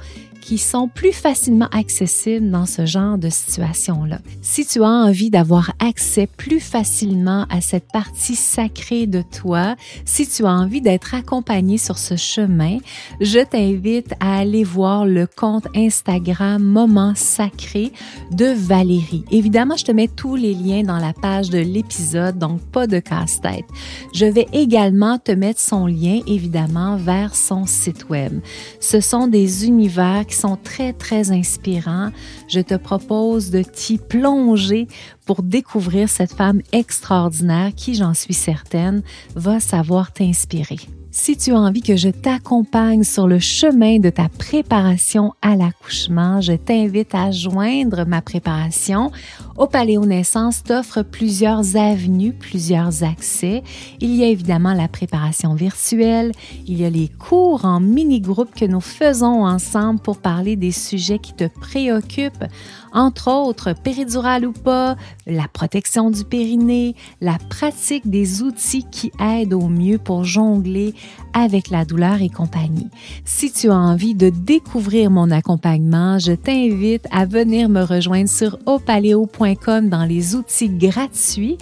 qui 0.48 0.56
sont 0.56 0.88
plus 0.88 1.12
facilement 1.12 1.68
accessibles 1.72 2.50
dans 2.50 2.64
ce 2.64 2.86
genre 2.86 3.18
de 3.18 3.28
situation-là. 3.28 4.18
Si 4.40 4.64
tu 4.64 4.82
as 4.82 4.88
envie 4.88 5.28
d'avoir 5.28 5.72
accès 5.78 6.26
plus 6.26 6.58
facilement 6.58 7.44
à 7.50 7.60
cette 7.60 7.92
partie 7.92 8.34
sacrée 8.34 9.06
de 9.06 9.20
toi, 9.20 9.76
si 10.06 10.26
tu 10.26 10.46
as 10.46 10.50
envie 10.50 10.80
d'être 10.80 11.14
accompagné 11.14 11.76
sur 11.76 11.98
ce 11.98 12.16
chemin, 12.16 12.78
je 13.20 13.40
t'invite 13.40 14.14
à 14.20 14.38
aller 14.38 14.64
voir 14.64 15.04
le 15.04 15.26
compte 15.26 15.66
Instagram 15.76 16.62
Moment 16.62 17.12
Sacré 17.14 17.92
de 18.30 18.46
Valérie. 18.46 19.26
Évidemment, 19.30 19.76
je 19.76 19.84
te 19.84 19.92
mets 19.92 20.08
tous 20.08 20.34
les 20.34 20.54
liens 20.54 20.82
dans 20.82 20.96
la 20.96 21.12
page 21.12 21.50
de 21.50 21.58
l'épisode, 21.58 22.38
donc 22.38 22.62
pas 22.72 22.86
de 22.86 23.00
casse-tête. 23.00 23.66
Je 24.14 24.24
vais 24.24 24.46
également 24.54 25.18
te 25.18 25.32
mettre 25.32 25.60
son 25.60 25.86
lien, 25.86 26.20
évidemment, 26.26 26.96
vers 26.96 27.34
son 27.34 27.66
site 27.66 28.08
web. 28.08 28.40
Ce 28.80 29.02
sont 29.02 29.26
des 29.26 29.66
univers 29.66 30.24
qui 30.26 30.37
sont 30.38 30.56
très, 30.56 30.92
très 30.92 31.32
inspirants. 31.32 32.10
Je 32.48 32.60
te 32.60 32.74
propose 32.74 33.50
de 33.50 33.62
t'y 33.62 33.98
plonger 33.98 34.86
pour 35.26 35.42
découvrir 35.42 36.08
cette 36.08 36.32
femme 36.32 36.62
extraordinaire 36.72 37.72
qui, 37.74 37.94
j'en 37.94 38.14
suis 38.14 38.34
certaine, 38.34 39.02
va 39.34 39.60
savoir 39.60 40.12
t'inspirer. 40.12 40.78
Si 41.10 41.38
tu 41.38 41.52
as 41.52 41.58
envie 41.58 41.80
que 41.80 41.96
je 41.96 42.10
t'accompagne 42.10 43.02
sur 43.02 43.26
le 43.26 43.38
chemin 43.38 43.98
de 43.98 44.10
ta 44.10 44.28
préparation 44.28 45.32
à 45.40 45.56
l'accouchement, 45.56 46.42
je 46.42 46.52
t'invite 46.52 47.14
à 47.14 47.30
joindre 47.30 48.04
ma 48.06 48.20
préparation. 48.20 49.10
Au 49.56 49.66
Paléo 49.66 50.04
Naissance 50.04 50.62
t'offre 50.62 51.02
plusieurs 51.02 51.76
avenues, 51.76 52.34
plusieurs 52.34 53.02
accès. 53.04 53.62
Il 54.00 54.14
y 54.14 54.22
a 54.22 54.26
évidemment 54.26 54.74
la 54.74 54.86
préparation 54.86 55.54
virtuelle, 55.54 56.32
il 56.66 56.78
y 56.78 56.84
a 56.84 56.90
les 56.90 57.08
cours 57.08 57.64
en 57.64 57.80
mini-groupe 57.80 58.54
que 58.54 58.66
nous 58.66 58.82
faisons 58.82 59.46
ensemble 59.46 60.00
pour 60.00 60.18
parler 60.18 60.56
des 60.56 60.72
sujets 60.72 61.18
qui 61.18 61.32
te 61.32 61.48
préoccupent, 61.48 62.44
entre 62.92 63.30
autres 63.30 63.74
péridurale 63.74 64.46
ou 64.46 64.52
pas, 64.52 64.96
la 65.26 65.48
protection 65.48 66.10
du 66.10 66.24
périnée, 66.24 66.94
la 67.22 67.38
pratique 67.48 68.08
des 68.08 68.42
outils 68.42 68.84
qui 68.90 69.10
aident 69.18 69.54
au 69.54 69.68
mieux 69.68 69.98
pour 69.98 70.24
jongler 70.24 70.94
avec 71.32 71.70
la 71.70 71.84
douleur 71.84 72.22
et 72.22 72.28
compagnie. 72.28 72.88
Si 73.24 73.52
tu 73.52 73.70
as 73.70 73.76
envie 73.76 74.14
de 74.14 74.30
découvrir 74.30 75.10
mon 75.10 75.30
accompagnement, 75.30 76.18
je 76.18 76.32
t'invite 76.32 77.06
à 77.10 77.26
venir 77.26 77.68
me 77.68 77.82
rejoindre 77.82 78.28
sur 78.28 78.58
opaleo.com 78.66 79.88
dans 79.88 80.04
les 80.04 80.34
outils 80.34 80.70
gratuits 80.70 81.58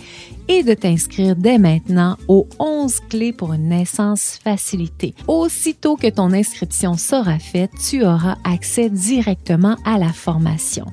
et 0.48 0.62
de 0.62 0.74
t'inscrire 0.74 1.36
dès 1.36 1.58
maintenant 1.58 2.16
aux 2.28 2.46
11 2.58 3.00
clés 3.08 3.32
pour 3.32 3.52
une 3.52 3.68
naissance 3.68 4.38
facilitée. 4.42 5.14
Aussitôt 5.28 5.96
que 5.96 6.08
ton 6.08 6.32
inscription 6.32 6.96
sera 6.96 7.38
faite, 7.38 7.70
tu 7.88 8.04
auras 8.04 8.36
accès 8.44 8.90
directement 8.90 9.76
à 9.84 9.98
la 9.98 10.12
formation. 10.12 10.86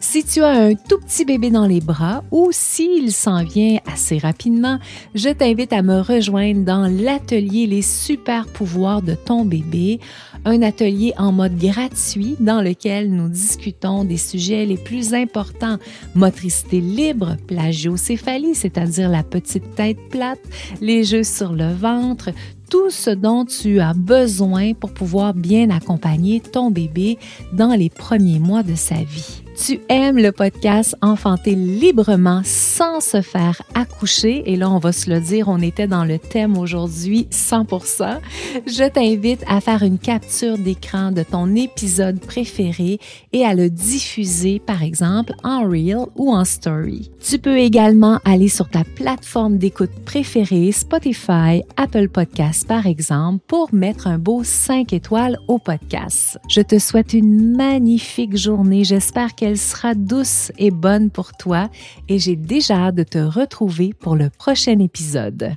Si 0.00 0.24
tu 0.24 0.42
as 0.42 0.50
un 0.50 0.74
tout 0.74 0.98
petit 0.98 1.24
bébé 1.24 1.50
dans 1.50 1.66
les 1.66 1.80
bras 1.80 2.22
ou 2.30 2.50
s'il 2.52 3.12
s'en 3.12 3.44
vient 3.44 3.78
assez 3.90 4.18
rapidement, 4.18 4.78
je 5.14 5.30
t'invite 5.30 5.72
à 5.72 5.82
me 5.82 6.00
rejoindre 6.00 6.64
dans 6.64 6.86
l'atelier 6.86 7.66
Les 7.66 7.82
super 7.82 8.46
pouvoirs 8.46 9.02
de 9.02 9.14
ton 9.14 9.44
bébé, 9.44 10.00
un 10.44 10.62
atelier 10.62 11.12
en 11.18 11.32
mode 11.32 11.56
gratuit 11.56 12.36
dans 12.40 12.60
lequel 12.60 13.10
nous 13.10 13.28
discutons 13.28 14.04
des 14.04 14.16
sujets 14.16 14.66
les 14.66 14.76
plus 14.76 15.14
importants, 15.14 15.78
motricité 16.14 16.80
libre, 16.80 17.36
plagiocéphalie, 17.46 18.54
c'est-à-dire 18.54 19.08
la 19.08 19.22
petite 19.22 19.74
tête 19.74 19.98
plate, 20.10 20.40
les 20.80 21.04
jeux 21.04 21.24
sur 21.24 21.52
le 21.52 21.72
ventre, 21.72 22.30
tout 22.70 22.90
ce 22.90 23.10
dont 23.10 23.44
tu 23.44 23.80
as 23.80 23.94
besoin 23.94 24.72
pour 24.74 24.92
pouvoir 24.92 25.34
bien 25.34 25.70
accompagner 25.70 26.40
ton 26.40 26.70
bébé 26.70 27.18
dans 27.52 27.74
les 27.74 27.90
premiers 27.90 28.38
mois 28.38 28.62
de 28.62 28.74
sa 28.74 28.96
vie 28.96 29.41
tu 29.56 29.80
aimes 29.88 30.18
le 30.18 30.32
podcast 30.32 30.96
Enfanter 31.02 31.54
librement 31.54 32.42
sans 32.44 33.00
se 33.00 33.20
faire 33.20 33.60
accoucher, 33.74 34.42
et 34.46 34.56
là 34.56 34.70
on 34.70 34.78
va 34.78 34.92
se 34.92 35.10
le 35.10 35.20
dire, 35.20 35.48
on 35.48 35.60
était 35.60 35.86
dans 35.86 36.04
le 36.04 36.18
thème 36.18 36.56
aujourd'hui 36.56 37.28
100%, 37.30 38.18
je 38.66 38.88
t'invite 38.88 39.44
à 39.46 39.60
faire 39.60 39.82
une 39.82 39.98
capture 39.98 40.58
d'écran 40.58 41.12
de 41.12 41.22
ton 41.22 41.54
épisode 41.54 42.20
préféré 42.20 42.98
et 43.32 43.44
à 43.44 43.54
le 43.54 43.68
diffuser 43.70 44.58
par 44.58 44.82
exemple 44.82 45.34
en 45.44 45.68
Reel 45.68 46.06
ou 46.16 46.32
en 46.32 46.44
Story. 46.44 47.10
Tu 47.20 47.38
peux 47.38 47.58
également 47.58 48.18
aller 48.24 48.48
sur 48.48 48.68
ta 48.68 48.84
plateforme 48.84 49.58
d'écoute 49.58 49.92
préférée, 50.04 50.72
Spotify, 50.72 51.62
Apple 51.76 52.08
Podcasts 52.08 52.66
par 52.66 52.86
exemple, 52.86 53.44
pour 53.46 53.72
mettre 53.74 54.06
un 54.06 54.18
beau 54.18 54.44
5 54.44 54.92
étoiles 54.92 55.38
au 55.48 55.58
podcast. 55.58 56.38
Je 56.48 56.60
te 56.60 56.78
souhaite 56.78 57.12
une 57.12 57.56
magnifique 57.56 58.36
journée, 58.36 58.84
j'espère 58.84 59.34
qu'elle 59.42 59.58
sera 59.58 59.96
douce 59.96 60.52
et 60.56 60.70
bonne 60.70 61.10
pour 61.10 61.32
toi 61.32 61.68
et 62.08 62.20
j'ai 62.20 62.36
déjà 62.36 62.76
hâte 62.76 62.94
de 62.94 63.02
te 63.02 63.18
retrouver 63.18 63.92
pour 63.92 64.14
le 64.14 64.30
prochain 64.30 64.78
épisode. 64.78 65.56